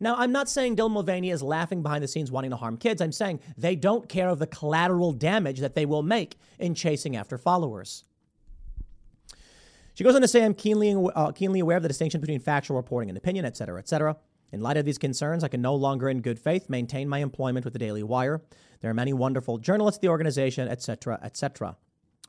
[0.00, 3.00] Now, I'm not saying Dylan Mulvaney is laughing behind the scenes wanting to harm kids.
[3.00, 7.14] I'm saying they don't care of the collateral damage that they will make in chasing
[7.14, 8.02] after followers.
[10.00, 12.78] She goes on to say, I'm keenly, uh, keenly aware of the distinction between factual
[12.78, 14.16] reporting and opinion, et cetera, et cetera.
[14.50, 17.66] In light of these concerns, I can no longer, in good faith, maintain my employment
[17.66, 18.40] with the Daily Wire.
[18.80, 21.76] There are many wonderful journalists at the organization, et cetera, et cetera.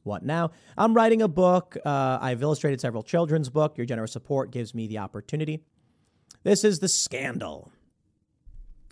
[0.03, 0.51] What now?
[0.77, 1.77] I'm writing a book.
[1.85, 3.77] Uh, I've illustrated several children's books.
[3.77, 5.63] Your generous support gives me the opportunity.
[6.43, 7.71] This is the scandal.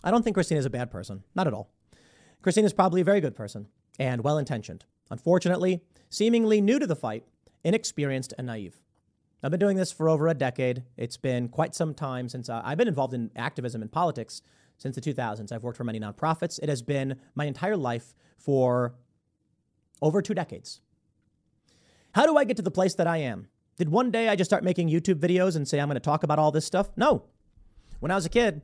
[0.05, 1.23] I don't think Christina is a bad person.
[1.35, 1.69] Not at all.
[2.41, 3.67] Christina is probably a very good person
[3.99, 4.85] and well intentioned.
[5.11, 7.25] Unfortunately, seemingly new to the fight,
[7.63, 8.79] inexperienced and naive.
[9.41, 10.83] I've been doing this for over a decade.
[10.97, 14.41] It's been quite some time since uh, I've been involved in activism and politics
[14.77, 15.51] since the 2000s.
[15.51, 16.59] I've worked for many nonprofits.
[16.61, 18.95] It has been my entire life for
[20.01, 20.81] over two decades.
[22.13, 23.47] How do I get to the place that I am?
[23.77, 26.23] Did one day I just start making YouTube videos and say I'm going to talk
[26.23, 26.89] about all this stuff?
[26.97, 27.23] No.
[28.01, 28.61] When I was a kid,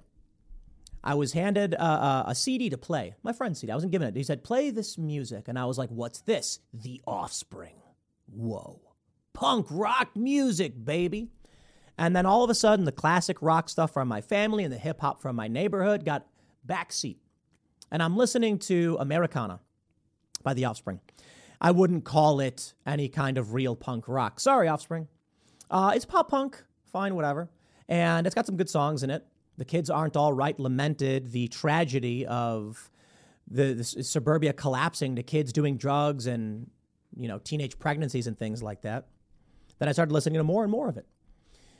[1.03, 3.15] I was handed a, a, a CD to play.
[3.23, 3.71] My friend's CD.
[3.71, 4.15] I wasn't given it.
[4.15, 7.75] He said, "Play this music," and I was like, "What's this?" The Offspring.
[8.25, 8.84] Whoa
[9.35, 11.29] punk rock music, baby.
[11.97, 14.77] And then all of a sudden, the classic rock stuff from my family and the
[14.77, 16.25] hip hop from my neighborhood got
[16.67, 17.17] backseat.
[17.91, 19.59] And I'm listening to Americana
[20.43, 20.99] by The Offspring.
[21.61, 24.39] I wouldn't call it any kind of real punk rock.
[24.39, 25.07] Sorry, Offspring.
[25.69, 27.49] Uh, it's pop punk, fine, whatever.
[27.87, 29.25] And it's got some good songs in it.
[29.57, 32.89] The kids aren't all right lamented the tragedy of
[33.47, 36.69] the, the suburbia collapsing to kids doing drugs and
[37.17, 39.07] you know teenage pregnancies and things like that.
[39.79, 41.05] Then I started listening to more and more of it.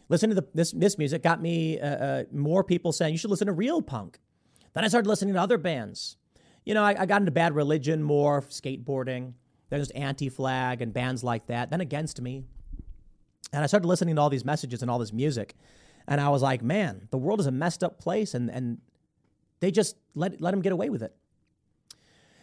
[0.10, 3.32] Listen to the, this, this music got me uh, uh, more people saying, you should
[3.32, 4.20] listen to real punk.
[4.74, 6.18] Then I started listening to other bands.
[6.66, 9.34] You know, I, I got into Bad Religion more, skateboarding.
[9.70, 11.72] Then there's Anti Flag and bands like that.
[11.72, 12.44] Then Against Me.
[13.54, 15.56] And I started listening to all these messages and all this music.
[16.08, 18.34] And I was like, man, the world is a messed up place.
[18.34, 18.80] And, and
[19.60, 21.16] they just let, let him get away with it.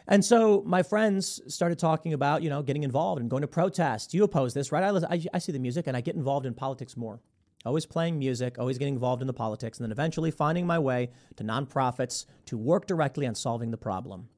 [0.08, 4.12] And so my friends started talking about, you know, getting involved and going to protests.
[4.12, 4.82] You oppose this, right?
[4.82, 7.20] I, listen, I, I see the music and I get involved in politics more.
[7.64, 11.10] Always playing music, always getting involved in the politics, and then eventually finding my way
[11.36, 14.28] to nonprofits to work directly on solving the problem.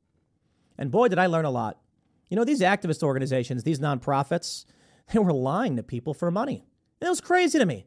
[0.77, 1.79] And boy, did I learn a lot.
[2.29, 4.67] You know, these activist organizations, these nonprofits,
[5.13, 6.67] they were lying to people for money.
[7.01, 7.87] It was crazy to me.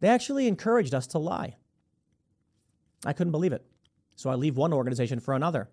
[0.00, 1.56] They actually encouraged us to lie.
[3.04, 3.64] I couldn't believe it.
[4.16, 5.68] So I leave one organization for another.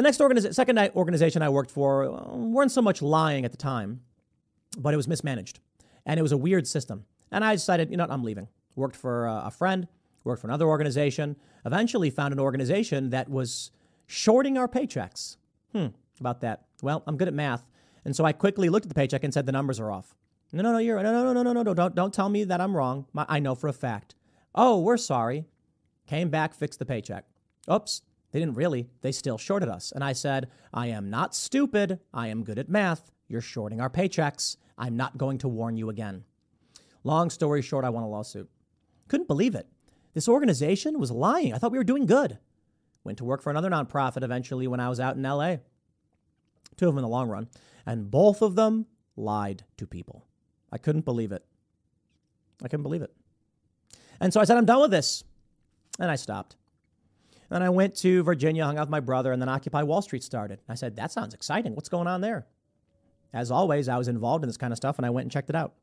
[0.00, 4.00] The next organization, second organization I worked for weren't so much lying at the time,
[4.78, 5.60] but it was mismanaged.
[6.06, 7.04] And it was a weird system.
[7.30, 8.48] And I decided, you know what, I'm leaving.
[8.76, 9.86] Worked for a friend,
[10.24, 11.36] worked for another organization,
[11.66, 13.72] eventually found an organization that was
[14.06, 15.36] shorting our paychecks.
[15.74, 15.88] Hmm,
[16.18, 16.64] about that.
[16.80, 17.66] Well, I'm good at math.
[18.06, 20.14] And so I quickly looked at the paycheck and said the numbers are off.
[20.50, 21.74] No, no, no, you're no, no, no, no, no, no.
[21.74, 23.04] Don't don't tell me that I'm wrong.
[23.12, 24.14] My, I know for a fact.
[24.54, 25.44] Oh, we're sorry.
[26.06, 27.26] Came back, fixed the paycheck.
[27.70, 28.00] Oops,
[28.32, 28.88] they didn't really.
[29.00, 29.92] They still shorted us.
[29.92, 31.98] And I said, I am not stupid.
[32.14, 33.10] I am good at math.
[33.28, 34.56] You're shorting our paychecks.
[34.78, 36.24] I'm not going to warn you again.
[37.02, 38.48] Long story short, I won a lawsuit.
[39.08, 39.66] Couldn't believe it.
[40.14, 41.54] This organization was lying.
[41.54, 42.38] I thought we were doing good.
[43.04, 45.56] Went to work for another nonprofit eventually when I was out in LA.
[46.76, 47.48] Two of them in the long run.
[47.86, 50.26] And both of them lied to people.
[50.70, 51.44] I couldn't believe it.
[52.62, 53.12] I couldn't believe it.
[54.20, 55.24] And so I said, I'm done with this.
[55.98, 56.56] And I stopped.
[57.50, 60.22] Then I went to Virginia, hung out with my brother, and then Occupy Wall Street
[60.22, 60.60] started.
[60.68, 61.74] I said, That sounds exciting.
[61.74, 62.46] What's going on there?
[63.32, 65.50] As always, I was involved in this kind of stuff and I went and checked
[65.50, 65.74] it out.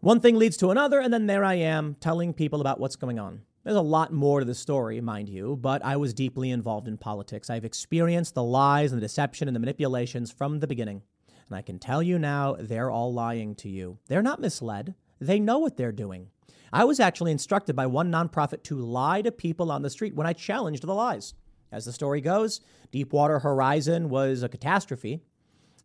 [0.00, 3.18] One thing leads to another, and then there I am telling people about what's going
[3.18, 3.40] on.
[3.62, 6.98] There's a lot more to the story, mind you, but I was deeply involved in
[6.98, 7.48] politics.
[7.48, 11.00] I've experienced the lies and the deception and the manipulations from the beginning.
[11.48, 13.98] And I can tell you now, they're all lying to you.
[14.08, 16.28] They're not misled, they know what they're doing.
[16.74, 20.26] I was actually instructed by one nonprofit to lie to people on the street when
[20.26, 21.32] I challenged the lies.
[21.70, 22.60] As the story goes,
[22.90, 25.22] Deepwater Horizon was a catastrophe.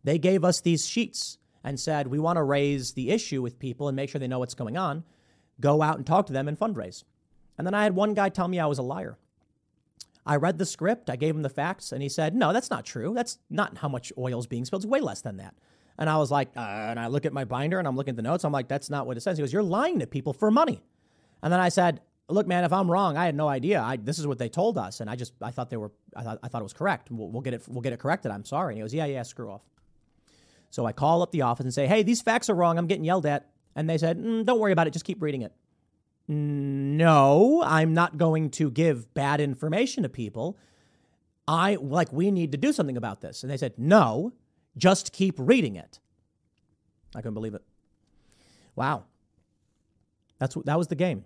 [0.02, 3.86] They gave us these sheets and said, We want to raise the issue with people
[3.86, 5.04] and make sure they know what's going on.
[5.60, 7.04] Go out and talk to them and fundraise.
[7.56, 9.16] And then I had one guy tell me I was a liar.
[10.26, 12.84] I read the script, I gave him the facts, and he said, No, that's not
[12.84, 13.14] true.
[13.14, 14.82] That's not how much oil is being spilled.
[14.82, 15.54] It's way less than that.
[16.00, 18.16] And I was like, uh, and I look at my binder and I'm looking at
[18.16, 18.42] the notes.
[18.44, 19.36] I'm like, that's not what it says.
[19.36, 20.82] He goes, You're lying to people for money.
[21.42, 23.82] And then I said, Look, man, if I'm wrong, I had no idea.
[23.82, 26.22] I, this is what they told us, and I just I thought they were I
[26.22, 27.10] thought I thought it was correct.
[27.10, 28.32] We'll, we'll get it we'll get it corrected.
[28.32, 28.72] I'm sorry.
[28.72, 29.62] And he goes, Yeah, yeah, screw off.
[30.70, 32.78] So I call up the office and say, Hey, these facts are wrong.
[32.78, 33.50] I'm getting yelled at.
[33.76, 34.92] And they said, mm, Don't worry about it.
[34.92, 35.52] Just keep reading it.
[36.28, 40.56] No, I'm not going to give bad information to people.
[41.48, 43.42] I like we need to do something about this.
[43.42, 44.32] And they said, "No,
[44.76, 46.00] just keep reading it."
[47.14, 47.62] I couldn't believe it.
[48.76, 49.04] Wow.
[50.38, 51.24] That's that was the game.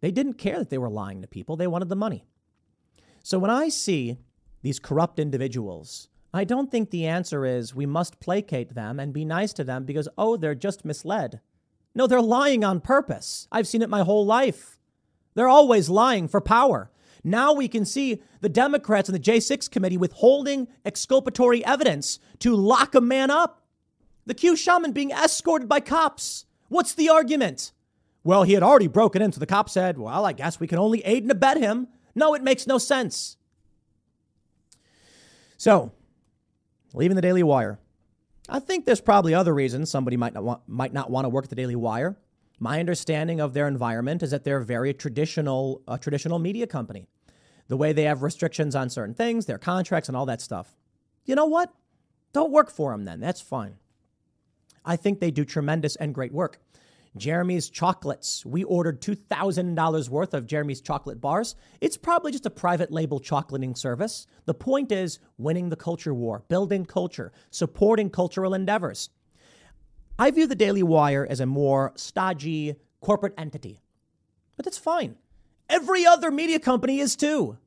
[0.00, 1.56] They didn't care that they were lying to people.
[1.56, 2.24] They wanted the money.
[3.22, 4.18] So when I see
[4.62, 9.24] these corrupt individuals, I don't think the answer is we must placate them and be
[9.24, 11.40] nice to them because oh, they're just misled.
[11.94, 13.48] No, they're lying on purpose.
[13.50, 14.78] I've seen it my whole life.
[15.34, 16.90] They're always lying for power.
[17.28, 22.94] Now we can see the Democrats and the J6 committee withholding exculpatory evidence to lock
[22.94, 23.62] a man up.
[24.26, 26.44] The Q shaman being escorted by cops.
[26.68, 27.72] What's the argument?
[28.24, 29.40] Well, he had already broken into.
[29.40, 31.88] The cop said, Well, I guess we can only aid and abet him.
[32.14, 33.36] No, it makes no sense.
[35.56, 35.92] So,
[36.92, 37.78] leaving the Daily Wire.
[38.48, 41.44] I think there's probably other reasons somebody might not want, might not want to work
[41.44, 42.16] at the Daily Wire.
[42.58, 47.08] My understanding of their environment is that they're a very traditional, a traditional media company.
[47.68, 50.74] The way they have restrictions on certain things, their contracts, and all that stuff.
[51.24, 51.72] You know what?
[52.32, 53.20] Don't work for them then.
[53.20, 53.76] That's fine.
[54.84, 56.60] I think they do tremendous and great work.
[57.16, 58.46] Jeremy's Chocolates.
[58.46, 61.56] We ordered $2,000 worth of Jeremy's chocolate bars.
[61.80, 64.26] It's probably just a private label chocolating service.
[64.46, 69.10] The point is winning the culture war, building culture, supporting cultural endeavors.
[70.18, 73.80] I view the Daily Wire as a more stodgy corporate entity,
[74.56, 75.16] but that's fine.
[75.68, 77.58] Every other media company is too.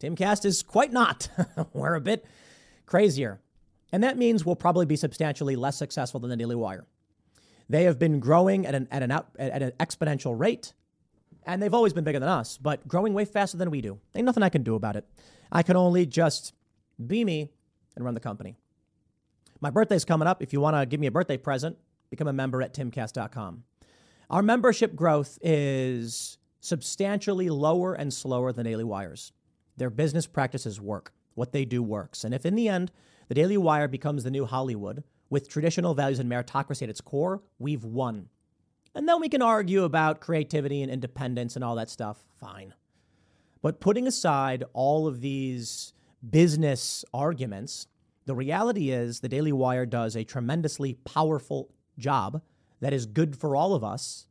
[0.00, 1.28] Timcast is quite not.
[1.72, 2.24] We're a bit
[2.86, 3.40] crazier.
[3.92, 6.86] And that means we'll probably be substantially less successful than the Daily Wire.
[7.68, 10.74] They have been growing at an, at an, out, at an exponential rate,
[11.46, 13.98] and they've always been bigger than us, but growing way faster than we do.
[14.14, 15.06] Ain't nothing I can do about it.
[15.50, 16.52] I can only just
[17.04, 17.50] be me
[17.96, 18.56] and run the company.
[19.60, 20.42] My birthday's coming up.
[20.42, 21.78] If you want to give me a birthday present,
[22.10, 23.64] become a member at timcast.com.
[24.28, 29.32] Our membership growth is substantially lower and slower than Daily Wire's.
[29.76, 31.12] Their business practices work.
[31.34, 32.24] What they do works.
[32.24, 32.90] And if in the end
[33.28, 37.42] the Daily Wire becomes the new Hollywood, with traditional values and meritocracy at its core,
[37.58, 38.28] we've won.
[38.94, 42.24] And then we can argue about creativity and independence and all that stuff.
[42.38, 42.74] Fine.
[43.60, 45.92] But putting aside all of these
[46.30, 47.88] business arguments,
[48.26, 52.42] the reality is the Daily Wire does a tremendously powerful job
[52.80, 54.26] that is good for all of us.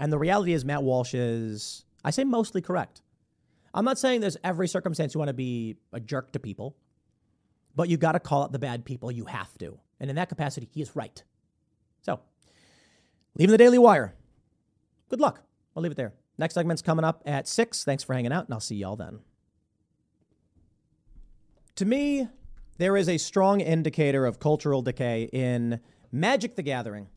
[0.00, 3.02] And the reality is, Matt Walsh is, I say, mostly correct.
[3.74, 6.74] I'm not saying there's every circumstance you want to be a jerk to people,
[7.76, 9.12] but you got to call out the bad people.
[9.12, 9.78] You have to.
[10.00, 11.22] And in that capacity, he is right.
[12.00, 12.18] So,
[13.36, 14.14] leaving the Daily Wire.
[15.10, 15.42] Good luck.
[15.76, 16.14] I'll leave it there.
[16.38, 17.84] Next segment's coming up at 6.
[17.84, 19.18] Thanks for hanging out, and I'll see y'all then.
[21.76, 22.26] To me,
[22.78, 27.08] there is a strong indicator of cultural decay in Magic the Gathering.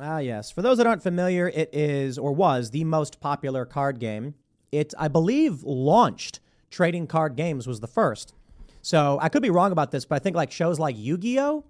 [0.00, 0.50] Ah, yes.
[0.50, 4.34] For those that aren't familiar, it is or was the most popular card game.
[4.72, 6.40] It, I believe, launched
[6.70, 8.34] trading card games was the first.
[8.82, 11.40] So I could be wrong about this, but I think like shows like Yu Gi
[11.40, 11.64] Oh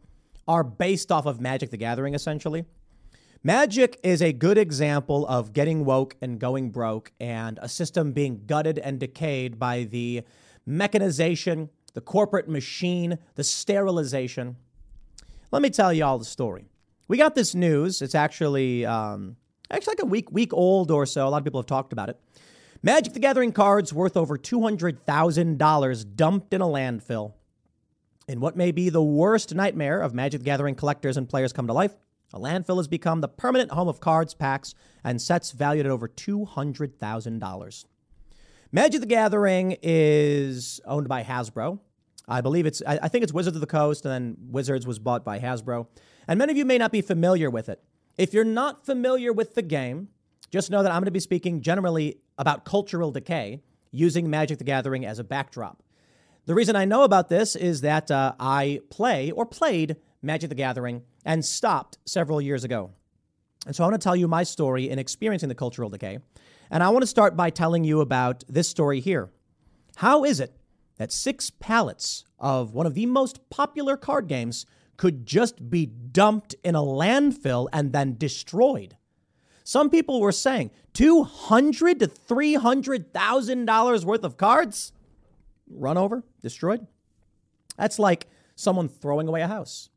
[0.48, 2.64] are based off of Magic the Gathering, essentially.
[3.42, 8.42] Magic is a good example of getting woke and going broke and a system being
[8.46, 10.22] gutted and decayed by the
[10.64, 14.56] mechanization, the corporate machine, the sterilization.
[15.52, 16.64] Let me tell you all the story.
[17.06, 18.00] We got this news.
[18.00, 19.36] It's actually um,
[19.70, 21.26] actually like a week week old or so.
[21.26, 22.18] A lot of people have talked about it.
[22.82, 27.32] Magic the Gathering cards worth over $200,000 dumped in a landfill.
[28.28, 31.66] In what may be the worst nightmare of Magic the Gathering collectors and players come
[31.66, 31.94] to life,
[32.34, 36.08] a landfill has become the permanent home of cards, packs, and sets valued at over
[36.08, 37.84] $200,000.
[38.70, 41.78] Magic the Gathering is owned by Hasbro.
[42.28, 45.24] I believe it's, I think it's Wizards of the Coast, and then Wizards was bought
[45.24, 45.86] by Hasbro.
[46.26, 47.82] And many of you may not be familiar with it.
[48.16, 50.08] If you're not familiar with the game,
[50.50, 53.60] just know that I'm going to be speaking generally about cultural decay
[53.90, 55.82] using Magic the Gathering as a backdrop.
[56.46, 60.54] The reason I know about this is that uh, I play or played Magic the
[60.54, 62.90] Gathering and stopped several years ago.
[63.66, 66.18] And so I want to tell you my story in experiencing the cultural decay.
[66.70, 69.30] And I want to start by telling you about this story here.
[69.96, 70.54] How is it
[70.98, 76.54] that six pallets of one of the most popular card games could just be dumped
[76.64, 78.96] in a landfill and then destroyed?
[79.64, 84.92] Some people were saying two hundred to three hundred thousand dollars worth of cards
[85.68, 86.86] run over, destroyed.
[87.76, 89.88] That's like someone throwing away a house.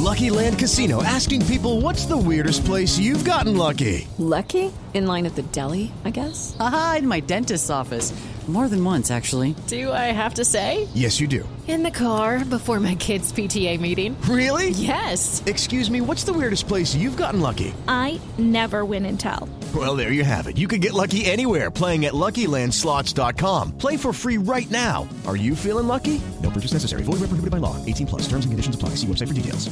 [0.00, 4.08] LuckyLand Casino asking people what's the weirdest place you've gotten lucky?
[4.18, 4.72] Lucky?
[4.94, 6.56] In line at the deli, I guess?
[6.58, 8.12] Aha, in my dentist's office.
[8.50, 9.54] More than once, actually.
[9.68, 10.88] Do I have to say?
[10.92, 11.48] Yes, you do.
[11.68, 14.20] In the car before my kids' PTA meeting.
[14.22, 14.70] Really?
[14.70, 15.40] Yes.
[15.46, 17.72] Excuse me, what's the weirdest place you've gotten lucky?
[17.86, 19.48] I never win and tell.
[19.72, 20.58] Well, there you have it.
[20.58, 23.78] You can get lucky anywhere playing at LuckyLandSlots.com.
[23.78, 25.08] Play for free right now.
[25.28, 26.20] Are you feeling lucky?
[26.42, 27.04] No purchase necessary.
[27.04, 27.76] Void where prohibited by law.
[27.86, 28.22] 18 plus.
[28.22, 28.96] Terms and conditions apply.
[28.96, 29.70] See website for details.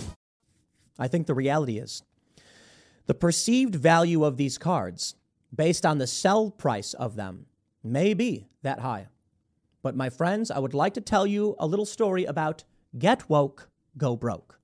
[1.01, 2.05] I think the reality is
[3.07, 5.17] the perceived value of these cards
[5.53, 7.47] based on the sell price of them
[7.83, 9.09] may be that high.
[9.83, 12.65] But my friends, I would like to tell you a little story about
[12.99, 14.59] Get Woke, Go Broke.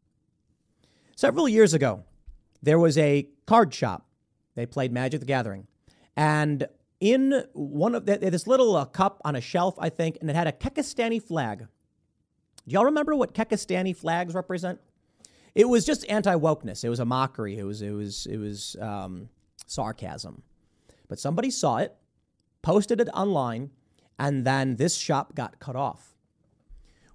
[1.16, 2.04] Several years ago,
[2.62, 4.06] there was a card shop.
[4.54, 5.66] They played Magic the Gathering.
[6.16, 6.66] And
[7.00, 10.36] in one of the, this little uh, cup on a shelf, I think, and it
[10.36, 11.66] had a Kekistani flag.
[12.66, 14.80] Do y'all remember what Kekistani flags represent?
[15.54, 16.82] It was just anti wokeness.
[16.82, 17.58] It was a mockery.
[17.58, 19.28] It was it was it was um,
[19.66, 20.42] sarcasm.
[21.08, 21.94] But somebody saw it,
[22.64, 23.70] posted it online,
[24.18, 26.16] and then this shop got cut off.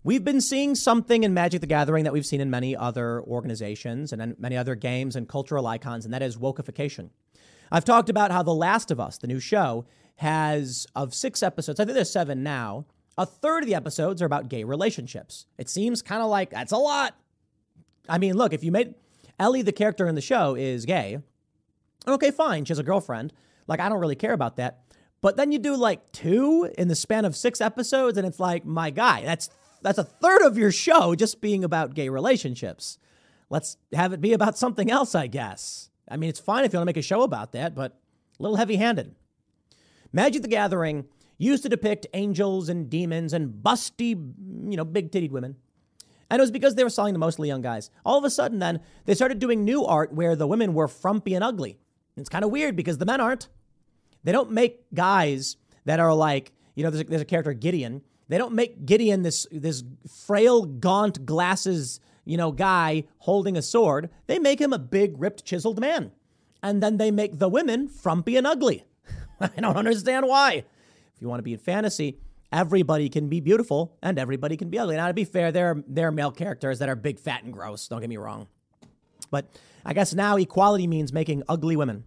[0.04, 4.14] We've been seeing something in Magic the Gathering that we've seen in many other organizations
[4.14, 7.10] and many other games and cultural icons, and that is wokeification.
[7.72, 9.86] I've talked about how The Last of Us, the new show,
[10.18, 12.86] has of six episodes, I think there's seven now,
[13.18, 15.48] a third of the episodes are about gay relationships.
[15.58, 17.16] It seems kind of like that's a lot.
[18.08, 18.96] I mean, look, if you made
[19.40, 21.20] Ellie, the character in the show, is gay,
[22.08, 23.34] okay, fine, she has a girlfriend.
[23.68, 24.84] Like, I don't really care about that.
[25.22, 28.66] But then you do like two in the span of six episodes, and it's like,
[28.66, 29.50] my guy, that's
[29.82, 32.98] that's a third of your show just being about gay relationships.
[33.50, 35.90] Let's have it be about something else, I guess.
[36.10, 38.00] I mean, it's fine if you want to make a show about that, but
[38.40, 39.16] a little heavy handed.
[40.12, 41.06] Magic the Gathering
[41.38, 45.56] used to depict angels and demons and busty, you know, big titted women.
[46.30, 47.90] And it was because they were selling to mostly young guys.
[48.06, 51.34] All of a sudden, then, they started doing new art where the women were frumpy
[51.34, 51.80] and ugly.
[52.18, 53.48] It's kind of weird because the men aren't.
[54.24, 58.02] They don't make guys that are like, you know, there's a, there's a character, Gideon.
[58.28, 59.84] They don't make Gideon this, this
[60.26, 64.10] frail, gaunt, glasses, you know, guy holding a sword.
[64.28, 66.12] They make him a big, ripped, chiseled man.
[66.62, 68.86] And then they make the women frumpy and ugly.
[69.42, 70.64] I don't understand why.
[71.16, 72.20] If you want to be in fantasy,
[72.52, 74.96] everybody can be beautiful and everybody can be ugly.
[74.96, 77.54] Now, to be fair, there are, there are male characters that are big, fat, and
[77.54, 77.88] gross.
[77.88, 78.48] Don't get me wrong.
[79.32, 79.48] But
[79.86, 82.04] I guess now equality means making ugly women.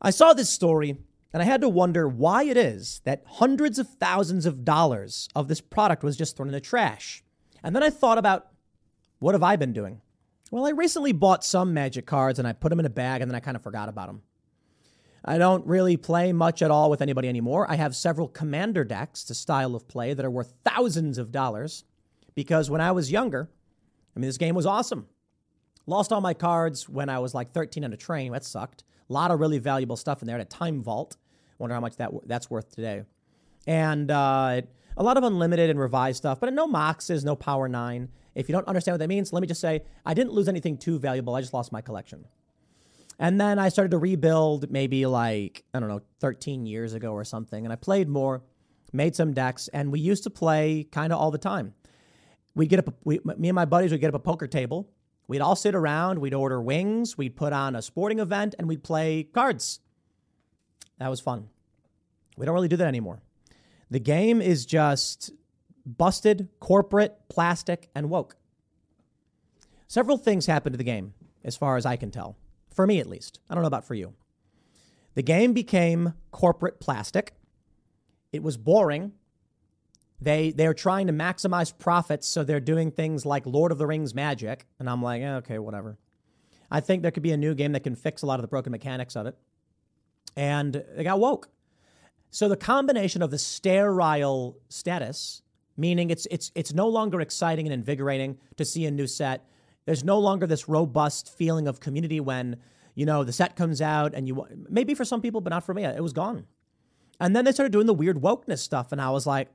[0.00, 0.96] I saw this story
[1.32, 5.48] and I had to wonder why it is that hundreds of thousands of dollars of
[5.48, 7.22] this product was just thrown in the trash.
[7.62, 8.48] And then I thought about
[9.18, 10.00] what have I been doing?
[10.50, 13.30] Well, I recently bought some magic cards and I put them in a bag and
[13.30, 14.22] then I kind of forgot about them.
[15.24, 17.70] I don't really play much at all with anybody anymore.
[17.70, 21.84] I have several commander decks, the style of play, that are worth thousands of dollars
[22.34, 23.50] because when I was younger,
[24.16, 25.06] I mean, this game was awesome.
[25.86, 28.32] Lost all my cards when I was like 13 on a train.
[28.32, 28.84] That sucked.
[29.08, 30.36] A lot of really valuable stuff in there.
[30.36, 31.16] Had a time vault.
[31.58, 33.02] Wonder how much that that's worth today.
[33.66, 34.62] And uh,
[34.96, 38.08] a lot of unlimited and revised stuff, but no moxes, no power nine.
[38.34, 40.76] If you don't understand what that means, let me just say I didn't lose anything
[40.76, 41.34] too valuable.
[41.34, 42.26] I just lost my collection.
[43.18, 47.24] And then I started to rebuild maybe like, I don't know, 13 years ago or
[47.24, 47.64] something.
[47.64, 48.42] And I played more,
[48.92, 51.74] made some decks, and we used to play kind of all the time.
[52.54, 54.88] We'd get up, we, me and my buddies would get up a poker table.
[55.28, 58.82] We'd all sit around, we'd order wings, we'd put on a sporting event, and we'd
[58.82, 59.80] play cards.
[60.98, 61.50] That was fun.
[62.36, 63.20] We don't really do that anymore.
[63.90, 65.30] The game is just
[65.84, 68.36] busted, corporate, plastic, and woke.
[69.86, 71.14] Several things happened to the game,
[71.44, 72.36] as far as I can tell.
[72.74, 73.38] For me, at least.
[73.48, 74.14] I don't know about for you.
[75.14, 77.34] The game became corporate plastic.
[78.32, 79.12] It was boring.
[80.20, 84.14] They they're trying to maximize profits, so they're doing things like Lord of the Rings
[84.14, 85.98] magic, and I'm like, eh, okay, whatever.
[86.70, 88.48] I think there could be a new game that can fix a lot of the
[88.48, 89.36] broken mechanics of it.
[90.36, 91.48] And they got woke.
[92.30, 95.42] So the combination of the sterile status,
[95.76, 99.46] meaning it's it's it's no longer exciting and invigorating to see a new set.
[99.86, 102.56] There's no longer this robust feeling of community when
[102.94, 105.72] you know the set comes out and you maybe for some people, but not for
[105.72, 105.84] me.
[105.84, 106.46] It was gone.
[107.20, 109.48] And then they started doing the weird wokeness stuff, and I was like,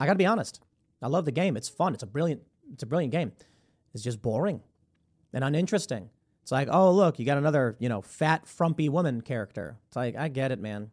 [0.00, 0.60] I got to be honest.
[1.02, 1.56] I love the game.
[1.56, 1.94] It's fun.
[1.94, 2.42] It's a brilliant.
[2.72, 3.32] It's a brilliant game.
[3.94, 4.60] It's just boring
[5.32, 6.10] and uninteresting.
[6.42, 9.78] It's like, oh look, you got another you know fat frumpy woman character.
[9.88, 10.90] It's like I get it, man.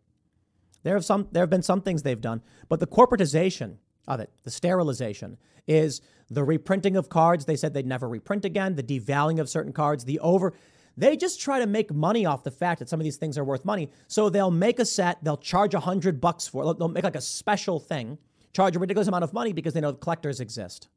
[0.83, 1.27] There have some.
[1.31, 3.77] There have been some things they've done, but the corporatization
[4.07, 7.45] of it, the sterilization, is the reprinting of cards.
[7.45, 8.75] They said they'd never reprint again.
[8.75, 10.05] The devaluing of certain cards.
[10.05, 10.53] The over.
[10.99, 13.43] They just try to make money off the fact that some of these things are
[13.43, 13.91] worth money.
[14.07, 15.23] So they'll make a set.
[15.23, 16.79] They'll charge a hundred bucks for it.
[16.79, 18.17] They'll make like a special thing,
[18.57, 20.89] charge a ridiculous amount of money because they know collectors exist.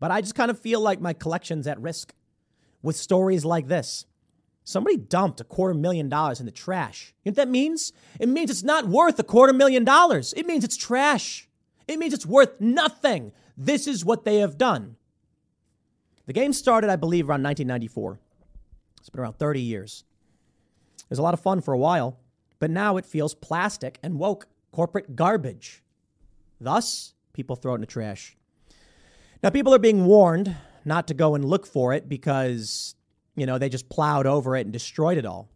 [0.00, 2.12] But I just kind of feel like my collection's at risk
[2.82, 4.04] with stories like this.
[4.64, 7.14] Somebody dumped a quarter million dollars in the trash.
[7.22, 7.92] You know what that means?
[8.18, 10.34] It means it's not worth a quarter million dollars.
[10.36, 11.48] It means it's trash.
[11.86, 13.30] It means it's worth nothing.
[13.56, 14.96] This is what they have done.
[16.26, 18.18] The game started, I believe, around 1994.
[18.98, 20.02] It's been around 30 years.
[20.98, 22.18] It was a lot of fun for a while,
[22.58, 25.81] but now it feels plastic and woke, corporate garbage.
[26.62, 28.36] Thus, people throw it in the trash.
[29.42, 32.94] Now, people are being warned not to go and look for it because,
[33.34, 35.48] you know, they just plowed over it and destroyed it all.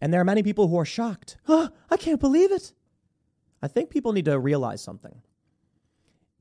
[0.00, 1.36] And there are many people who are shocked.
[1.48, 2.72] Oh, I can't believe it.
[3.60, 5.20] I think people need to realize something.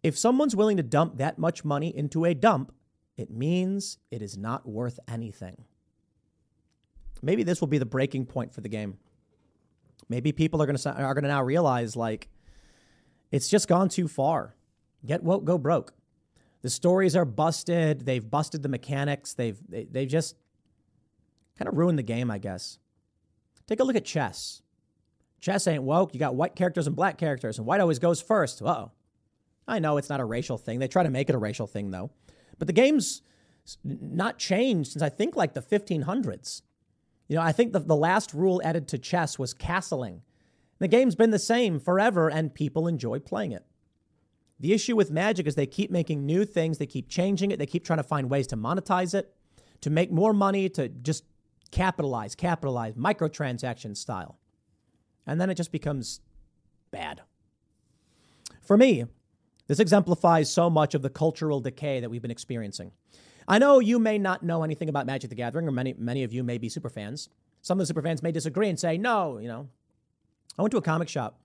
[0.03, 2.71] If someone's willing to dump that much money into a dump,
[3.17, 5.65] it means it is not worth anything.
[7.23, 8.99] Maybe this will be the breaking point for the game.
[10.07, 12.29] Maybe people are going to are going to now realize like
[13.31, 14.55] it's just gone too far.
[15.05, 15.93] Get woke, go broke.
[16.61, 18.05] The stories are busted.
[18.05, 19.33] They've busted the mechanics.
[19.33, 20.35] They've they, they've just
[21.57, 22.79] kind of ruined the game, I guess.
[23.67, 24.61] Take a look at chess.
[25.39, 26.13] Chess ain't woke.
[26.13, 28.61] You got white characters and black characters, and white always goes first.
[28.61, 28.91] Oh.
[29.67, 30.79] I know it's not a racial thing.
[30.79, 32.09] They try to make it a racial thing, though.
[32.57, 33.21] But the game's
[33.83, 36.61] not changed since I think like the 1500s.
[37.27, 40.21] You know, I think the, the last rule added to chess was castling.
[40.79, 43.65] The game's been the same forever, and people enjoy playing it.
[44.59, 47.65] The issue with Magic is they keep making new things, they keep changing it, they
[47.65, 49.33] keep trying to find ways to monetize it,
[49.81, 51.23] to make more money, to just
[51.71, 54.39] capitalize, capitalize, microtransaction style.
[55.25, 56.21] And then it just becomes
[56.91, 57.21] bad.
[58.61, 59.05] For me,
[59.67, 62.91] this exemplifies so much of the cultural decay that we've been experiencing.
[63.47, 66.33] I know you may not know anything about Magic the Gathering, or many, many of
[66.33, 67.29] you may be super fans.
[67.61, 69.69] Some of the super fans may disagree and say, no, you know.
[70.57, 71.39] I went to a comic shop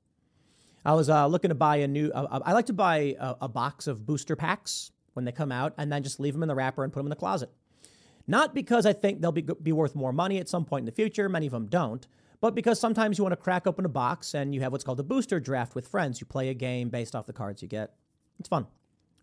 [0.84, 2.10] I was uh, looking to buy a new.
[2.10, 5.74] Uh, I like to buy a, a, box of booster packs when they come out,
[5.78, 7.51] and then just leave them in the wrapper and put them in the closet.
[8.26, 10.93] Not because I think they'll be be worth more money at some point in the
[10.93, 11.28] future.
[11.28, 12.06] Many of them don't,
[12.40, 15.01] but because sometimes you want to crack open a box and you have what's called
[15.01, 16.20] a booster draft with friends.
[16.20, 17.94] You play a game based off the cards you get.
[18.40, 18.66] It's fun.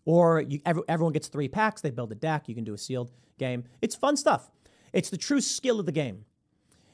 [0.06, 1.82] Or you, every, everyone gets three packs.
[1.82, 2.48] They build a deck.
[2.48, 3.64] You can do a sealed game.
[3.82, 4.50] It's fun stuff.
[4.94, 6.24] It's the true skill of the game.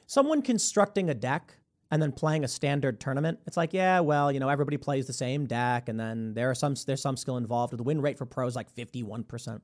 [0.06, 1.58] Someone constructing a deck
[1.90, 5.12] and then playing a standard tournament, it's like, yeah, well, you know, everybody plays the
[5.12, 7.76] same deck, and then there are some there's some skill involved.
[7.76, 9.60] The win rate for pros like 51%.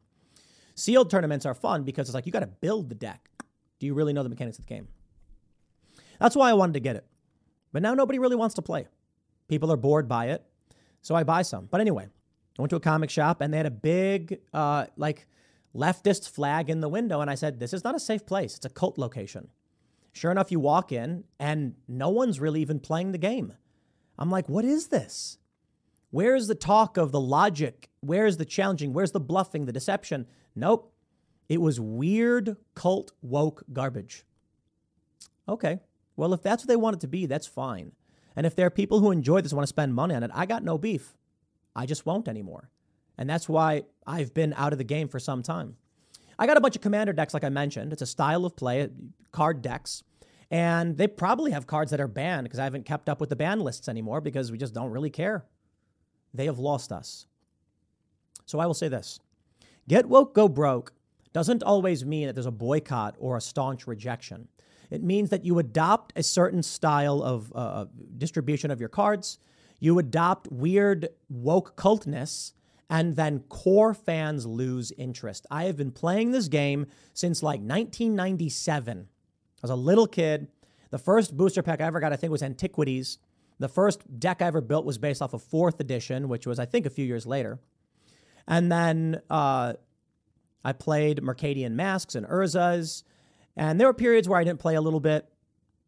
[0.75, 3.29] Sealed tournaments are fun because it's like you got to build the deck.
[3.79, 4.89] Do you really know the mechanics of the game?
[6.19, 7.05] That's why I wanted to get it.
[7.73, 8.87] But now nobody really wants to play.
[9.49, 10.45] People are bored by it.
[11.01, 11.67] So I buy some.
[11.67, 12.07] But anyway,
[12.59, 15.27] I went to a comic shop and they had a big, uh, like,
[15.75, 17.21] leftist flag in the window.
[17.21, 18.57] And I said, This is not a safe place.
[18.57, 19.49] It's a cult location.
[20.13, 23.55] Sure enough, you walk in and no one's really even playing the game.
[24.19, 25.39] I'm like, What is this?
[26.11, 27.89] Where's the talk of the logic?
[28.01, 28.93] Where's the challenging?
[28.93, 30.27] Where's the bluffing, the deception?
[30.55, 30.93] Nope.
[31.49, 34.25] It was weird, cult, woke garbage.
[35.49, 35.81] Okay.
[36.17, 37.93] Well, if that's what they want it to be, that's fine.
[38.37, 40.47] And if there are people who enjoy this want to spend money on it, I
[40.47, 41.17] got no beef.
[41.75, 42.71] I just won't anymore.
[43.17, 45.77] And that's why I've been out of the game for some time.
[46.43, 47.93] I got a bunch of commander decks, like I mentioned.
[47.93, 48.89] It's a style of play,
[49.31, 50.03] card decks.
[50.51, 53.37] And they probably have cards that are banned because I haven't kept up with the
[53.37, 55.45] ban lists anymore because we just don't really care.
[56.35, 57.27] They have lost us.
[58.45, 59.21] So I will say this
[59.87, 60.93] Get woke, go broke
[61.33, 64.49] doesn't always mean that there's a boycott or a staunch rejection.
[64.91, 67.85] It means that you adopt a certain style of uh,
[68.19, 69.39] distribution of your cards,
[69.79, 72.53] you adopt weird woke cultness,
[72.93, 75.47] and then core fans lose interest.
[75.51, 79.09] I have been playing this game since like 1997.
[79.09, 80.49] I was a little kid.
[80.91, 83.17] The first booster pack I ever got, I think, was Antiquities.
[83.59, 86.67] The first deck I ever built was based off of fourth edition, which was, I
[86.67, 87.59] think, a few years later.
[88.47, 89.73] And then uh,
[90.63, 93.05] I played Mercadian Masques and Urzas.
[93.57, 95.27] And there were periods where I didn't play a little bit.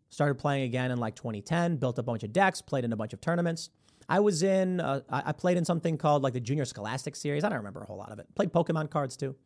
[0.08, 3.12] Started playing again in like 2010, built a bunch of decks, played in a bunch
[3.12, 3.68] of tournaments.
[4.08, 7.44] I was in, uh, I played in something called like the Junior Scholastic series.
[7.44, 8.26] I don't remember a whole lot of it.
[8.34, 9.36] Played Pokemon cards too.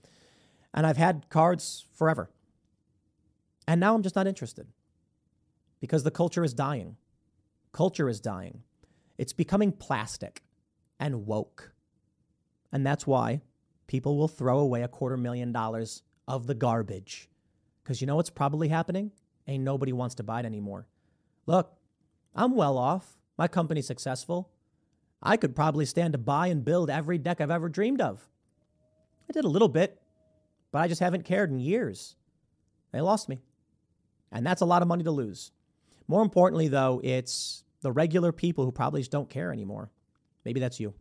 [0.75, 2.31] And I've had cards forever.
[3.67, 4.67] And now I'm just not interested
[5.81, 6.97] because the culture is dying.
[7.73, 8.63] Culture is dying.
[9.19, 10.43] It's becoming plastic
[10.99, 11.73] and woke.
[12.73, 13.43] And that's why
[13.87, 17.29] people will throw away a quarter million dollars of the garbage.
[17.83, 19.13] Because you know what's probably happening?
[19.47, 20.87] Ain't nobody wants to buy it anymore.
[21.47, 21.73] Look,
[22.35, 23.19] I'm well off.
[23.39, 24.51] My company's successful.
[25.23, 28.29] I could probably stand to buy and build every deck I've ever dreamed of.
[29.29, 30.01] I did a little bit,
[30.73, 32.17] but I just haven't cared in years.
[32.93, 33.41] They lost me.
[34.33, 35.53] And that's a lot of money to lose.
[36.07, 39.91] More importantly, though, it's the regular people who probably just don't care anymore.
[40.45, 40.95] Maybe that's you.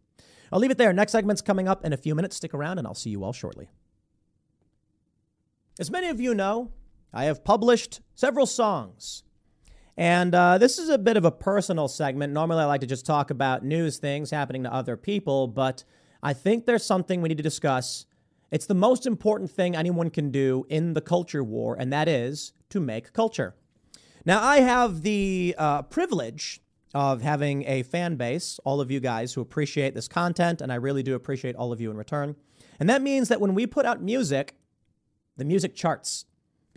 [0.52, 0.94] I'll leave it there.
[0.94, 2.36] Next segment's coming up in a few minutes.
[2.36, 3.70] Stick around, and I'll see you all shortly.
[5.80, 6.72] As many of you know,
[7.14, 9.24] I have published several songs.
[9.98, 12.32] And uh, this is a bit of a personal segment.
[12.32, 15.84] Normally, I like to just talk about news things happening to other people, but
[16.22, 18.06] I think there's something we need to discuss.
[18.52, 22.54] It's the most important thing anyone can do in the culture war, and that is
[22.70, 23.56] to make culture.
[24.24, 26.62] Now, I have the uh, privilege
[26.94, 30.76] of having a fan base, all of you guys who appreciate this content, and I
[30.76, 32.36] really do appreciate all of you in return.
[32.80, 34.56] And that means that when we put out music,
[35.38, 36.26] the music charts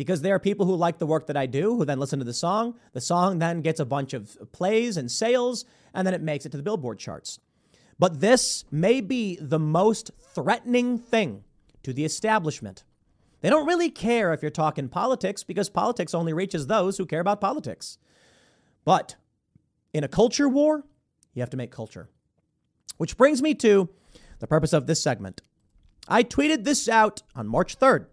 [0.00, 2.24] because there are people who like the work that I do who then listen to
[2.24, 2.74] the song.
[2.94, 6.52] The song then gets a bunch of plays and sales, and then it makes it
[6.52, 7.38] to the Billboard charts.
[7.98, 11.44] But this may be the most threatening thing
[11.82, 12.82] to the establishment.
[13.42, 17.20] They don't really care if you're talking politics because politics only reaches those who care
[17.20, 17.98] about politics.
[18.86, 19.16] But
[19.92, 20.82] in a culture war,
[21.34, 22.08] you have to make culture.
[22.96, 23.90] Which brings me to
[24.38, 25.42] the purpose of this segment.
[26.08, 28.06] I tweeted this out on March 3rd.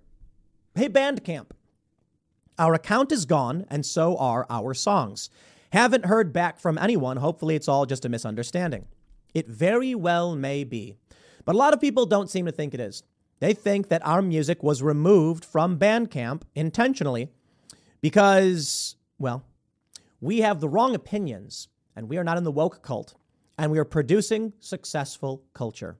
[0.75, 1.51] Hey, Bandcamp.
[2.59, 5.29] Our account is gone, and so are our songs.
[5.71, 7.17] Haven't heard back from anyone.
[7.17, 8.85] Hopefully, it's all just a misunderstanding.
[9.33, 10.95] It very well may be.
[11.45, 13.03] But a lot of people don't seem to think it is.
[13.39, 17.29] They think that our music was removed from Bandcamp intentionally
[18.01, 19.43] because, well,
[20.19, 23.13] we have the wrong opinions, and we are not in the woke cult,
[23.57, 25.97] and we are producing successful culture.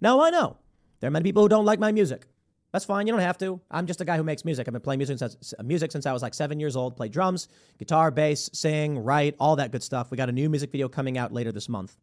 [0.00, 0.58] Now, I know
[1.00, 2.26] there are many people who don't like my music.
[2.72, 3.06] That's fine.
[3.06, 3.60] You don't have to.
[3.70, 4.68] I'm just a guy who makes music.
[4.68, 6.96] I've been playing music since, music since I was like seven years old.
[6.96, 10.10] Play drums, guitar, bass, sing, write, all that good stuff.
[10.10, 11.96] We got a new music video coming out later this month.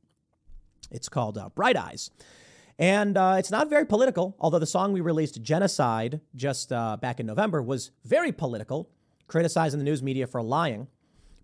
[0.89, 2.09] It's called uh, Bright Eyes.
[2.79, 7.19] And uh, it's not very political, although the song we released, Genocide, just uh, back
[7.19, 8.89] in November, was very political,
[9.27, 10.87] criticizing the news media for lying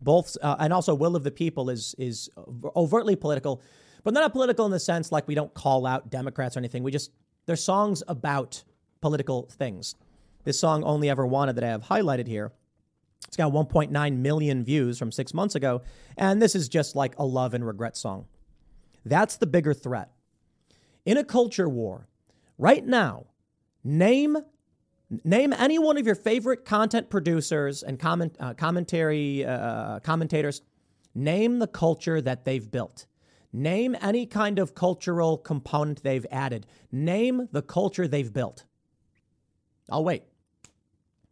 [0.02, 2.30] both uh, and also will of the people is is
[2.76, 3.61] overtly political
[4.03, 6.91] but not political in the sense like we don't call out democrats or anything we
[6.91, 7.11] just
[7.45, 8.64] they're songs about
[9.02, 9.95] political things
[10.44, 12.52] this song only ever wanted that i have highlighted here
[13.28, 15.82] it's got 1.9 million views from six months ago
[16.18, 18.26] and this is just like a love and regret song
[19.06, 20.11] that's the bigger threat
[21.06, 22.07] in a culture war
[22.57, 23.26] right now
[23.84, 24.38] name
[25.26, 30.61] Name any one of your favorite content producers and comment, uh, commentary uh, commentators
[31.14, 33.06] Name the culture that they've built.
[33.53, 36.65] Name any kind of cultural component they've added.
[36.91, 38.64] Name the culture they've built.
[39.90, 40.24] I'll wait.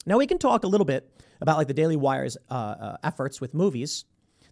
[0.05, 1.11] Now we can talk a little bit
[1.41, 4.05] about like the Daily Wire's uh, uh, efforts with movies.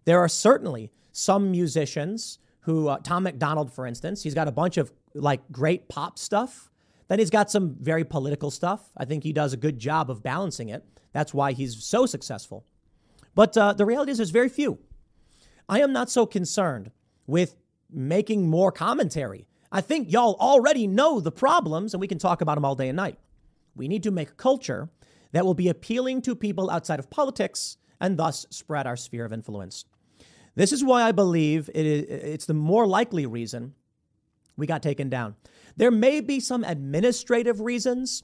[0.06, 4.78] There are certainly some musicians who, uh, Tom MacDonald, for instance, he's got a bunch
[4.78, 6.70] of like great pop stuff.
[7.08, 8.92] Then he's got some very political stuff.
[8.98, 10.84] I think he does a good job of balancing it.
[11.14, 12.66] That's why he's so successful.
[13.34, 14.80] But uh, the reality is, there's very few.
[15.70, 16.92] I am not so concerned
[17.26, 17.56] with
[17.90, 19.48] making more commentary.
[19.72, 22.90] I think y'all already know the problems, and we can talk about them all day
[22.90, 23.18] and night.
[23.78, 24.90] We need to make a culture
[25.32, 29.34] that will be appealing to people outside of politics and thus spread our sphere of
[29.34, 29.86] influence.
[30.56, 33.76] This is why I believe it is, it's the more likely reason
[34.56, 35.36] we got taken down.
[35.76, 38.24] There may be some administrative reasons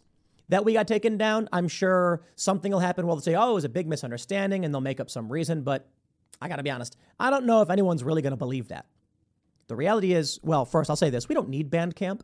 [0.49, 1.47] that we got taken down.
[1.53, 4.73] I'm sure something will happen where they'll say, oh, it was a big misunderstanding, and
[4.73, 5.61] they'll make up some reason.
[5.61, 5.87] But
[6.41, 8.87] I got to be honest, I don't know if anyone's really going to believe that.
[9.67, 12.21] The reality is, well, first, I'll say this we don't need Bandcamp.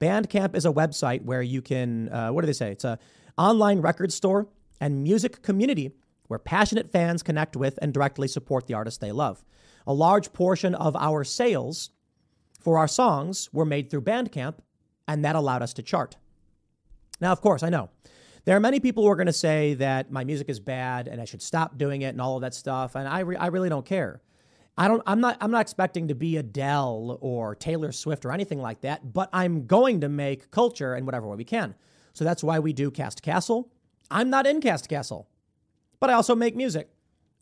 [0.00, 2.70] Bandcamp is a website where you can, uh, what do they say?
[2.72, 2.98] It's a
[3.36, 4.48] online record store
[4.80, 5.92] and music community
[6.28, 9.44] where passionate fans connect with and directly support the artists they love.
[9.86, 11.90] A large portion of our sales
[12.60, 14.56] for our songs were made through Bandcamp,
[15.06, 16.16] and that allowed us to chart.
[17.20, 17.88] Now, of course, I know
[18.44, 21.20] there are many people who are going to say that my music is bad and
[21.20, 23.68] I should stop doing it and all of that stuff, and I, re- I really
[23.68, 24.20] don't care.
[24.78, 25.02] I don't.
[25.06, 25.36] I'm not.
[25.40, 29.12] I'm not expecting to be Adele or Taylor Swift or anything like that.
[29.12, 31.74] But I'm going to make culture in whatever way we can.
[32.12, 33.72] So that's why we do Cast Castle.
[34.08, 35.28] I'm not in Cast Castle,
[35.98, 36.88] but I also make music.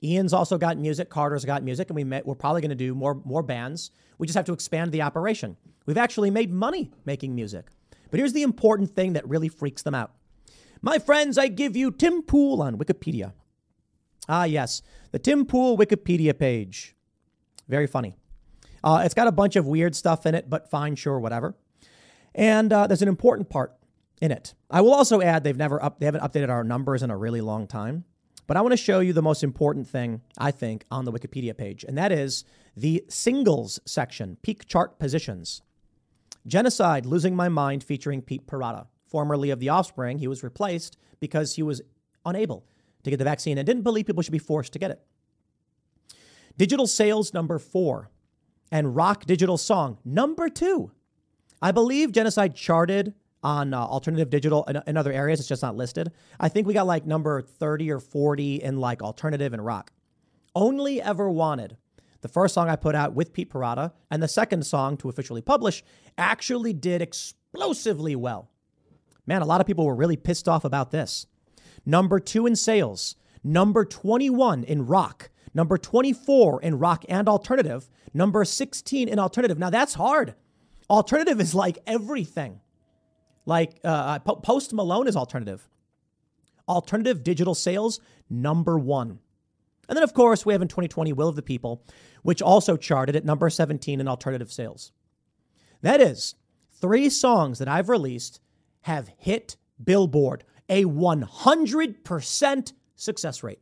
[0.02, 1.10] Ian's also got music.
[1.10, 3.90] Carter's got music, and we met, we're probably going to do more more bands.
[4.18, 5.58] We just have to expand the operation.
[5.84, 7.66] We've actually made money making music.
[8.10, 10.12] But here's the important thing that really freaks them out.
[10.80, 13.32] My friends, I give you Tim Pool on Wikipedia.
[14.26, 14.80] Ah, yes,
[15.12, 16.95] the Tim Pool Wikipedia page.
[17.68, 18.16] Very funny.
[18.84, 21.56] Uh, it's got a bunch of weird stuff in it, but fine, sure, whatever.
[22.34, 23.74] And uh, there's an important part
[24.20, 24.54] in it.
[24.70, 27.40] I will also add they've never up, they haven't updated our numbers in a really
[27.40, 28.04] long time.
[28.46, 31.56] But I want to show you the most important thing, I think, on the Wikipedia
[31.56, 32.44] page, and that is
[32.76, 35.62] the singles section, peak chart positions.
[36.46, 38.86] Genocide, Losing My Mind, featuring Pete Parada.
[39.04, 41.82] Formerly of The Offspring, he was replaced because he was
[42.24, 42.64] unable
[43.02, 45.00] to get the vaccine and didn't believe people should be forced to get it.
[46.58, 48.10] Digital sales number four,
[48.72, 50.90] and rock digital song number two.
[51.60, 55.38] I believe Genocide charted on uh, alternative digital in other areas.
[55.38, 56.12] It's just not listed.
[56.40, 59.92] I think we got like number 30 or 40 in like alternative and rock.
[60.54, 61.76] Only Ever Wanted,
[62.22, 65.42] the first song I put out with Pete Parada, and the second song to officially
[65.42, 65.84] publish,
[66.16, 68.50] actually did explosively well.
[69.26, 71.26] Man, a lot of people were really pissed off about this.
[71.84, 78.44] Number two in sales, number 21 in rock, number 24 in rock and alternative, number
[78.44, 79.58] 16 in alternative.
[79.58, 80.34] Now that's hard.
[80.88, 82.60] Alternative is like everything.
[83.46, 85.68] Like uh, uh Post Malone is alternative.
[86.68, 89.18] Alternative digital sales, number one.
[89.88, 91.82] And then, of course, we have in 2020 Will of the People,
[92.22, 94.92] which also charted at number 17 in alternative sales.
[95.80, 96.34] That is,
[96.80, 98.40] three songs that I've released
[98.82, 103.60] have hit Billboard, a 100% success rate.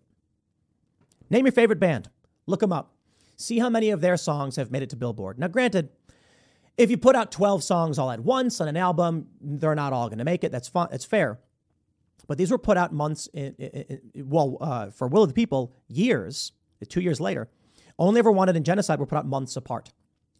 [1.31, 2.09] Name your favorite band.
[2.47, 2.95] Look them up.
[3.37, 5.39] See how many of their songs have made it to Billboard.
[5.39, 5.89] Now, granted,
[6.77, 10.09] if you put out 12 songs all at once on an album, they're not all
[10.09, 10.53] going to make it.
[10.53, 10.89] That's fun.
[10.93, 11.41] It's fair.
[12.27, 15.35] But these were put out months, in, in, in, well, uh, for Will of the
[15.35, 16.53] People, years,
[16.89, 17.49] two years later.
[17.99, 19.93] Only Ever Wanted and Genocide were put out months apart,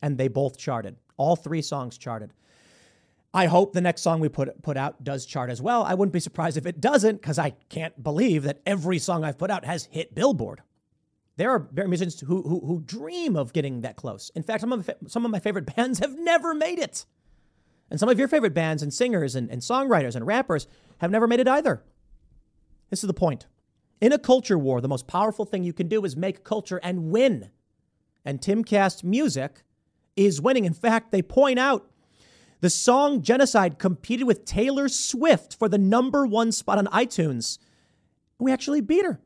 [0.03, 0.97] and they both charted.
[1.17, 2.33] All three songs charted.
[3.33, 5.83] I hope the next song we put put out does chart as well.
[5.83, 9.39] I wouldn't be surprised if it doesn't, because I can't believe that every song I've
[9.39, 10.63] put out has hit Billboard.
[11.37, 14.31] There are very musicians who, who, who dream of getting that close.
[14.35, 17.05] In fact, some of, some of my favorite bands have never made it.
[17.91, 20.67] And some of your favorite bands and singers and, and songwriters and rappers
[20.99, 21.83] have never made it either.
[22.91, 23.47] This is the point.
[24.01, 27.11] In a culture war, the most powerful thing you can do is make culture and
[27.11, 27.51] win.
[28.25, 29.63] And Timcast music
[30.17, 30.65] is winning.
[30.65, 31.91] In fact, they point out
[32.61, 37.59] the song Genocide competed with Taylor Swift for the number one spot on iTunes.
[38.39, 39.21] We actually beat her.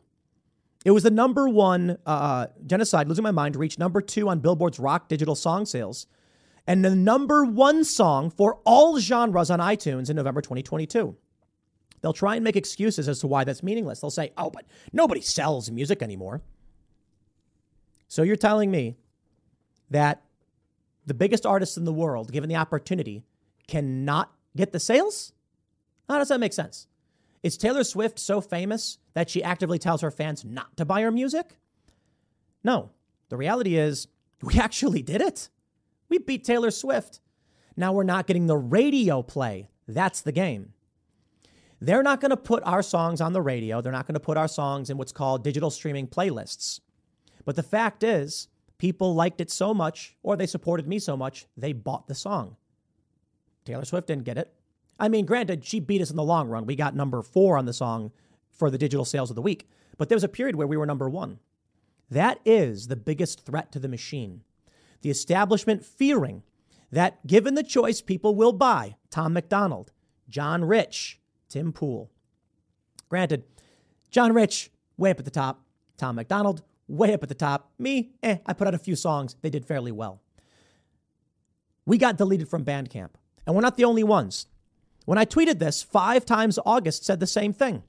[0.85, 4.79] It was the number one uh, genocide, losing my mind, reached number two on Billboard's
[4.79, 6.07] rock digital song sales,
[6.67, 11.17] and the number one song for all genres on iTunes in November 2022.
[12.01, 14.01] They'll try and make excuses as to why that's meaningless.
[14.01, 16.43] They'll say, oh, but nobody sells music anymore.
[18.07, 18.97] So you're telling me
[19.91, 20.23] that
[21.07, 23.25] the biggest artists in the world, given the opportunity,
[23.67, 25.33] cannot get the sales?
[26.09, 26.88] How does that make sense?
[27.43, 31.11] Is Taylor Swift so famous that she actively tells her fans not to buy her
[31.11, 31.57] music?
[32.65, 32.91] No.
[33.29, 34.09] The reality is,
[34.43, 35.49] we actually did it.
[36.09, 37.21] We beat Taylor Swift.
[37.77, 39.71] Now we're not getting the radio play.
[39.87, 40.73] That's the game.
[41.81, 43.81] They're not going to put our songs on the radio.
[43.81, 46.81] They're not going to put our songs in what's called digital streaming playlists.
[47.45, 48.49] But the fact is,
[48.79, 52.57] people liked it so much, or they supported me so much, they bought the song.
[53.65, 54.53] Taylor Swift didn't get it.
[54.99, 56.67] I mean, granted, she beat us in the long run.
[56.67, 58.13] We got number four on the song
[58.51, 60.87] for the digital sales of the week, but there was a period where we were
[60.87, 61.39] number one.
[62.11, 64.43] That is the biggest threat to the machine.
[65.03, 66.43] The establishment fearing
[66.91, 69.93] that given the choice, people will buy Tom MacDonald,
[70.29, 72.11] John Rich, Tim Pool.
[73.09, 73.45] Granted,
[74.11, 75.63] John Rich, way up at the top.
[75.97, 77.71] Tom MacDonald, way up at the top.
[77.79, 79.37] Me, eh, I put out a few songs.
[79.43, 80.21] They did fairly well.
[81.87, 83.11] We got deleted from Bandcamp,
[83.47, 84.47] and we're not the only ones.
[85.09, 87.83] When I tweeted this, five times August said the same thing.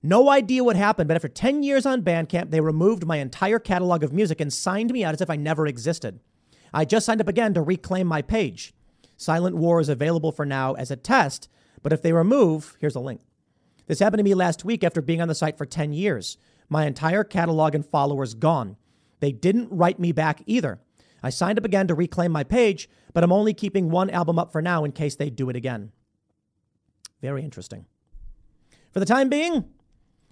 [0.00, 4.04] No idea what happened, but after 10 years on Bandcamp, they removed my entire catalog
[4.04, 6.20] of music and signed me out as if I never existed.
[6.72, 8.72] I just signed up again to reclaim my page.
[9.16, 11.48] Silent War is available for now as a test,
[11.82, 13.22] but if they remove, here's a link.
[13.88, 16.38] This happened to me last week after being on the site for 10 years.
[16.68, 18.76] My entire catalog and followers gone.
[19.18, 20.78] They didn't write me back either.
[21.24, 24.52] I signed up again to reclaim my page, but I'm only keeping one album up
[24.52, 25.90] for now in case they do it again.
[27.26, 27.86] Very interesting.
[28.92, 29.64] For the time being,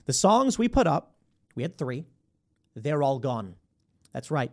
[0.04, 1.16] the songs we put up,
[1.56, 2.04] we had three,
[2.76, 3.56] they're all gone.
[4.12, 4.52] That's right.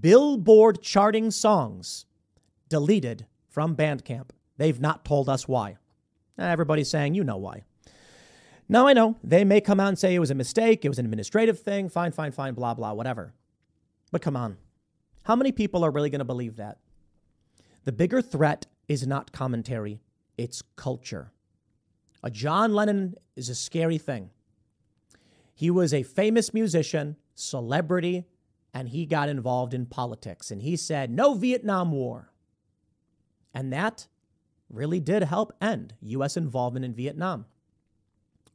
[0.00, 2.06] Billboard charting songs
[2.68, 4.30] deleted from Bandcamp.
[4.58, 5.74] They've not told us why.
[6.38, 7.64] Everybody's saying, you know why.
[8.68, 11.00] Now I know they may come out and say it was a mistake, it was
[11.00, 13.34] an administrative thing, fine, fine, fine, blah, blah, whatever.
[14.12, 14.56] But come on.
[15.24, 16.78] How many people are really going to believe that?
[17.84, 19.98] The bigger threat is not commentary,
[20.38, 21.31] it's culture.
[22.22, 24.30] A John Lennon is a scary thing.
[25.54, 28.24] He was a famous musician, celebrity,
[28.74, 30.50] and he got involved in politics.
[30.50, 32.32] And he said, no Vietnam War.
[33.54, 34.06] And that
[34.70, 36.36] really did help end U.S.
[36.36, 37.44] involvement in Vietnam.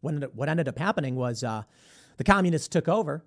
[0.02, 1.64] When it, what ended up happening was uh,
[2.18, 3.24] the communists took over.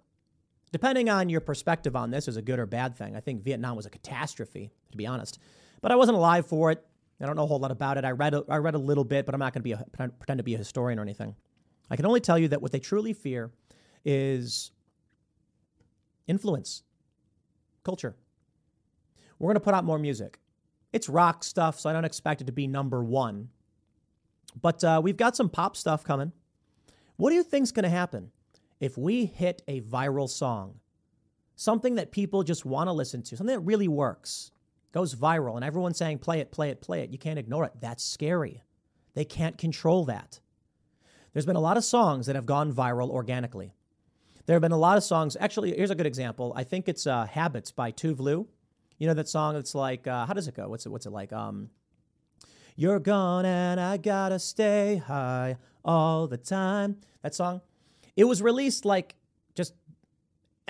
[0.72, 3.16] Depending on your perspective on this, is a good or bad thing.
[3.16, 5.38] I think Vietnam was a catastrophe, to be honest.
[5.80, 6.84] But I wasn't alive for it.
[7.20, 8.04] I don't know a whole lot about it.
[8.04, 9.84] I read a, I read a little bit, but I'm not going to be a,
[10.18, 11.34] pretend to be a historian or anything.
[11.90, 13.50] I can only tell you that what they truly fear
[14.04, 14.70] is
[16.26, 16.82] influence,
[17.84, 18.16] culture.
[19.38, 20.38] We're going to put out more music.
[20.92, 23.48] It's rock stuff, so I don't expect it to be number one.
[24.60, 26.32] But uh, we've got some pop stuff coming.
[27.16, 28.30] What do you think's going to happen
[28.80, 30.80] if we hit a viral song?
[31.56, 34.50] Something that people just want to listen to, something that really works,
[34.92, 37.10] goes viral, and everyone's saying, play it, play it, play it.
[37.10, 37.72] You can't ignore it.
[37.80, 38.62] That's scary.
[39.14, 40.40] They can't control that.
[41.32, 43.74] There's been a lot of songs that have gone viral organically.
[44.46, 45.36] There have been a lot of songs.
[45.38, 46.52] Actually, here's a good example.
[46.56, 48.46] I think it's uh, "Habits" by Tove
[48.98, 49.54] You know that song?
[49.56, 50.68] It's like, uh, how does it go?
[50.68, 50.88] What's it?
[50.88, 51.32] What's it like?
[51.32, 51.70] Um,
[52.74, 56.96] you're gone and I gotta stay high all the time.
[57.22, 57.60] That song.
[58.16, 59.14] It was released like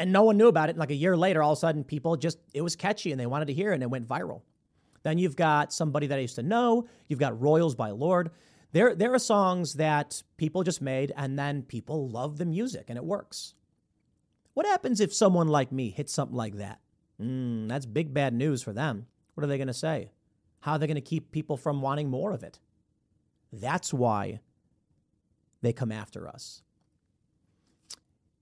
[0.01, 0.79] and no one knew about it.
[0.79, 3.27] Like a year later, all of a sudden, people just it was catchy and they
[3.27, 4.41] wanted to hear it and it went viral.
[5.03, 6.89] Then you've got somebody that I used to know.
[7.07, 8.31] You've got Royals by Lorde.
[8.73, 12.97] There, there are songs that people just made, and then people love the music, and
[12.97, 13.55] it works.
[14.55, 16.81] What happens if someone like me hits something like that?
[17.21, 19.07] Mm, that's big bad news for them.
[19.35, 20.13] What are they going to say?
[20.61, 22.61] How are they going to keep people from wanting more of it?
[23.53, 24.41] That's why
[25.63, 26.63] they come after us.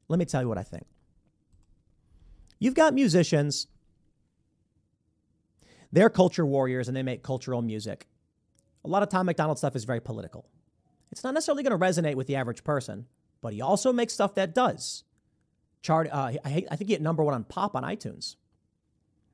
[0.09, 0.87] Let me tell you what I think.
[2.59, 3.69] You've got musicians,
[5.93, 8.07] they're culture warriors and they make cultural music.
[8.85, 10.49] A lot of Tom MacDonald stuff is very political.
[11.11, 13.07] It's not necessarily going to resonate with the average person,
[13.41, 15.05] but he also makes stuff that does.
[15.83, 18.37] Chart, uh, I, I think he hit number one on pop on iTunes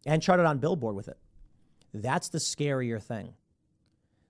[0.06, 1.18] and charted on Billboard with it.
[1.92, 3.34] That's the scarier thing.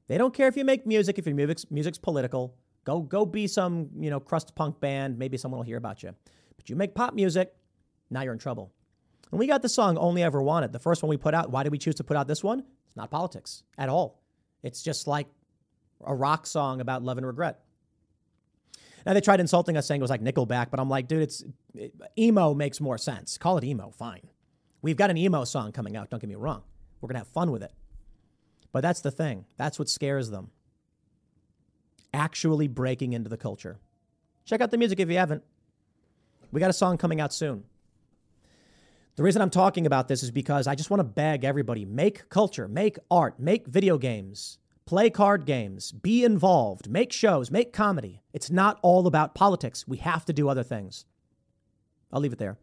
[0.06, 2.54] They don't care if you make music, if your music's, music's political.
[2.84, 5.18] Go, go be some, you know, crust punk band.
[5.18, 6.14] Maybe someone will hear about you.
[6.56, 7.54] But you make pop music,
[8.10, 8.72] now you're in trouble.
[9.30, 11.50] And we got the song Only Ever Wanted, the first one we put out.
[11.50, 12.60] Why did we choose to put out this one?
[12.60, 14.22] It's not politics at all.
[14.62, 15.26] It's just like
[16.04, 17.60] a rock song about love and regret.
[19.06, 21.44] Now they tried insulting us saying it was like Nickelback, but I'm like, dude, it's
[21.74, 23.36] it, emo makes more sense.
[23.36, 24.22] Call it emo, fine.
[24.80, 26.10] We've got an emo song coming out.
[26.10, 26.62] Don't get me wrong.
[27.00, 27.72] We're gonna have fun with it.
[28.72, 29.44] But that's the thing.
[29.56, 30.50] That's what scares them.
[32.12, 33.78] Actually breaking into the culture.
[34.44, 35.42] Check out the music if you haven't.
[36.50, 37.64] We got a song coming out soon.
[39.16, 42.28] The reason I'm talking about this is because I just want to beg everybody make
[42.30, 48.22] culture, make art, make video games, play card games, be involved, make shows, make comedy.
[48.32, 49.86] It's not all about politics.
[49.86, 51.04] We have to do other things.
[52.12, 52.58] I'll leave it there.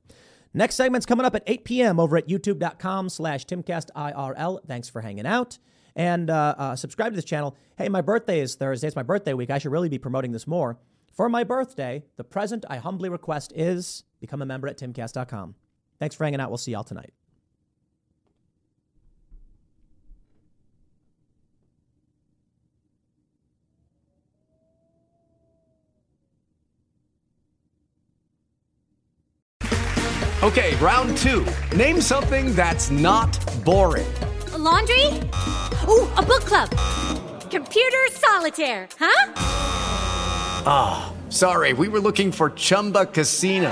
[0.53, 2.02] Next segment's coming up at 8 p.m.
[2.02, 4.60] over at youtube.com slash timcastirl.
[4.68, 5.57] Thanks for hanging out.
[5.95, 7.56] And uh, uh, subscribe to this channel.
[7.78, 8.88] Hey, my birthday is Thursday.
[8.88, 9.52] It's my birthday week.
[9.52, 10.78] I should really be promoting this more.
[11.14, 15.56] For my birthday, the present I humbly request is become a member at timcast.com.
[16.02, 16.49] Thanks for hanging out.
[16.49, 17.14] We'll see y'all tonight.
[30.41, 31.45] Okay, round two.
[31.78, 34.11] Name something that's not boring.
[34.53, 35.06] A laundry?
[35.88, 36.72] Ooh, a book club.
[37.52, 39.34] Computer solitaire, huh?
[40.65, 43.72] Ah, oh, sorry, we were looking for Chumba Casino.